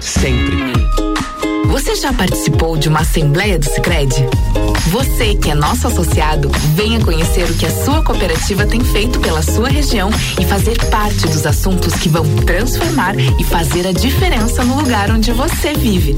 Sempre. 0.00 1.19
Você 1.70 1.94
já 1.94 2.12
participou 2.12 2.76
de 2.76 2.88
uma 2.88 3.00
assembleia 3.00 3.56
do 3.56 3.64
Sicredi? 3.64 4.26
Você 4.88 5.36
que 5.36 5.50
é 5.50 5.54
nosso 5.54 5.86
associado, 5.86 6.50
venha 6.74 6.98
conhecer 7.00 7.44
o 7.44 7.54
que 7.54 7.64
a 7.64 7.84
sua 7.84 8.02
cooperativa 8.02 8.66
tem 8.66 8.80
feito 8.80 9.20
pela 9.20 9.40
sua 9.40 9.68
região 9.68 10.10
e 10.38 10.44
fazer 10.44 10.76
parte 10.90 11.28
dos 11.28 11.46
assuntos 11.46 11.94
que 11.94 12.08
vão 12.08 12.24
transformar 12.44 13.14
e 13.16 13.44
fazer 13.44 13.86
a 13.86 13.92
diferença 13.92 14.64
no 14.64 14.80
lugar 14.80 15.12
onde 15.12 15.30
você 15.32 15.72
vive. 15.72 16.16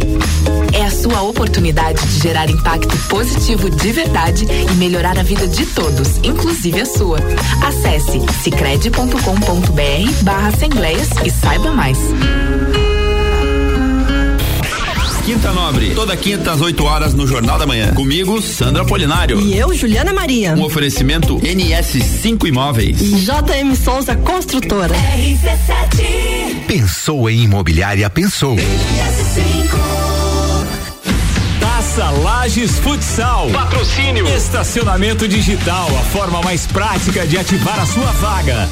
É 0.72 0.86
a 0.86 0.90
sua 0.90 1.20
oportunidade 1.20 2.00
de 2.06 2.20
gerar 2.20 2.48
impacto 2.48 2.96
positivo 3.08 3.68
de 3.68 3.92
verdade 3.92 4.46
e 4.46 4.74
melhorar 4.76 5.18
a 5.18 5.22
vida 5.22 5.46
de 5.46 5.66
todos, 5.66 6.16
inclusive 6.22 6.80
a 6.80 6.86
sua. 6.86 7.18
Acesse 7.66 8.20
sicredi.com.br 8.42 10.22
barra 10.22 10.48
assembleias 10.48 11.08
e 11.24 11.30
saiba 11.30 11.72
mais. 11.72 11.98
Quinta 15.24 15.52
Nobre, 15.52 15.94
toda 15.94 16.16
quinta 16.16 16.50
às 16.50 16.60
8 16.60 16.84
horas 16.84 17.14
no 17.14 17.28
Jornal 17.28 17.56
da 17.56 17.64
Manhã. 17.64 17.94
Comigo, 17.94 18.42
Sandra 18.42 18.84
Polinário. 18.84 19.40
E 19.40 19.56
eu, 19.56 19.72
Juliana 19.72 20.12
Maria. 20.12 20.52
Um 20.54 20.64
oferecimento 20.64 21.38
NS5 21.38 22.48
Imóveis. 22.48 23.00
E 23.00 23.20
JM 23.20 23.72
Souza 23.76 24.16
Construtora. 24.16 24.94
RC7. 24.94 26.66
Pensou 26.66 27.30
em 27.30 27.42
imobiliária, 27.42 28.10
pensou. 28.10 28.56
Taça 31.60 32.10
Lages 32.10 32.78
Futsal. 32.80 33.48
Patrocínio. 33.50 34.26
Estacionamento 34.26 35.28
digital, 35.28 35.88
a 36.00 36.02
forma 36.10 36.42
mais 36.42 36.66
prática 36.66 37.24
de 37.26 37.38
ativar 37.38 37.78
a 37.78 37.86
sua 37.86 38.10
vaga. 38.12 38.68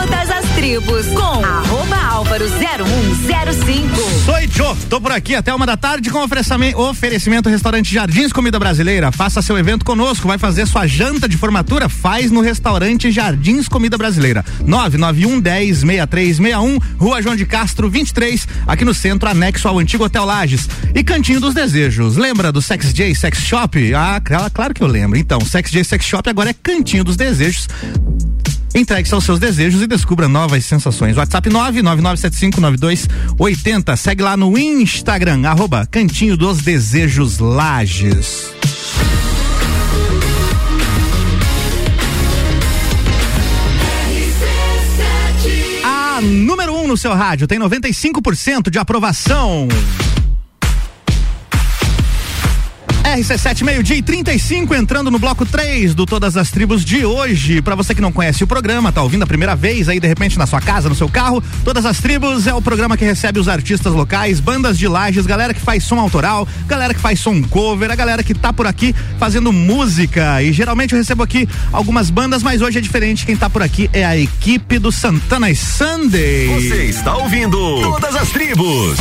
Todas 0.00 0.30
as 0.30 0.44
tribos 0.54 1.06
com 1.08 1.44
arroba 1.44 1.96
álvaro 1.96 2.44
0105. 2.48 3.96
Sou 4.24 4.38
Tchô, 4.48 4.76
tô 4.88 5.00
por 5.00 5.10
aqui 5.10 5.34
até 5.34 5.52
uma 5.52 5.66
da 5.66 5.76
tarde 5.76 6.08
com 6.08 6.22
oferecimento, 6.22 6.80
oferecimento 6.80 7.48
Restaurante 7.48 7.92
Jardins 7.92 8.32
Comida 8.32 8.60
Brasileira. 8.60 9.10
Faça 9.10 9.42
seu 9.42 9.58
evento 9.58 9.84
conosco, 9.84 10.28
vai 10.28 10.38
fazer 10.38 10.66
sua 10.66 10.86
janta 10.86 11.28
de 11.28 11.36
formatura? 11.36 11.88
Faz 11.88 12.30
no 12.30 12.40
Restaurante 12.40 13.10
Jardins 13.10 13.66
Comida 13.66 13.98
Brasileira. 13.98 14.44
991 14.64 15.40
10 15.40 15.78
6361, 15.78 16.78
Rua 16.96 17.20
João 17.20 17.34
de 17.34 17.44
Castro 17.44 17.90
23, 17.90 18.46
aqui 18.68 18.84
no 18.84 18.94
centro, 18.94 19.28
anexo 19.28 19.66
ao 19.66 19.80
antigo 19.80 20.04
Hotel 20.04 20.24
Lages. 20.24 20.68
E 20.94 21.02
Cantinho 21.02 21.40
dos 21.40 21.54
Desejos. 21.54 22.16
Lembra 22.16 22.52
do 22.52 22.62
Sex 22.62 22.94
J 22.94 23.12
Sex 23.16 23.38
Shop? 23.40 23.94
Ah, 23.94 24.22
claro 24.54 24.72
que 24.72 24.82
eu 24.82 24.86
lembro. 24.86 25.18
Então, 25.18 25.40
Sex 25.40 25.72
J 25.72 25.82
Sex 25.82 26.04
Shop 26.04 26.30
agora 26.30 26.50
é 26.50 26.54
Cantinho 26.54 27.02
dos 27.02 27.16
Desejos. 27.16 27.66
Entregue-se 28.74 29.14
aos 29.14 29.24
seus 29.24 29.38
desejos 29.38 29.80
e 29.82 29.86
descubra 29.86 30.26
novas 30.28 30.64
sensações. 30.64 31.16
WhatsApp 31.16 31.48
999759280. 31.50 33.96
Segue 33.96 34.22
lá 34.22 34.36
no 34.36 34.58
Instagram, 34.58 35.48
arroba 35.48 35.86
Cantinho 35.86 36.36
dos 36.36 36.58
Desejos 36.58 37.38
Lages. 37.38 38.52
A 45.84 46.20
número 46.20 46.74
1 46.74 46.82
um 46.82 46.88
no 46.88 46.96
seu 46.96 47.14
rádio 47.14 47.46
tem 47.46 47.58
95% 47.58 48.70
de 48.70 48.78
aprovação. 48.78 49.68
RC7, 53.16 53.64
meio-dia 53.64 53.96
e 53.96 54.02
35, 54.02 54.74
entrando 54.74 55.10
no 55.10 55.18
bloco 55.18 55.46
3 55.46 55.94
do 55.94 56.04
Todas 56.04 56.36
as 56.36 56.50
Tribos 56.50 56.84
de 56.84 57.06
hoje. 57.06 57.62
Para 57.62 57.74
você 57.74 57.94
que 57.94 58.02
não 58.02 58.12
conhece 58.12 58.44
o 58.44 58.46
programa, 58.46 58.92
tá 58.92 59.02
ouvindo 59.02 59.22
a 59.22 59.26
primeira 59.26 59.56
vez 59.56 59.88
aí, 59.88 59.98
de 59.98 60.06
repente, 60.06 60.38
na 60.38 60.46
sua 60.46 60.60
casa, 60.60 60.90
no 60.90 60.94
seu 60.94 61.08
carro, 61.08 61.42
Todas 61.64 61.86
as 61.86 61.98
Tribos 61.98 62.46
é 62.46 62.52
o 62.52 62.60
programa 62.60 62.98
que 62.98 63.04
recebe 63.04 63.40
os 63.40 63.48
artistas 63.48 63.94
locais, 63.94 64.40
bandas 64.40 64.78
de 64.78 64.86
lajes, 64.86 65.24
galera 65.24 65.54
que 65.54 65.60
faz 65.60 65.84
som 65.84 65.98
autoral, 65.98 66.46
galera 66.66 66.92
que 66.92 67.00
faz 67.00 67.18
som 67.18 67.42
cover, 67.42 67.90
a 67.90 67.94
galera 67.94 68.22
que 68.22 68.34
tá 68.34 68.52
por 68.52 68.66
aqui 68.66 68.94
fazendo 69.18 69.52
música. 69.52 70.42
E 70.42 70.52
geralmente 70.52 70.92
eu 70.92 70.98
recebo 70.98 71.22
aqui 71.22 71.48
algumas 71.72 72.10
bandas, 72.10 72.42
mas 72.42 72.60
hoje 72.60 72.76
é 72.76 72.80
diferente. 72.80 73.24
Quem 73.24 73.36
tá 73.36 73.48
por 73.48 73.62
aqui 73.62 73.88
é 73.92 74.04
a 74.04 74.18
equipe 74.18 74.78
do 74.78 74.92
Santana 74.92 75.48
Sunday. 75.54 76.48
Você 76.48 76.84
está 76.84 77.16
ouvindo 77.16 77.80
Todas 77.80 78.14
as 78.14 78.28
Tribos. 78.30 78.98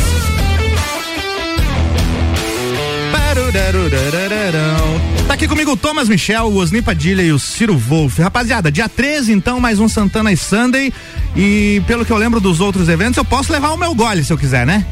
Tá 5.27 5.33
aqui 5.33 5.47
comigo 5.47 5.71
o 5.71 5.77
Thomas 5.77 6.07
Michel, 6.07 6.45
o 6.45 6.57
Osni 6.57 6.81
Padilha 6.81 7.21
e 7.21 7.31
o 7.31 7.39
Ciro 7.39 7.77
Wolf. 7.77 8.19
Rapaziada, 8.19 8.71
dia 8.71 8.87
13, 8.87 9.33
então, 9.33 9.59
mais 9.59 9.79
um 9.79 9.87
Santana 9.87 10.31
e 10.31 10.37
Sunday. 10.37 10.93
E 11.35 11.81
pelo 11.85 12.05
que 12.05 12.11
eu 12.11 12.17
lembro 12.17 12.39
dos 12.39 12.59
outros 12.59 12.89
eventos, 12.89 13.17
eu 13.17 13.25
posso 13.25 13.51
levar 13.51 13.71
o 13.71 13.77
meu 13.77 13.93
gole 13.93 14.23
se 14.23 14.31
eu 14.31 14.37
quiser, 14.37 14.65
né? 14.65 14.85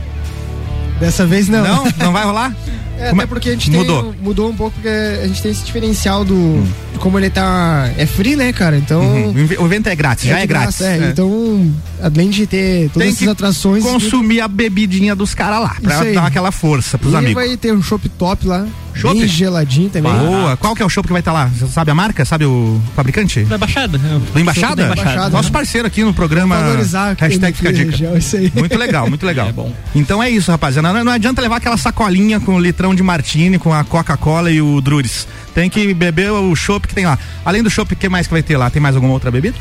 Dessa 1.00 1.26
vez 1.26 1.48
não. 1.50 1.64
Não? 1.64 1.84
Não 1.98 2.12
vai 2.14 2.24
rolar? 2.24 2.56
É, 2.98 3.10
Como 3.10 3.20
até 3.20 3.28
porque 3.28 3.50
a 3.50 3.52
gente 3.52 3.70
Mudou. 3.72 4.04
tem, 4.14 4.22
mudou 4.22 4.50
um 4.50 4.56
pouco, 4.56 4.72
porque 4.76 4.88
a 4.88 5.28
gente 5.28 5.42
tem 5.42 5.52
esse 5.52 5.66
diferencial 5.66 6.24
do. 6.24 6.64
de 6.94 6.98
como 7.00 7.20
ele 7.20 7.30
tá. 7.30 7.90
É 7.98 8.06
free, 8.06 8.38
né, 8.38 8.54
cara? 8.54 8.78
Então. 8.78 9.02
Uhum. 9.02 9.34
O 9.60 9.66
evento 9.66 9.88
é 9.88 9.96
grátis, 9.98 10.24
já 10.24 10.40
é 10.40 10.48
grátis. 10.48 10.80
é. 10.80 10.98
É. 10.98 11.10
Então, 11.10 11.76
além 12.02 12.30
de 12.30 12.48
ter 12.48 12.84
todas 12.94 12.94
Tem 13.04 13.08
essas 13.10 13.20
que 13.20 13.28
atrações. 13.28 13.84
consumir 13.84 14.40
a 14.40 14.48
bebidinha 14.48 15.14
dos 15.14 15.36
caras 15.36 15.60
lá, 15.60 15.76
pra 15.82 16.04
dar 16.06 16.26
aquela 16.26 16.54
força 16.54 16.98
pros 16.98 17.12
e 17.12 17.18
amigos. 17.18 17.34
vai 17.34 17.58
ter 17.58 17.74
um 17.74 17.82
chopp 17.84 18.08
top 18.08 18.48
lá. 18.48 18.66
Chopp? 18.96 19.20
Bem 19.20 19.28
geladinho 19.28 19.90
também. 19.90 20.12
Boa. 20.12 20.56
Qual 20.58 20.76
que 20.76 20.82
é 20.82 20.86
o 20.86 20.90
show 20.90 21.04
que 21.04 21.12
vai 21.12 21.20
estar 21.20 21.34
lá? 21.34 21.48
Você 21.48 21.68
sabe 21.68 21.92
a 21.92 21.96
marca? 21.96 22.24
Sabe 22.26 22.46
o 22.46 22.82
fabricante? 22.96 23.44
Da 23.44 23.56
Embaixada. 23.58 23.98
Do 23.98 24.40
Embaixada? 24.40 24.76
Da 24.88 24.94
Embaixada. 24.94 25.30
Nosso 25.30 25.52
parceiro 25.52 25.88
aqui 25.88 26.04
no 26.04 26.14
programa. 26.14 26.58
Valorizar 26.58 27.16
quem 27.16 27.28
Hashtag 27.28 27.58
fica 27.58 27.70
a 27.70 27.72
dica. 27.74 27.92
região, 27.92 28.18
isso 28.18 28.36
aí. 28.38 28.52
Muito 28.56 28.78
legal, 28.78 29.08
muito 29.10 29.26
legal. 29.26 29.52
Então 29.94 30.22
é 30.22 30.30
isso, 30.30 30.50
rapaziada. 30.52 30.92
Não, 30.94 31.04
não 31.04 31.12
adianta 31.12 31.42
levar 31.42 31.58
aquela 31.58 31.78
sacolinha 31.78 32.40
com 32.40 32.56
o 32.56 32.60
litrão 32.60 32.94
de 32.96 33.02
martini, 33.04 33.58
com 33.58 33.74
a 33.74 33.84
Coca-Cola 33.84 34.50
e 34.52 34.62
o 34.62 34.80
Drures. 34.82 35.28
Tem 35.54 35.70
que 35.70 35.94
beber 35.94 36.32
o 36.32 36.56
chopp 36.56 36.88
que 36.88 36.94
tem 36.96 37.06
lá. 37.06 37.18
Além 37.46 37.64
do 37.64 37.70
chopp, 37.70 37.94
o 37.94 37.96
que 37.96 38.10
mais 38.10 38.28
que 38.28 38.34
vai 38.34 38.44
ter 38.44 38.58
lá? 38.58 38.70
Tem 38.70 38.82
mais 38.82 38.96
alguma 38.96 39.14
outra 39.14 39.30
bebida? 39.32 39.56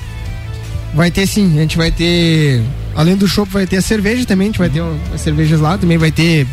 Vai 0.94 1.10
ter 1.10 1.26
sim, 1.26 1.56
a 1.58 1.60
gente 1.62 1.76
vai 1.76 1.90
ter. 1.90 2.62
Além 2.94 3.16
do 3.16 3.26
chopp, 3.26 3.50
vai 3.52 3.66
ter 3.66 3.78
a 3.78 3.82
cerveja 3.82 4.24
também, 4.24 4.46
a 4.46 4.50
gente 4.50 4.58
vai 4.58 4.68
ter 4.70 4.80
um- 4.80 4.96
umas 5.08 5.20
cervejas 5.20 5.60
lá, 5.60 5.76
também 5.76 5.98
vai 5.98 6.12
ter 6.12 6.46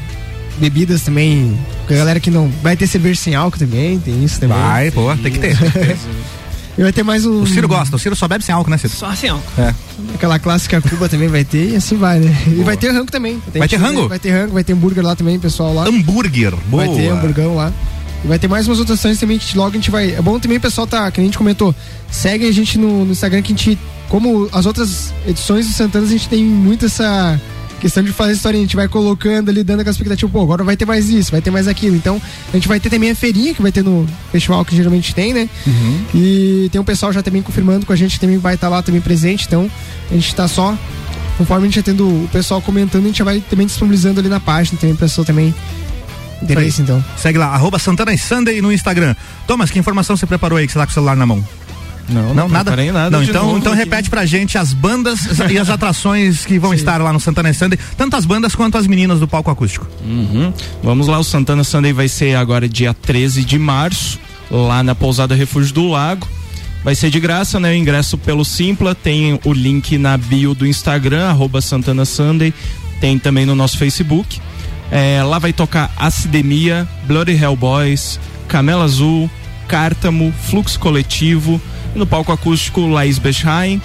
bebidas 0.61 1.01
também. 1.01 1.57
A 1.89 1.93
galera 1.93 2.19
que 2.19 2.29
não. 2.29 2.47
Vai 2.61 2.77
ter 2.77 2.87
cerveja 2.87 3.19
sem 3.19 3.35
álcool 3.35 3.57
também, 3.57 3.99
tem 3.99 4.23
isso 4.23 4.39
também. 4.39 4.57
Vai, 4.57 4.91
pô, 4.91 5.13
tem 5.17 5.31
que 5.31 5.39
ter. 5.39 5.57
tem 5.57 5.71
que 5.71 5.79
ter. 5.79 5.97
E 6.77 6.83
vai 6.83 6.93
ter 6.93 7.03
mais 7.03 7.25
um. 7.25 7.41
O 7.41 7.47
Ciro 7.47 7.67
gosta, 7.67 7.93
o 7.97 7.99
Ciro 7.99 8.15
só 8.15 8.29
bebe 8.29 8.45
sem 8.45 8.55
álcool, 8.55 8.71
né, 8.71 8.77
Ciro? 8.77 8.93
Só 8.93 9.13
sem 9.13 9.29
álcool. 9.29 9.61
É. 9.61 9.75
Aquela 10.15 10.39
clássica 10.39 10.79
Cuba 10.81 11.09
também 11.09 11.27
vai 11.27 11.43
ter 11.43 11.71
e 11.71 11.75
assim 11.75 11.97
vai, 11.97 12.17
né? 12.17 12.33
E 12.47 12.63
vai 12.63 12.77
ter 12.77 12.91
rango 12.91 13.11
também. 13.11 13.43
Vai 13.53 13.67
ter 13.67 13.75
rango? 13.75 14.07
Vai 14.07 14.17
ter 14.17 14.31
rango, 14.31 14.53
vai 14.53 14.63
ter 14.63 14.71
hambúrguer 14.71 15.03
lá 15.03 15.13
também, 15.13 15.37
pessoal 15.37 15.73
lá. 15.73 15.85
Hambúrguer, 15.85 16.55
boa. 16.67 16.85
Vai 16.85 16.95
ter 16.95 17.09
hamburgão 17.09 17.55
lá. 17.55 17.73
E 18.23 18.27
vai 18.27 18.39
ter 18.39 18.47
mais 18.47 18.67
umas 18.67 18.79
outras 18.79 18.99
ações 18.99 19.19
também 19.19 19.37
que 19.37 19.57
logo 19.57 19.71
a 19.71 19.73
gente 19.73 19.91
vai. 19.91 20.15
É 20.15 20.21
bom 20.21 20.39
também 20.39 20.57
o 20.57 20.61
pessoal 20.61 20.87
tá, 20.87 21.11
que 21.11 21.19
a 21.19 21.23
gente 21.23 21.37
comentou, 21.37 21.75
segue 22.09 22.47
a 22.47 22.51
gente 22.53 22.77
no, 22.77 23.03
no 23.03 23.11
Instagram 23.11 23.41
que 23.41 23.51
a 23.51 23.55
gente, 23.55 23.77
como 24.07 24.47
as 24.53 24.65
outras 24.65 25.13
edições 25.27 25.67
do 25.67 25.73
Santana, 25.73 26.05
a 26.05 26.09
gente 26.09 26.29
tem 26.29 26.41
muito 26.41 26.85
essa 26.85 27.39
questão 27.81 28.03
de 28.03 28.13
fazer 28.13 28.33
história, 28.33 28.57
a 28.57 28.61
gente 28.61 28.75
vai 28.75 28.87
colocando 28.87 29.49
ali, 29.49 29.63
dando 29.63 29.79
aquela 29.81 29.91
expectativa, 29.91 30.31
pô, 30.31 30.41
agora 30.41 30.63
vai 30.63 30.77
ter 30.77 30.85
mais 30.85 31.09
isso, 31.09 31.31
vai 31.31 31.41
ter 31.41 31.49
mais 31.49 31.67
aquilo. 31.67 31.95
Então, 31.95 32.21
a 32.49 32.55
gente 32.55 32.67
vai 32.67 32.79
ter 32.79 32.89
também 32.89 33.09
a 33.09 33.15
feirinha 33.15 33.53
que 33.53 33.61
vai 33.61 33.71
ter 33.71 33.83
no 33.83 34.07
festival 34.31 34.63
que 34.63 34.75
geralmente 34.75 35.13
tem, 35.13 35.33
né? 35.33 35.49
E 36.13 36.69
tem 36.71 36.79
um 36.79 36.83
pessoal 36.83 37.11
já 37.11 37.23
também 37.23 37.41
confirmando 37.41 37.85
com 37.85 37.91
a 37.91 37.95
gente 37.95 38.13
que 38.13 38.19
também 38.19 38.37
vai 38.37 38.53
estar 38.53 38.69
lá 38.69 38.81
também 38.81 39.01
presente, 39.01 39.45
então 39.47 39.69
a 40.09 40.13
gente 40.13 40.33
tá 40.33 40.47
só. 40.47 40.77
Conforme 41.37 41.63
a 41.63 41.69
gente 41.69 41.75
vai 41.75 41.83
tendo 41.83 42.05
o 42.07 42.29
pessoal 42.31 42.61
comentando, 42.61 43.03
a 43.03 43.07
gente 43.07 43.17
já 43.17 43.25
vai 43.25 43.41
também 43.49 43.65
disponibilizando 43.65 44.19
ali 44.19 44.29
na 44.29 44.39
página 44.39 44.77
também, 44.79 44.95
pessoa 44.95 45.25
também 45.25 45.53
interesse, 46.41 46.81
então. 46.81 47.03
Segue 47.17 47.39
lá, 47.39 47.47
arroba 47.47 47.79
Santana 47.79 48.13
e 48.13 48.17
Sunday 48.17 48.61
no 48.61 48.71
Instagram. 48.71 49.15
Thomas, 49.47 49.71
que 49.71 49.79
informação 49.79 50.15
você 50.15 50.27
preparou 50.27 50.57
aí 50.57 50.67
que 50.67 50.73
você 50.73 50.79
tá 50.79 50.85
com 50.85 50.91
o 50.91 50.93
celular 50.93 51.15
na 51.15 51.25
mão? 51.25 51.43
Não, 52.09 52.33
Não, 52.33 52.47
nada? 52.49 52.75
nada 52.91 53.09
Não, 53.17 53.23
então, 53.23 53.45
novo 53.45 53.57
então 53.59 53.73
aqui. 53.73 53.83
repete 53.83 54.09
pra 54.09 54.25
gente 54.25 54.57
as 54.57 54.73
bandas 54.73 55.39
e 55.49 55.57
as 55.57 55.69
atrações 55.71 56.45
que 56.45 56.59
vão 56.59 56.73
estar 56.73 57.01
lá 57.01 57.13
no 57.13 57.19
Santana 57.19 57.53
Sunday, 57.53 57.79
tanto 57.97 58.15
as 58.15 58.25
bandas 58.25 58.53
quanto 58.55 58.77
as 58.77 58.87
meninas 58.87 59.19
do 59.19 59.27
palco 59.27 59.49
acústico. 59.49 59.87
Uhum. 60.03 60.53
Vamos 60.83 61.07
lá, 61.07 61.19
o 61.19 61.23
Santana 61.23 61.63
Sunday 61.63 61.93
vai 61.93 62.07
ser 62.07 62.35
agora 62.35 62.67
dia 62.67 62.93
13 62.93 63.43
de 63.45 63.57
março, 63.57 64.19
lá 64.49 64.83
na 64.83 64.93
Pousada 64.93 65.35
Refúgio 65.35 65.73
do 65.73 65.87
Lago. 65.89 66.27
Vai 66.83 66.95
ser 66.95 67.09
de 67.11 67.19
graça, 67.19 67.59
né? 67.59 67.71
O 67.71 67.75
ingresso 67.75 68.17
pelo 68.17 68.43
Simpla, 68.43 68.95
tem 68.95 69.39
o 69.45 69.53
link 69.53 69.97
na 69.99 70.17
bio 70.17 70.55
do 70.55 70.65
Instagram, 70.65 71.29
arroba 71.29 71.61
Santana 71.61 72.05
Sunday, 72.05 72.51
tem 72.99 73.19
também 73.19 73.45
no 73.45 73.55
nosso 73.55 73.77
Facebook. 73.77 74.39
É, 74.91 75.21
lá 75.23 75.37
vai 75.39 75.53
tocar 75.53 75.91
Acidemia, 75.95 76.87
Bloody 77.05 77.33
Hellboys, 77.33 78.19
Camela 78.47 78.83
Azul, 78.83 79.29
Cártamo, 79.67 80.33
Fluxo 80.49 80.77
Coletivo, 80.79 81.61
e 81.95 81.99
no 81.99 82.07
palco 82.07 82.31
acústico 82.31 82.87
Laís 82.87 83.17
Bechheim, 83.17 83.81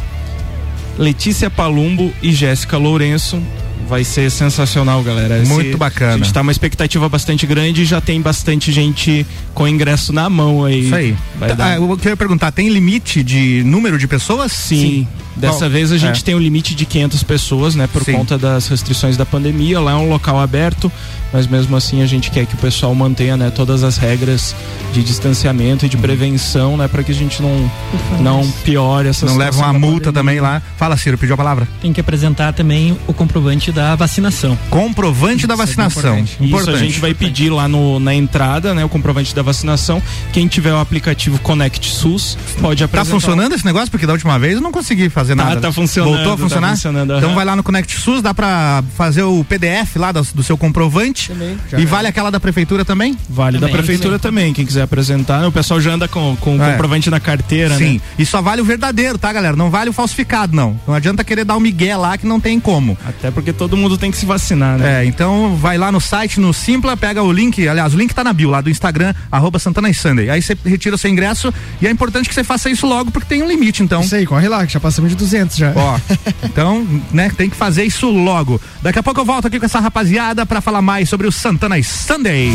Letícia 0.99 1.51
Palumbo 1.51 2.13
e 2.23 2.33
Jéssica 2.33 2.77
Lourenço. 2.77 3.43
Vai 3.89 4.03
ser 4.05 4.31
sensacional, 4.31 5.03
galera. 5.03 5.43
Muito 5.47 5.79
bacana. 5.79 6.15
A 6.15 6.19
gente 6.19 6.33
tá 6.33 6.41
uma 6.41 6.51
expectativa 6.53 7.09
bastante 7.09 7.47
grande 7.47 7.83
e 7.83 7.85
já 7.85 8.01
tem 8.01 8.21
bastante 8.21 8.73
gente 8.73 9.25
com 9.55 9.67
ingresso 9.69 10.13
na 10.13 10.29
mão 10.29 10.65
aí. 10.65 10.87
Isso 10.87 10.95
aí. 10.95 11.17
Vai 11.39 11.49
Tá, 11.51 11.55
dar- 11.55 11.67
ah, 11.73 11.77
eu 11.77 11.97
queria 11.97 12.17
perguntar, 12.17 12.51
tem 12.51 12.69
limite 12.69 13.23
de 13.23 13.63
número 13.65 13.97
de 13.99 14.09
pessoas? 14.09 14.53
Sim. 14.53 15.07
Dessa 15.37 15.59
Qual? 15.61 15.71
vez 15.71 15.93
a 15.93 15.99
gente 15.99 16.21
É. 16.21 16.25
tem 16.25 16.35
um 16.35 16.39
limite 16.39 16.75
de 16.75 16.87
500 16.87 17.23
pessoas, 17.23 17.75
né? 17.75 17.87
Por 17.87 18.03
Sim. 18.03 18.15
conta 18.15 18.39
das 18.39 18.69
restrições 18.69 19.19
da 19.19 19.27
pandemia. 19.27 19.79
Lá 19.79 19.93
é 19.93 19.95
um 19.95 20.09
local 20.09 20.41
aberto, 20.41 20.91
mas 21.31 21.47
mesmo 21.47 21.77
assim 21.77 22.01
a 22.03 22.07
gente 22.07 22.31
quer 22.31 22.47
que 22.47 22.55
o 22.55 22.57
pessoal 22.59 22.95
mantenha, 22.95 23.37
né? 23.37 23.51
Todas 23.51 23.85
as 23.85 23.99
regras 23.99 24.57
de 24.95 25.03
distanciamento 25.03 25.85
e 25.85 25.91
de 25.91 25.97
prevenção, 25.99 26.79
né? 26.79 26.89
Para 26.89 27.03
que 27.03 27.13
a 27.13 27.15
gente 27.15 27.43
não, 27.43 27.71
não 28.19 28.51
piore 28.65 29.09
essa 29.09 29.27
Não 29.27 29.37
leva 29.37 29.59
uma 29.59 29.75
multa 29.75 30.11
também 30.11 30.41
lá. 30.41 30.63
Fala, 30.79 30.97
Ciro, 30.97 31.19
pediu 31.19 31.35
a 31.35 31.37
palavra. 31.37 31.69
Tem 31.83 31.93
que 31.93 32.01
apresentar 32.01 32.55
também 32.55 32.97
o 33.07 33.13
comprovante 33.13 33.71
da 33.77 33.95
vacinação. 33.95 34.57
Comprovante 34.71 35.47
da 35.47 35.55
vacinação. 35.55 36.25
Isso 36.41 36.71
a 36.71 36.77
gente 36.79 36.99
vai 36.99 37.13
pedir 37.13 37.51
lá 37.51 37.69
no, 37.69 38.01
na 38.01 38.15
entrada, 38.15 38.73
né? 38.73 38.83
O 38.83 38.89
comprovante 38.89 39.35
da 39.35 39.43
vacinação. 39.43 40.03
Quem 40.33 40.49
tiver 40.49 40.73
o 40.73 40.79
aplicativo 40.79 41.39
Connect 41.41 41.91
SUS 41.91 42.39
pode 42.59 42.79
Tá 42.79 42.87
apresentar. 42.87 43.11
funcionando 43.11 43.55
esse 43.55 43.67
negócio? 43.67 43.91
Porque 43.91 44.07
da 44.07 44.15
última 44.15 44.39
vez 44.39 44.55
eu 44.55 44.63
não 44.63 44.73
consegui 44.73 45.11
fazer 45.11 45.37
Tá, 45.37 45.45
nada. 45.45 45.61
tá 45.61 45.71
funcionando, 45.71 46.15
Voltou 46.15 46.33
a 46.33 46.37
tá 46.37 46.43
funcionar? 46.43 46.71
funcionando, 46.71 47.19
então 47.19 47.35
vai 47.35 47.45
lá 47.45 47.55
no 47.55 47.63
Connect 47.63 47.99
SUS, 48.01 48.23
dá 48.23 48.33
pra 48.33 48.83
fazer 48.97 49.23
o 49.25 49.45
PDF 49.45 49.97
lá 49.97 50.11
do, 50.11 50.23
do 50.35 50.43
seu 50.43 50.57
comprovante. 50.57 51.31
já 51.71 51.79
e 51.79 51.83
é. 51.83 51.87
vale 51.87 52.09
aquela 52.09 52.31
da 52.31 52.41
prefeitura 52.41 52.83
também? 52.83 53.15
Vale 53.29 53.59
da 53.59 53.67
Também, 53.67 53.77
prefeitura 53.83 54.19
também. 54.19 54.55
quem 54.55 54.65
quiser 54.65 54.83
apresentar. 54.83 55.47
O 55.47 55.53
pessoal 55.53 55.79
já 55.83 55.93
anda 55.93 56.09
com, 56.09 56.35
com 56.41 56.57
o 56.57 56.63
É. 56.63 56.71
comprovante 56.73 57.11
na 57.11 57.21
carteira, 57.21 57.77
Sim. 57.77 57.95
né? 57.95 58.01
E 58.19 58.25
só 58.25 58.41
vale 58.41 58.63
o 58.63 58.65
verdadeiro, 58.65 59.19
tá, 59.19 59.31
galera? 59.33 59.55
Não 59.55 59.69
vale 59.69 59.91
o 59.91 59.93
falsificado, 59.93 60.57
não. 60.57 60.81
Não 60.87 60.95
adianta 60.95 61.23
querer 61.23 61.45
dar 61.45 61.57
o 61.57 61.61
migué 61.61 61.95
lá 61.95 62.17
que 62.17 62.27
não 62.27 62.41
tem 62.41 62.59
como. 62.59 62.97
Até 63.07 63.31
porque 63.31 63.53
todo 63.53 63.66
mundo 63.75 63.97
tem 63.97 64.11
que 64.11 64.19
se 64.19 64.27
vacinar, 64.27 64.77
né? 64.77 65.03
É, 65.03 65.07
então 65.07 65.57
vai 65.57 65.79
lá 65.79 65.91
no 65.91 65.99
site, 65.99 66.39
no 66.39 66.53
Simpla, 66.53 66.95
pega 66.95 67.23
o 67.23 67.33
link, 67.33 67.67
aliás, 67.67 67.95
o 67.95 67.97
link 67.97 68.15
tá 68.15 68.23
na 68.23 68.35
bio 68.35 68.51
lá 68.51 68.61
do 68.61 68.69
Instagram, 68.69 69.15
arroba 69.33 69.59
Santana 69.59 69.89
e 69.89 69.95
Sunday. 69.95 70.29
Aí 70.29 70.43
você 70.43 70.55
retira 70.63 70.95
o 70.95 70.99
seu 70.99 71.11
ingresso 71.11 71.53
e 71.81 71.87
é 71.87 71.91
importante 71.91 72.29
que 72.29 72.35
você 72.35 72.45
faça 72.45 72.69
isso 72.69 72.87
logo 72.87 73.11
porque 73.11 73.27
tem 73.27 73.43
um 73.43 73.49
limite, 73.49 73.83
então. 73.83 74.03
Isso 74.03 74.15
aí, 74.15 74.27
corre 74.27 74.49
lá, 74.49 74.67
que 74.67 74.73
já 74.75 74.81
passamos 74.81 75.11
de 75.11 75.17
200 75.17 75.57
já. 75.57 75.73
Ó, 75.75 75.99
então, 76.45 76.87
né, 77.11 77.31
tem 77.35 77.49
que 77.49 77.57
fazer 77.57 77.85
isso 77.85 78.11
logo. 78.11 78.61
Daqui 78.83 78.99
a 78.99 79.03
pouco 79.03 79.21
eu 79.21 79.25
volto 79.25 79.47
aqui 79.47 79.59
com 79.59 79.65
essa 79.65 79.81
rapaziada 79.81 80.45
pra 80.45 80.61
falar 80.61 80.83
mais 80.83 81.09
sobre 81.09 81.27
o 81.27 81.33
Santana 81.33 81.79
e 81.79 81.85
Sunday. 81.85 82.53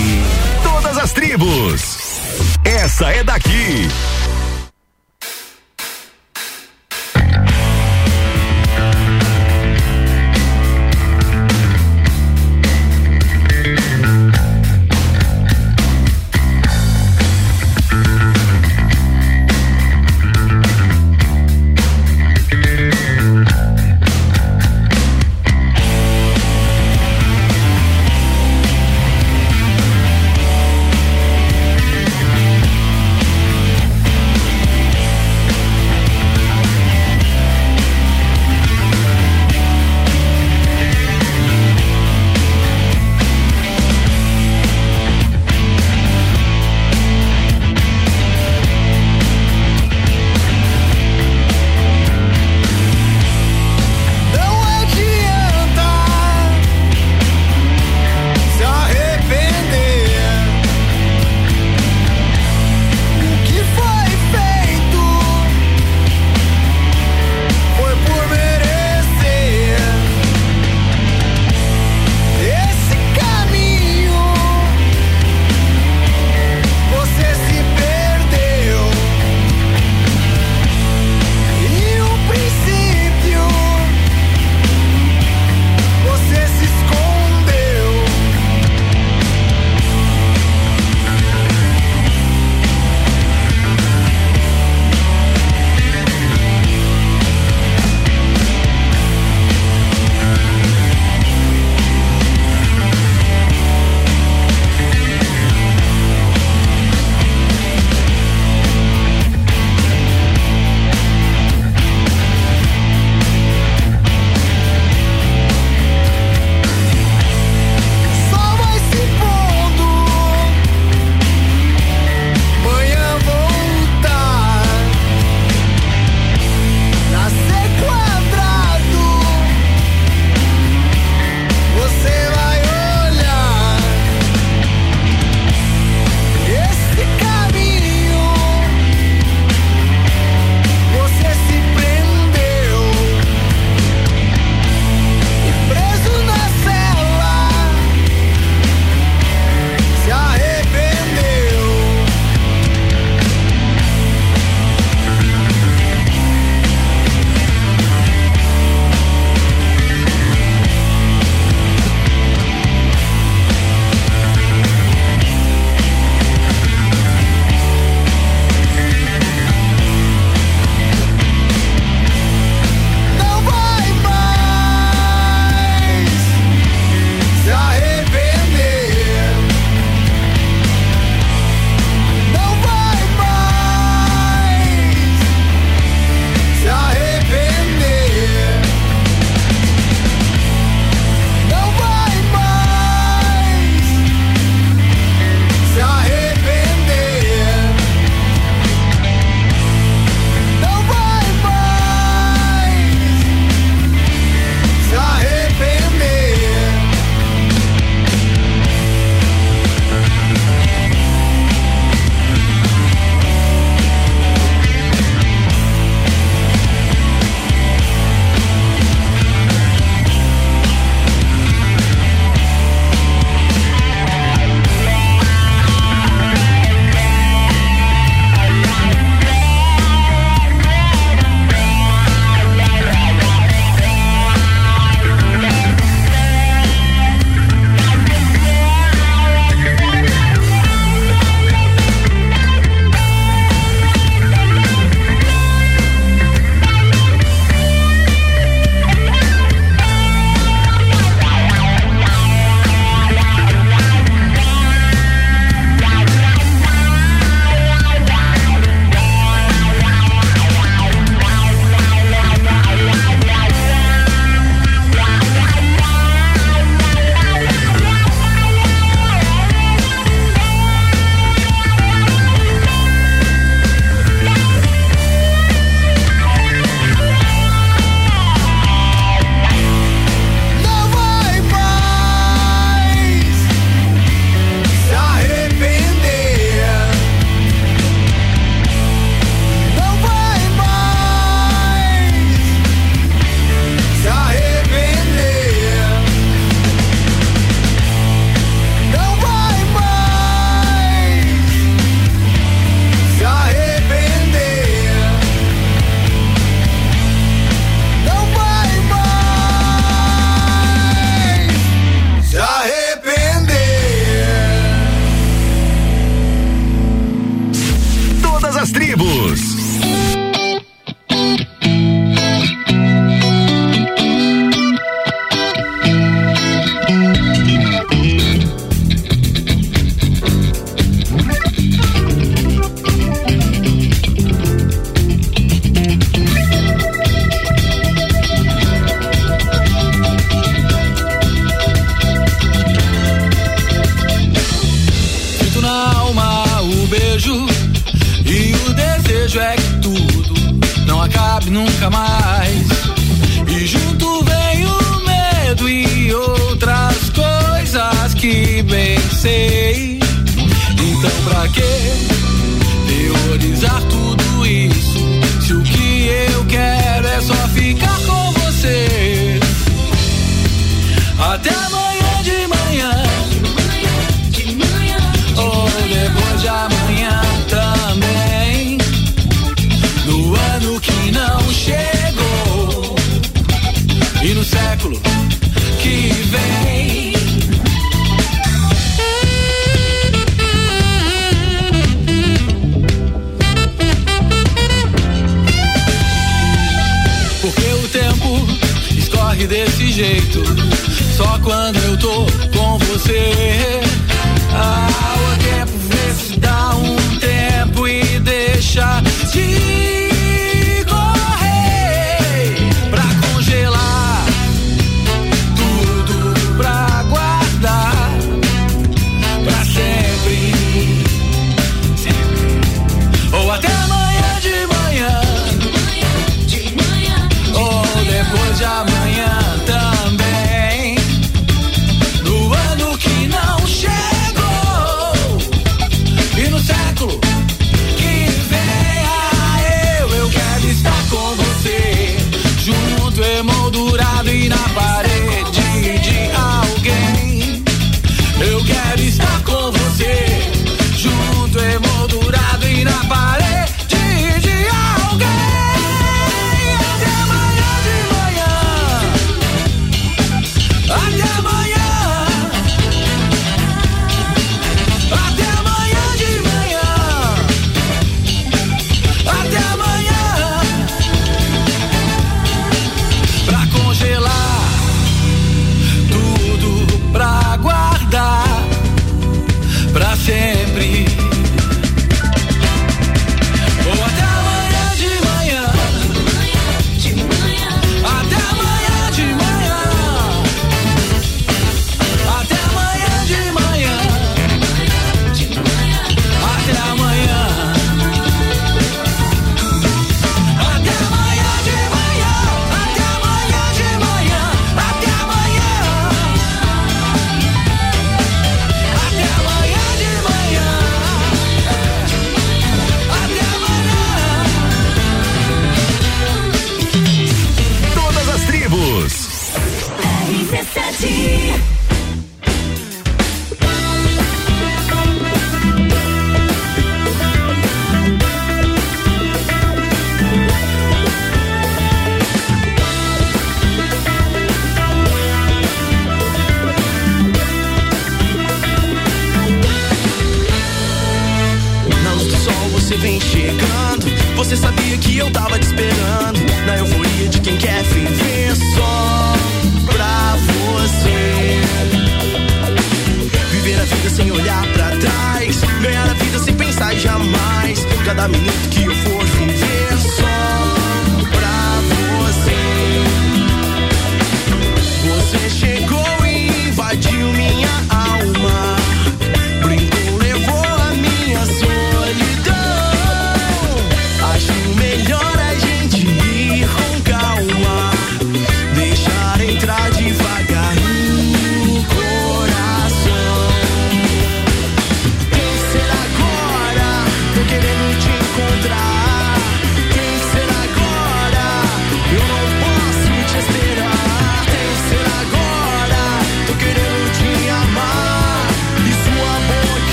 Todas 0.61 0.97
as 0.97 1.11
tribos. 1.11 1.99
Essa 2.63 3.09
é 3.09 3.23
daqui. 3.23 3.87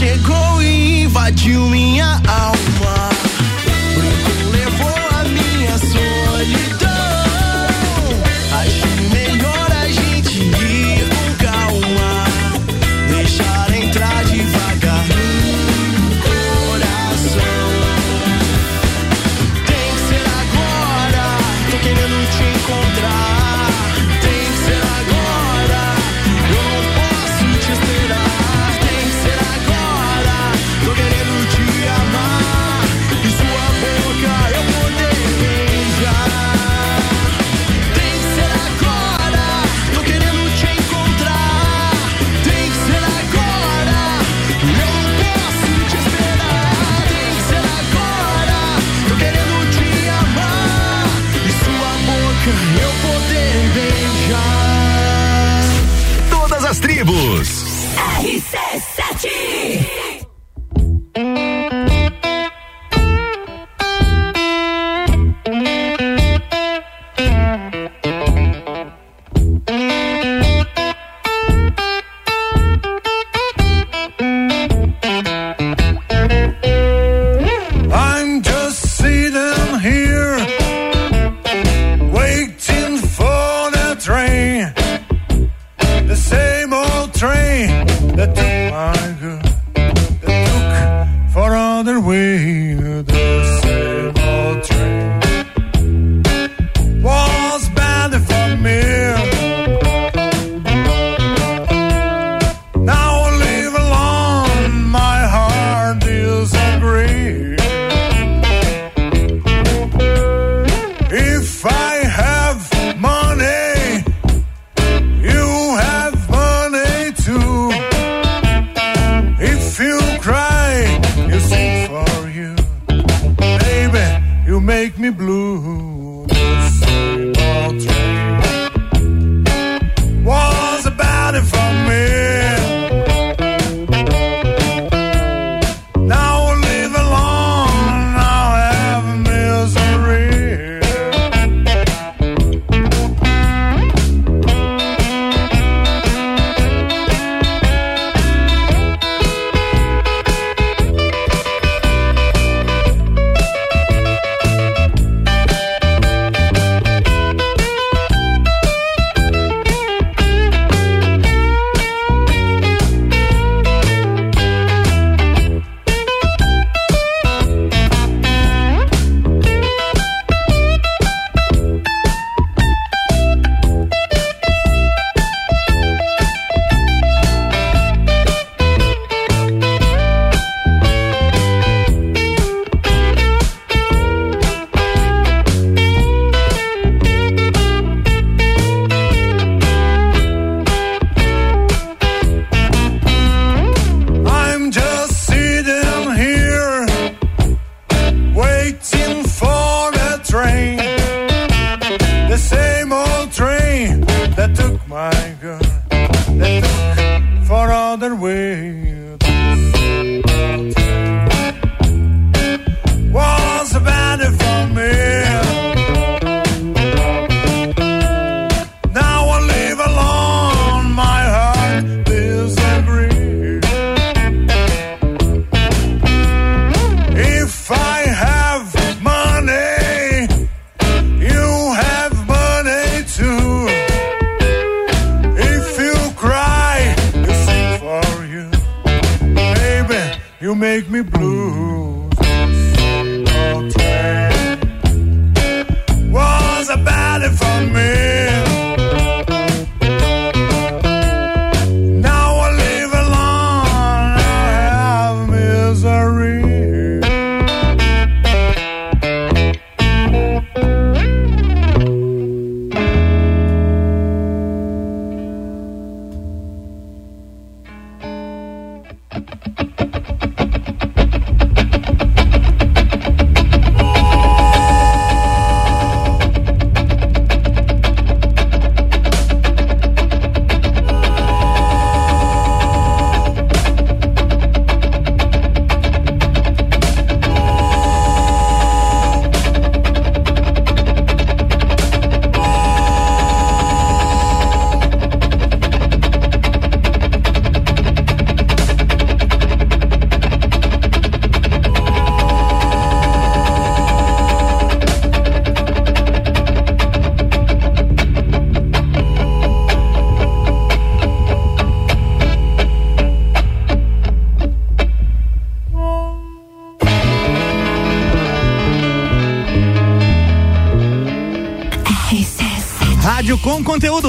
Chegou 0.00 0.62
e 0.62 1.02
invadiu 1.02 1.66
minha 1.66 2.22
alma. 2.26 2.49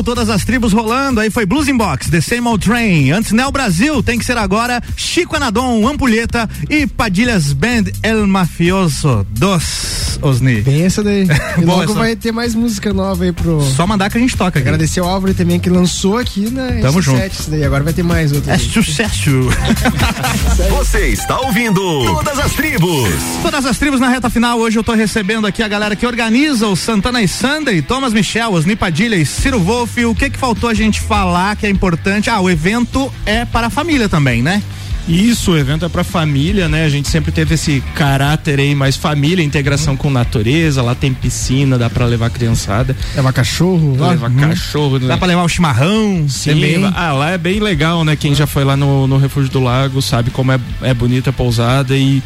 Todas 0.03 0.30
as 0.30 0.44
tribos 0.45 0.73
rolando. 0.73 1.19
Aí 1.19 1.30
foi 1.30 1.45
Blues 1.45 1.68
in 1.68 1.78
Box, 1.78 2.10
The 2.10 2.22
Same 2.22 2.48
Old 2.48 2.65
Train. 2.65 3.11
Antes 3.11 3.32
Neo 3.32 3.52
Brasil, 3.52 4.02
tem 4.02 4.18
que 4.18 4.26
ser 4.26 4.38
agora 4.38 4.82
Chico 4.95 5.36
Anadon, 5.36 5.88
Ampulheta 5.88 6.49
e 6.69 6.88
Padilhas 6.88 7.53
Band 7.53 7.86
El 8.03 8.28
Mafioso 8.28 9.26
dos 9.30 10.01
Osni. 10.22 10.61
Bem 10.61 10.84
essa 10.84 11.03
daí. 11.03 11.27
E 11.57 11.65
Boa 11.65 11.80
logo 11.80 11.91
essa. 11.91 11.99
vai 11.99 12.15
ter 12.15 12.31
mais 12.31 12.56
música 12.56 12.93
nova 12.93 13.23
aí 13.23 13.31
pro. 13.31 13.61
Só 13.61 13.85
mandar 13.85 14.10
que 14.10 14.18
a 14.18 14.22
gente 14.22 14.35
toca 14.38 14.60
aqui. 14.60 14.68
Agradecer 14.68 14.99
ao 15.02 15.07
Álvaro 15.10 15.34
também 15.34 15.60
que 15.60 15.69
lançou 15.69 16.18
aqui 16.18 16.49
na 16.49 16.68
Tamo 16.81 16.99
RC7 16.99 17.02
junto. 17.02 17.26
isso 17.34 17.52
daí. 17.52 17.64
Agora 17.64 17.84
vai 17.84 17.93
ter 17.93 18.03
mais 18.03 18.31
outra. 18.31 18.52
É 18.52 18.56
aí. 18.56 18.60
sucesso. 18.60 19.30
Você 20.77 21.07
está 21.07 21.39
ouvindo 21.41 21.81
Todas 22.06 22.39
as 22.39 22.53
Tribos. 22.53 23.10
Todas 23.41 23.65
as 23.65 23.77
tribos 23.77 23.99
na 23.99 24.10
reta 24.10 24.30
final. 24.30 24.60
Hoje 24.60 24.77
eu 24.80 24.84
tô 24.84 24.93
recebendo 24.93 25.45
aqui 25.48 25.61
a 25.61 25.68
galera 25.68 25.95
que 25.95 26.06
organiza 26.06 26.68
o 26.68 26.76
Santana 26.76 27.22
e 27.22 27.27
Sunday, 27.27 27.81
Thomas 27.81 28.14
Michel, 28.14 28.53
Osni 28.53 28.76
Padilha 28.76 29.15
e 29.15 29.26
Ciro 29.26 29.60
Wolf. 29.60 29.98
O 29.98 30.15
que 30.15 30.30
que 30.30 30.38
faltou 30.38 30.69
a 30.69 30.73
gente 30.73 31.02
falar 31.02 31.56
que 31.56 31.65
é 31.65 31.69
importante? 31.69 32.30
Ah, 32.30 32.39
o 32.39 32.49
evento 32.49 33.11
é 33.26 33.45
para 33.45 33.68
a 33.68 33.69
família 33.69 34.07
também, 34.07 34.41
né? 34.41 34.61
Isso, 35.11 35.51
o 35.51 35.57
evento 35.57 35.85
é 35.85 35.89
pra 35.89 36.03
família, 36.03 36.69
né? 36.69 36.85
A 36.85 36.89
gente 36.89 37.07
sempre 37.09 37.31
teve 37.31 37.55
esse 37.55 37.81
caráter 37.95 38.59
aí 38.59 38.73
mais 38.73 38.95
família, 38.95 39.43
integração 39.43 39.97
com 39.97 40.09
natureza. 40.09 40.81
Lá 40.81 40.95
tem 40.95 41.13
piscina, 41.13 41.77
dá 41.77 41.89
pra 41.89 42.05
levar 42.05 42.29
criançada. 42.29 42.95
Levar 43.15 43.33
cachorro, 43.33 43.95
lá. 43.97 44.11
levar 44.11 44.29
Uhum. 44.31 44.39
cachorro. 44.39 44.99
né? 44.99 45.07
Dá 45.07 45.17
pra 45.17 45.27
levar 45.27 45.43
um 45.43 45.47
chimarrão 45.49 46.25
Sim, 46.29 46.51
também. 46.51 46.91
ah, 46.95 47.11
lá 47.13 47.31
é 47.31 47.38
bem 47.38 47.59
legal, 47.59 48.03
né? 48.05 48.15
Quem 48.15 48.33
já 48.33 48.47
foi 48.47 48.63
lá 48.63 48.77
no, 48.77 49.05
no 49.07 49.17
Refúgio 49.17 49.51
do 49.51 49.59
Lago 49.59 50.01
sabe 50.01 50.29
como 50.31 50.51
é, 50.51 50.59
é 50.81 50.93
bonita 50.93 51.29
a 51.29 51.33
pousada 51.33 51.95
e 51.97 52.21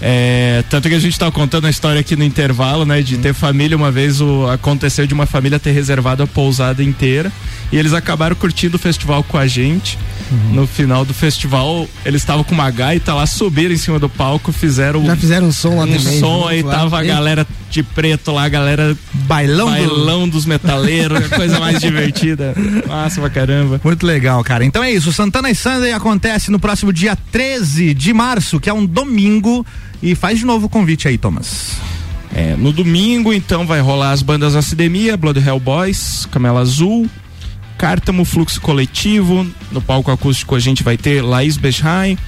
é, 0.00 0.62
tanto 0.70 0.88
que 0.88 0.94
a 0.94 0.98
gente 1.00 1.18
tava 1.18 1.32
contando 1.32 1.66
a 1.66 1.70
história 1.70 2.00
aqui 2.00 2.14
no 2.14 2.22
intervalo, 2.22 2.84
né? 2.84 3.02
De 3.02 3.16
ter 3.18 3.34
família, 3.34 3.76
uma 3.76 3.90
vez 3.90 4.20
o, 4.20 4.46
aconteceu 4.46 5.06
de 5.06 5.14
uma 5.14 5.26
família 5.26 5.58
ter 5.58 5.72
reservado 5.72 6.22
a 6.22 6.26
pousada 6.26 6.84
inteira 6.84 7.32
e 7.72 7.76
eles 7.76 7.92
acabaram 7.92 8.36
curtindo 8.36 8.76
o 8.76 8.78
festival 8.78 9.24
com 9.24 9.36
a 9.36 9.46
gente. 9.46 9.98
No 10.52 10.66
final 10.66 11.04
do 11.04 11.14
festival, 11.14 11.88
eles 12.04 12.22
estavam 12.22 12.44
com 12.44 12.54
uma 12.54 12.70
gaita 12.70 13.14
lá, 13.14 13.26
subiram 13.26 13.72
em 13.72 13.78
cima 13.78 13.98
do 13.98 14.08
palco, 14.08 14.52
fizeram 14.52 15.04
Já 15.04 15.16
fizeram 15.16 15.48
um 15.48 15.52
som 15.52 15.76
lá 15.76 15.84
um 15.84 15.86
também. 15.86 16.20
som 16.20 16.46
aí, 16.46 16.62
lá. 16.62 16.76
tava 16.76 16.98
a 16.98 17.02
galera 17.04 17.46
de 17.70 17.82
preto 17.82 18.32
lá, 18.32 18.44
a 18.44 18.48
galera 18.48 18.96
bailão, 19.12 19.70
bailão 19.70 20.28
dos 20.28 20.44
metaleiros, 20.44 21.24
a 21.24 21.36
coisa 21.36 21.58
mais 21.58 21.80
divertida. 21.80 22.54
Massa 22.86 23.20
pra 23.20 23.30
caramba. 23.30 23.80
Muito 23.82 24.06
legal, 24.06 24.42
cara. 24.44 24.64
Então 24.64 24.82
é 24.82 24.90
isso. 24.92 25.12
Santana 25.12 25.50
e 25.50 25.54
Sunday 25.54 25.92
acontece 25.92 26.50
no 26.50 26.58
próximo 26.58 26.92
dia 26.92 27.16
13 27.30 27.94
de 27.94 28.12
março, 28.12 28.60
que 28.60 28.68
é 28.68 28.72
um 28.72 28.84
domingo. 28.84 29.64
E 30.02 30.14
faz 30.14 30.38
de 30.38 30.44
novo 30.44 30.66
o 30.66 30.68
convite 30.68 31.08
aí, 31.08 31.18
Thomas. 31.18 31.72
É, 32.34 32.54
no 32.56 32.72
domingo, 32.72 33.32
então, 33.32 33.66
vai 33.66 33.80
rolar 33.80 34.12
as 34.12 34.22
bandas 34.22 34.54
Acidemia, 34.54 35.16
Blood 35.16 35.40
Hell 35.40 35.58
Boys, 35.58 36.26
Camela 36.30 36.60
Azul, 36.60 37.08
Cártamo 37.78 38.24
Fluxo 38.24 38.60
Coletivo. 38.60 39.46
No 39.70 39.80
palco 39.80 40.10
acústico 40.10 40.56
a 40.56 40.58
gente 40.58 40.82
vai 40.82 40.96
ter 40.98 41.22
Laís 41.22 41.56
Bechheim, 41.56 42.18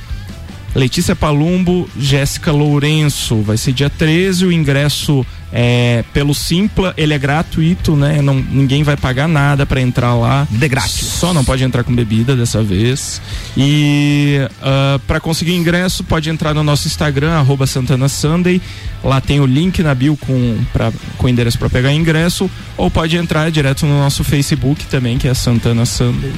Letícia 0.74 1.16
Palumbo, 1.16 1.90
Jéssica 1.98 2.52
Lourenço. 2.52 3.43
Vai 3.43 3.56
ser 3.56 3.72
dia 3.72 3.90
13, 3.90 4.47
o 4.47 4.52
ingresso 4.52 5.27
é 5.52 6.05
pelo 6.12 6.35
Simpla, 6.35 6.94
ele 6.97 7.12
é 7.12 7.18
gratuito, 7.18 7.97
né? 7.97 8.22
Não, 8.22 8.35
ninguém 8.35 8.82
vai 8.82 8.97
pagar 8.97 9.28
nada 9.28 9.66
pra 9.66 9.81
entrar 9.81 10.14
lá. 10.14 10.47
De 10.51 10.68
grátis. 10.68 11.06
Só 11.06 11.32
não 11.32 11.44
pode 11.44 11.64
entrar 11.64 11.82
com 11.82 11.94
bebida 11.94 12.36
dessa 12.36 12.62
vez. 12.62 13.20
E 13.56 14.39
ah, 14.62 15.01
para 15.06 15.20
conseguir 15.20 15.55
ingresso, 15.55 16.05
pode 16.05 16.31
entrar 16.31 16.55
no 16.55 16.62
nosso 16.62 16.86
Instagram, 16.86 17.32
arroba 17.32 17.66
Santana 17.66 18.09
Sunday. 18.09 18.60
Lá 19.02 19.20
tem 19.20 19.40
o 19.40 19.47
link 19.47 19.82
na 19.82 19.94
bio 19.94 20.16
com, 20.16 20.59
pra, 20.72 20.93
com 21.16 21.28
endereço 21.28 21.59
para 21.59 21.70
pegar 21.70 21.93
ingresso. 21.93 22.51
Ou 22.77 22.90
pode 22.90 23.16
entrar 23.16 23.51
direto 23.51 23.86
no 23.86 23.98
nosso 23.98 24.22
Facebook 24.22 24.86
também, 24.86 25.18
que 25.18 25.27
é 25.27 25.35
Santana 25.35 25.85
Sunday. 25.85 26.32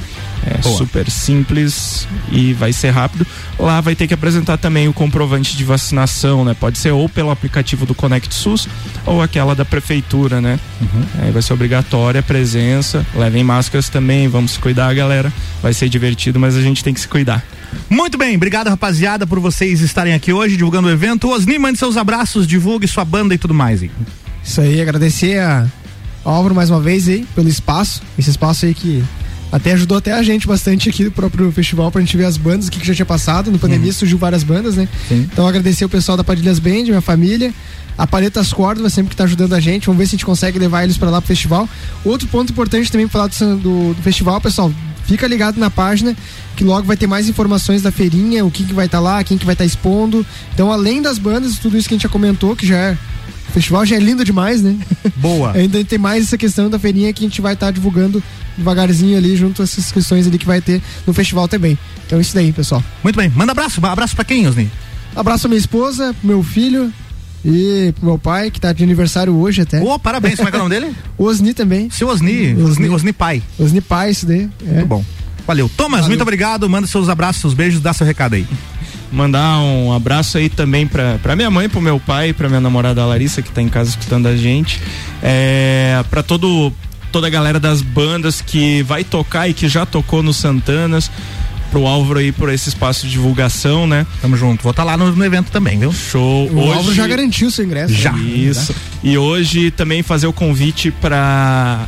É 0.45 0.57
Boa. 0.57 0.77
super 0.77 1.09
simples 1.09 2.07
e 2.31 2.53
vai 2.53 2.73
ser 2.73 2.89
rápido. 2.89 3.25
Lá 3.57 3.79
vai 3.79 3.95
ter 3.95 4.07
que 4.07 4.13
apresentar 4.13 4.57
também 4.57 4.87
o 4.87 4.93
comprovante 4.93 5.55
de 5.55 5.63
vacinação, 5.63 6.43
né? 6.43 6.55
Pode 6.59 6.77
ser 6.77 6.91
ou 6.91 7.07
pelo 7.07 7.31
aplicativo 7.31 7.85
do 7.85 7.95
Conect 7.95 8.33
SUS 8.33 8.67
ou 9.05 9.21
aquela 9.21 9.55
da 9.55 9.63
prefeitura, 9.63 10.41
né? 10.41 10.59
Aí 11.21 11.31
vai 11.31 11.41
ser 11.41 11.53
obrigatória 11.53 12.19
a 12.19 12.23
presença. 12.23 13.05
Levem 13.15 13.43
máscaras 13.43 13.89
também, 13.89 14.27
vamos 14.27 14.51
se 14.51 14.59
cuidar, 14.59 14.93
galera. 14.93 15.31
Vai 15.61 15.73
ser 15.73 15.87
divertido, 15.87 16.39
mas 16.39 16.55
a 16.55 16.61
gente 16.61 16.83
tem 16.83 16.93
que 16.93 16.99
se 16.99 17.07
cuidar. 17.07 17.43
Muito 17.89 18.17
bem, 18.17 18.35
obrigado 18.35 18.67
rapaziada 18.67 19.25
por 19.25 19.39
vocês 19.39 19.81
estarem 19.81 20.13
aqui 20.13 20.31
hoje 20.31 20.55
divulgando 20.55 20.87
o 20.87 20.91
evento. 20.91 21.29
Osni, 21.29 21.57
mande 21.57 21.79
seus 21.79 21.97
abraços, 21.97 22.45
divulgue 22.45 22.87
sua 22.87 23.05
banda 23.05 23.33
e 23.33 23.37
tudo 23.37 23.53
mais. 23.53 23.81
Hein? 23.81 23.91
Isso 24.43 24.61
aí, 24.61 24.81
agradecer 24.81 25.39
a 25.39 25.65
Álvaro 26.23 26.53
mais 26.53 26.69
uma 26.69 26.79
vez 26.79 27.07
aí 27.07 27.25
pelo 27.33 27.47
espaço. 27.47 28.01
Esse 28.17 28.29
espaço 28.29 28.65
aí 28.65 28.73
que 28.73 29.03
até 29.53 29.73
ajudou 29.73 29.99
até 29.99 30.11
a 30.13 30.23
gente 30.23 30.47
bastante 30.47 30.89
aqui 30.89 31.03
do 31.03 31.11
próprio 31.11 31.51
festival 31.51 31.91
pra 31.91 32.01
gente 32.01 32.17
ver 32.17 32.25
as 32.25 32.37
bandas, 32.37 32.67
o 32.67 32.71
que, 32.71 32.79
que 32.79 32.87
já 32.87 32.95
tinha 32.95 33.05
passado. 33.05 33.51
No 33.51 33.59
pandemia 33.59 33.93
surgiu 33.93 34.17
várias 34.17 34.41
bandas, 34.41 34.75
né? 34.75 34.89
Então 35.31 35.47
agradecer 35.47 35.85
o 35.85 35.89
pessoal 35.89 36.17
da 36.17 36.23
Padilhas 36.23 36.57
Band, 36.57 36.85
minha 36.85 37.01
família. 37.01 37.53
A 37.95 38.07
Paletas 38.07 38.51
Córdoba 38.51 38.89
sempre 38.89 39.11
que 39.11 39.15
tá 39.15 39.25
ajudando 39.25 39.53
a 39.53 39.59
gente. 39.59 39.85
Vamos 39.85 39.99
ver 39.99 40.07
se 40.07 40.15
a 40.15 40.17
gente 40.17 40.25
consegue 40.25 40.57
levar 40.57 40.83
eles 40.83 40.97
pra 40.97 41.11
lá 41.11 41.21
pro 41.21 41.27
festival. 41.27 41.69
Outro 42.03 42.27
ponto 42.29 42.51
importante 42.51 42.91
também 42.91 43.07
pra 43.07 43.13
falar 43.13 43.27
do, 43.27 43.57
do, 43.57 43.93
do 43.93 44.01
festival, 44.01 44.41
pessoal. 44.41 44.73
Fica 45.05 45.27
ligado 45.27 45.59
na 45.59 45.69
página 45.69 46.15
que 46.55 46.63
logo 46.63 46.87
vai 46.87 46.97
ter 46.97 47.05
mais 47.05 47.29
informações 47.29 47.83
da 47.83 47.91
feirinha, 47.91 48.43
o 48.43 48.49
que, 48.49 48.63
que 48.63 48.73
vai 48.73 48.87
estar 48.87 48.99
lá, 48.99 49.23
quem 49.23 49.37
que 49.37 49.45
vai 49.45 49.53
estar 49.53 49.65
expondo. 49.65 50.25
Então, 50.51 50.71
além 50.71 50.99
das 50.99 51.19
bandas, 51.19 51.59
tudo 51.59 51.77
isso 51.77 51.87
que 51.87 51.93
a 51.93 51.97
gente 51.97 52.03
já 52.03 52.09
comentou, 52.09 52.55
que 52.55 52.65
já 52.65 52.77
é. 52.77 52.97
O 53.53 53.55
festival 53.55 53.85
já 53.85 53.95
é 53.95 53.99
lindo 53.99 54.25
demais, 54.25 54.63
né? 54.63 54.75
Boa. 55.17 55.51
Ainda 55.55 55.83
tem 55.85 55.99
mais 55.99 56.23
essa 56.23 56.37
questão 56.39 56.71
da 56.71 56.79
feirinha 56.79 57.13
que 57.13 57.23
a 57.23 57.27
gente 57.27 57.39
vai 57.39 57.53
estar 57.53 57.69
divulgando 57.69 58.21
devagarzinho 58.57 59.15
ali, 59.15 59.35
junto 59.35 59.61
essas 59.61 59.91
questões 59.91 60.25
ali 60.25 60.39
que 60.39 60.45
vai 60.45 60.59
ter 60.59 60.81
no 61.05 61.13
festival 61.13 61.47
também. 61.47 61.77
Então, 62.07 62.19
isso 62.19 62.33
daí, 62.33 62.51
pessoal. 62.51 62.83
Muito 63.03 63.15
bem, 63.15 63.29
manda 63.29 63.51
abraço. 63.51 63.79
Abraço 63.85 64.15
pra 64.15 64.25
quem, 64.25 64.47
Osni? 64.47 64.71
Abraço 65.15 65.45
à 65.45 65.49
minha 65.49 65.59
esposa, 65.59 66.15
pro 66.15 66.27
meu 66.27 66.41
filho 66.41 66.91
e 67.45 67.93
pro 67.95 68.05
meu 68.07 68.17
pai, 68.17 68.49
que 68.49 68.59
tá 68.59 68.73
de 68.73 68.83
aniversário 68.83 69.35
hoje 69.35 69.61
até. 69.61 69.79
Ô, 69.79 69.99
parabéns, 69.99 70.37
como 70.37 70.47
é 70.47 70.51
que 70.51 70.57
é 70.57 70.59
o 70.59 70.63
nome 70.63 70.79
dele? 70.79 70.95
Osni 71.15 71.53
também. 71.53 71.91
Seu 71.91 72.07
Osni, 72.07 72.55
Osni, 72.55 72.89
Osni 72.89 73.13
Pai. 73.13 73.43
Osni 73.59 73.81
Pai, 73.81 74.09
isso 74.09 74.25
daí. 74.25 74.49
É. 74.65 74.73
Muito 74.73 74.87
bom. 74.87 75.05
Valeu. 75.45 75.69
Thomas, 75.77 76.07
muito 76.07 76.21
obrigado. 76.21 76.67
Manda 76.67 76.87
seus 76.87 77.07
abraços, 77.07 77.41
seus 77.41 77.53
beijos, 77.53 77.81
dá 77.81 77.93
seu 77.93 78.07
recado 78.07 78.33
aí. 78.33 78.47
Mandar 79.13 79.59
um 79.59 79.93
abraço 79.93 80.39
aí 80.39 80.49
também 80.49 80.87
pra, 80.87 81.19
pra 81.21 81.35
minha 81.35 81.51
mãe, 81.51 81.69
pro 81.69 81.79
meu 81.79 81.99
pai, 81.99 82.33
pra 82.33 82.49
minha 82.49 82.59
namorada 82.59 83.05
Larissa, 83.05 83.43
que 83.43 83.51
tá 83.51 83.61
em 83.61 83.69
casa 83.69 83.91
escutando 83.91 84.25
a 84.25 84.35
gente. 84.35 84.81
É, 85.21 86.03
pra 86.09 86.23
todo, 86.23 86.73
toda 87.11 87.27
a 87.27 87.29
galera 87.29 87.59
das 87.59 87.83
bandas 87.83 88.41
que 88.41 88.81
vai 88.81 89.03
tocar 89.03 89.47
e 89.47 89.53
que 89.53 89.69
já 89.69 89.85
tocou 89.85 90.23
no 90.23 90.33
Santanas. 90.33 91.11
Pro 91.69 91.85
Álvaro 91.85 92.19
aí 92.19 92.31
por 92.31 92.49
esse 92.49 92.69
espaço 92.69 93.05
de 93.05 93.13
divulgação, 93.13 93.87
né? 93.87 94.05
Tamo 94.21 94.35
junto. 94.35 94.61
Vou 94.61 94.71
estar 94.71 94.83
lá 94.83 94.97
no, 94.97 95.11
no 95.11 95.25
evento 95.25 95.51
também, 95.51 95.79
viu? 95.79 95.91
Show. 95.91 96.51
O 96.51 96.71
Álvaro 96.71 96.93
já 96.93 97.07
garantiu 97.07 97.49
seu 97.49 97.65
ingresso. 97.65 97.93
Já. 97.93 98.13
Isso. 98.13 98.75
E 99.03 99.17
hoje 99.17 99.71
também 99.71 100.03
fazer 100.03 100.27
o 100.27 100.33
convite 100.33 100.91
para 100.91 101.87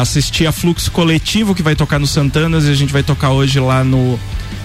assistir 0.00 0.46
a 0.46 0.52
Fluxo 0.52 0.90
Coletivo 0.90 1.54
que 1.54 1.62
vai 1.62 1.74
tocar 1.76 1.98
no 1.98 2.06
Santanas 2.06 2.64
e 2.64 2.70
a 2.70 2.74
gente 2.74 2.92
vai 2.92 3.02
tocar 3.02 3.30
hoje 3.30 3.60
lá 3.60 3.84
no 3.84 4.18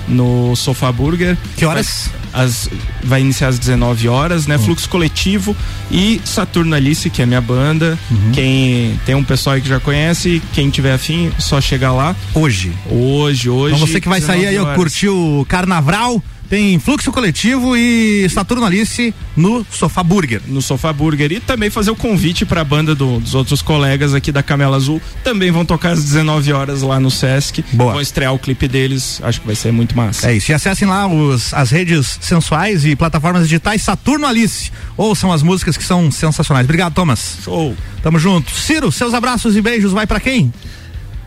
no 0.07 0.55
Sofá 0.55 0.91
Burger. 0.91 1.37
Que 1.55 1.65
horas? 1.65 2.09
Vai, 2.31 2.45
as, 2.45 2.69
vai 3.03 3.21
iniciar 3.21 3.49
às 3.49 3.59
19 3.59 4.07
horas, 4.07 4.47
né? 4.47 4.57
Fluxo 4.57 4.89
Coletivo 4.89 5.55
e 5.91 6.21
Saturno 6.25 6.75
Alice, 6.75 7.09
que 7.09 7.21
é 7.21 7.25
minha 7.25 7.41
banda. 7.41 7.97
Quem 8.33 8.99
tem 9.05 9.15
um 9.15 9.23
pessoal 9.23 9.55
aí 9.55 9.61
que 9.61 9.69
já 9.69 9.79
conhece, 9.79 10.41
quem 10.53 10.69
tiver 10.69 10.93
afim, 10.93 11.31
só 11.37 11.61
chegar 11.61 11.91
lá. 11.91 12.15
Hoje. 12.33 12.73
Hoje, 12.89 13.49
hoje. 13.49 13.75
Então 13.75 13.87
você 13.87 14.01
que 14.01 14.09
vai 14.09 14.21
sair 14.21 14.47
aí, 14.47 14.55
19 14.55 14.59
ó, 14.59 14.63
horas. 14.65 14.77
curtir 14.77 15.09
o 15.09 15.45
carnaval, 15.47 16.21
tem 16.49 16.77
fluxo 16.79 17.11
coletivo 17.11 17.75
e 17.75 18.27
Saturno 18.29 18.65
Alice 18.65 19.13
no 19.35 19.65
Sofá 19.71 20.03
Burger. 20.03 20.41
no 20.47 20.61
Sofá 20.61 20.93
Burger 20.93 21.31
e 21.31 21.39
também 21.39 21.69
fazer 21.69 21.89
o 21.91 21.95
convite 21.95 22.45
para 22.45 22.61
a 22.61 22.63
banda 22.63 22.93
do- 22.93 23.19
dos 23.19 23.33
outros 23.33 23.61
colegas 23.61 24.13
aqui 24.13 24.31
da 24.31 24.43
Camela 24.43 24.77
Azul. 24.77 25.01
Também 25.23 25.49
vão 25.51 25.65
tocar 25.65 25.91
às 25.93 26.03
19 26.03 26.53
horas 26.53 26.81
lá 26.81 26.99
no 26.99 27.09
Sesc. 27.09 27.63
Boa. 27.73 27.93
Vão 27.93 28.01
estrear 28.01 28.33
o 28.33 28.39
clipe 28.39 28.67
deles. 28.67 29.19
Acho 29.23 29.41
que 29.41 29.47
vai 29.47 29.55
ser 29.55 29.71
muito 29.71 29.95
massa. 29.95 30.29
É 30.29 30.35
isso. 30.35 30.51
E 30.51 30.53
acessem 30.53 30.87
lá 30.87 31.07
os, 31.07 31.53
as 31.53 31.71
redes 31.71 32.17
sensuais 32.21 32.85
e 32.85 32.95
plataformas 32.95 33.43
digitais 33.43 33.81
Saturno 33.81 34.27
Alice. 34.27 34.71
Ouçam 34.95 35.31
as 35.31 35.41
músicas 35.41 35.75
que 35.77 35.83
são 35.83 36.11
sensacionais. 36.11 36.65
Obrigado, 36.65 36.93
Thomas. 36.93 37.37
Show. 37.43 37.75
Tamo 38.03 38.19
junto. 38.19 38.51
Ciro, 38.51 38.91
seus 38.91 39.13
abraços 39.13 39.55
e 39.55 39.61
beijos 39.61 39.91
vai 39.91 40.05
pra 40.05 40.19
quem? 40.19 40.53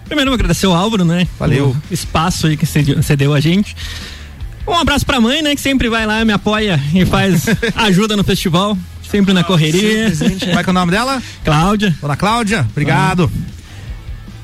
Primeiro, 0.06 0.32
agradecer 0.32 0.68
o 0.68 0.72
Álvaro, 0.72 1.04
né? 1.04 1.26
Valeu. 1.36 1.76
O 1.90 1.92
espaço 1.94 2.46
aí 2.46 2.56
que 2.56 2.64
cedeu, 2.64 3.02
cedeu 3.02 3.34
a 3.34 3.40
gente. 3.40 3.74
Um 4.66 4.74
abraço 4.74 5.06
pra 5.06 5.20
mãe, 5.20 5.42
né? 5.42 5.54
Que 5.54 5.60
sempre 5.60 5.88
vai 5.88 6.06
lá, 6.06 6.24
me 6.24 6.32
apoia 6.32 6.80
e 6.94 7.04
faz 7.06 7.44
ajuda 7.76 8.16
no 8.16 8.24
festival. 8.24 8.76
Sempre 9.08 9.32
na 9.32 9.44
correria. 9.44 10.12
Como 10.40 10.58
é 10.58 10.64
que 10.64 10.68
é 10.68 10.70
o 10.70 10.74
nome 10.74 10.90
dela? 10.90 11.22
Cláudia. 11.44 11.96
Dona 12.00 12.16
Cláudia, 12.16 12.66
obrigado. 12.72 13.30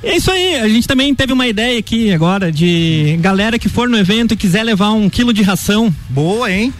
É 0.04 0.16
isso 0.16 0.30
aí, 0.30 0.56
a 0.56 0.68
gente 0.68 0.86
também 0.86 1.14
teve 1.14 1.32
uma 1.32 1.46
ideia 1.46 1.78
aqui 1.78 2.12
agora 2.12 2.50
de 2.50 3.16
galera 3.20 3.58
que 3.58 3.68
for 3.68 3.88
no 3.88 3.96
evento 3.96 4.34
e 4.34 4.36
quiser 4.36 4.62
levar 4.64 4.90
um 4.90 5.08
quilo 5.10 5.32
de 5.32 5.42
ração. 5.42 5.92
Boa, 6.08 6.50
hein? 6.50 6.72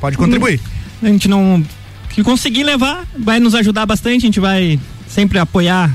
Pode 0.00 0.16
contribuir. 0.16 0.60
A 1.02 1.06
gente 1.06 1.28
não. 1.28 1.62
Que 2.10 2.22
conseguir 2.22 2.64
levar, 2.64 3.06
vai 3.18 3.38
nos 3.40 3.54
ajudar 3.54 3.84
bastante, 3.84 4.22
a 4.24 4.26
gente 4.26 4.40
vai 4.40 4.80
sempre 5.06 5.38
apoiar 5.38 5.90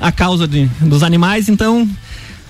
a 0.00 0.10
causa 0.10 0.46
de, 0.48 0.66
dos 0.80 1.02
animais, 1.04 1.48
então 1.48 1.88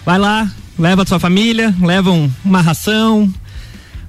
vai 0.07 0.19
lá, 0.19 0.51
leva 0.79 1.03
a 1.03 1.07
sua 1.07 1.19
família, 1.19 1.75
leva 1.83 2.11
um- 2.11 2.31
uma 2.43 2.63
ração, 2.63 3.31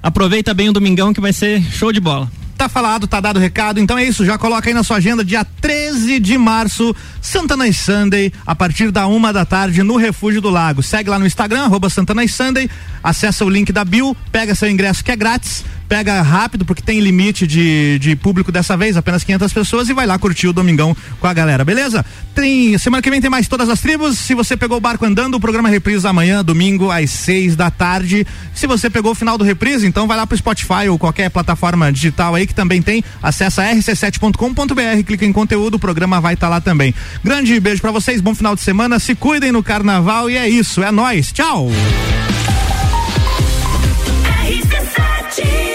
aproveita 0.02 0.52
bem 0.52 0.68
o 0.68 0.72
domingão 0.72 1.12
que 1.12 1.20
vai 1.20 1.32
ser 1.32 1.62
show 1.62 1.92
de 1.92 2.00
bola. 2.00 2.30
Tá 2.56 2.68
falado, 2.68 3.06
tá 3.06 3.20
dado 3.20 3.38
o 3.38 3.40
recado. 3.40 3.80
Então 3.80 3.98
é 3.98 4.04
isso, 4.04 4.24
já 4.24 4.38
coloca 4.38 4.68
aí 4.68 4.74
na 4.74 4.84
sua 4.84 4.98
agenda, 4.98 5.24
dia 5.24 5.44
13 5.44 6.20
de 6.20 6.38
março, 6.38 6.94
Santana 7.20 7.66
e 7.66 7.72
Sunday, 7.72 8.32
a 8.46 8.54
partir 8.54 8.90
da 8.90 9.06
uma 9.06 9.32
da 9.32 9.44
tarde, 9.44 9.82
no 9.82 9.96
Refúgio 9.96 10.40
do 10.40 10.50
Lago. 10.50 10.82
Segue 10.82 11.10
lá 11.10 11.18
no 11.18 11.26
Instagram, 11.26 11.64
arroba 11.64 11.90
Santana 11.90 12.22
e 12.22 12.28
Sunday, 12.28 12.70
acessa 13.02 13.44
o 13.44 13.50
link 13.50 13.72
da 13.72 13.84
Bill, 13.84 14.16
pega 14.30 14.54
seu 14.54 14.70
ingresso 14.70 15.02
que 15.02 15.10
é 15.10 15.16
grátis, 15.16 15.64
pega 15.92 16.22
rápido, 16.22 16.64
porque 16.64 16.80
tem 16.80 17.00
limite 17.00 17.46
de, 17.46 17.98
de 17.98 18.16
público 18.16 18.50
dessa 18.50 18.78
vez, 18.78 18.96
apenas 18.96 19.22
500 19.24 19.52
pessoas, 19.52 19.90
e 19.90 19.92
vai 19.92 20.06
lá 20.06 20.18
curtir 20.18 20.48
o 20.48 20.52
Domingão 20.52 20.96
com 21.20 21.26
a 21.26 21.34
galera, 21.34 21.66
beleza? 21.66 22.02
Tem, 22.34 22.78
semana 22.78 23.02
que 23.02 23.10
vem 23.10 23.20
tem 23.20 23.28
mais 23.28 23.46
todas 23.46 23.68
as 23.68 23.78
tribos. 23.78 24.16
Se 24.16 24.34
você 24.34 24.56
pegou 24.56 24.78
o 24.78 24.80
barco 24.80 25.04
andando, 25.04 25.34
o 25.34 25.40
programa 25.40 25.68
é 25.68 25.72
Reprise 25.72 26.06
amanhã, 26.06 26.42
domingo, 26.42 26.90
às 26.90 27.10
6 27.10 27.56
da 27.56 27.70
tarde. 27.70 28.26
Se 28.54 28.66
você 28.66 28.88
pegou 28.88 29.12
o 29.12 29.14
final 29.14 29.36
do 29.36 29.44
Reprise, 29.44 29.86
então 29.86 30.06
vai 30.06 30.16
lá 30.16 30.26
pro 30.26 30.34
Spotify 30.34 30.88
ou 30.88 30.98
qualquer 30.98 31.28
plataforma 31.28 31.92
digital 31.92 32.34
aí 32.34 32.46
que 32.46 32.54
também 32.54 32.80
tem. 32.80 33.04
Acessa 33.22 33.62
rc7.com.br, 33.62 35.04
clica 35.06 35.26
em 35.26 35.32
conteúdo, 35.32 35.74
o 35.74 35.78
programa 35.78 36.22
vai 36.22 36.32
estar 36.32 36.46
tá 36.46 36.52
lá 36.52 36.60
também. 36.62 36.94
Grande 37.22 37.60
beijo 37.60 37.82
para 37.82 37.90
vocês, 37.90 38.22
bom 38.22 38.34
final 38.34 38.54
de 38.54 38.62
semana, 38.62 38.98
se 38.98 39.14
cuidem 39.14 39.52
no 39.52 39.62
carnaval 39.62 40.30
e 40.30 40.38
é 40.38 40.48
isso, 40.48 40.82
é 40.82 40.90
nós. 40.90 41.32
Tchau! 41.32 41.68
RC7 44.42 45.71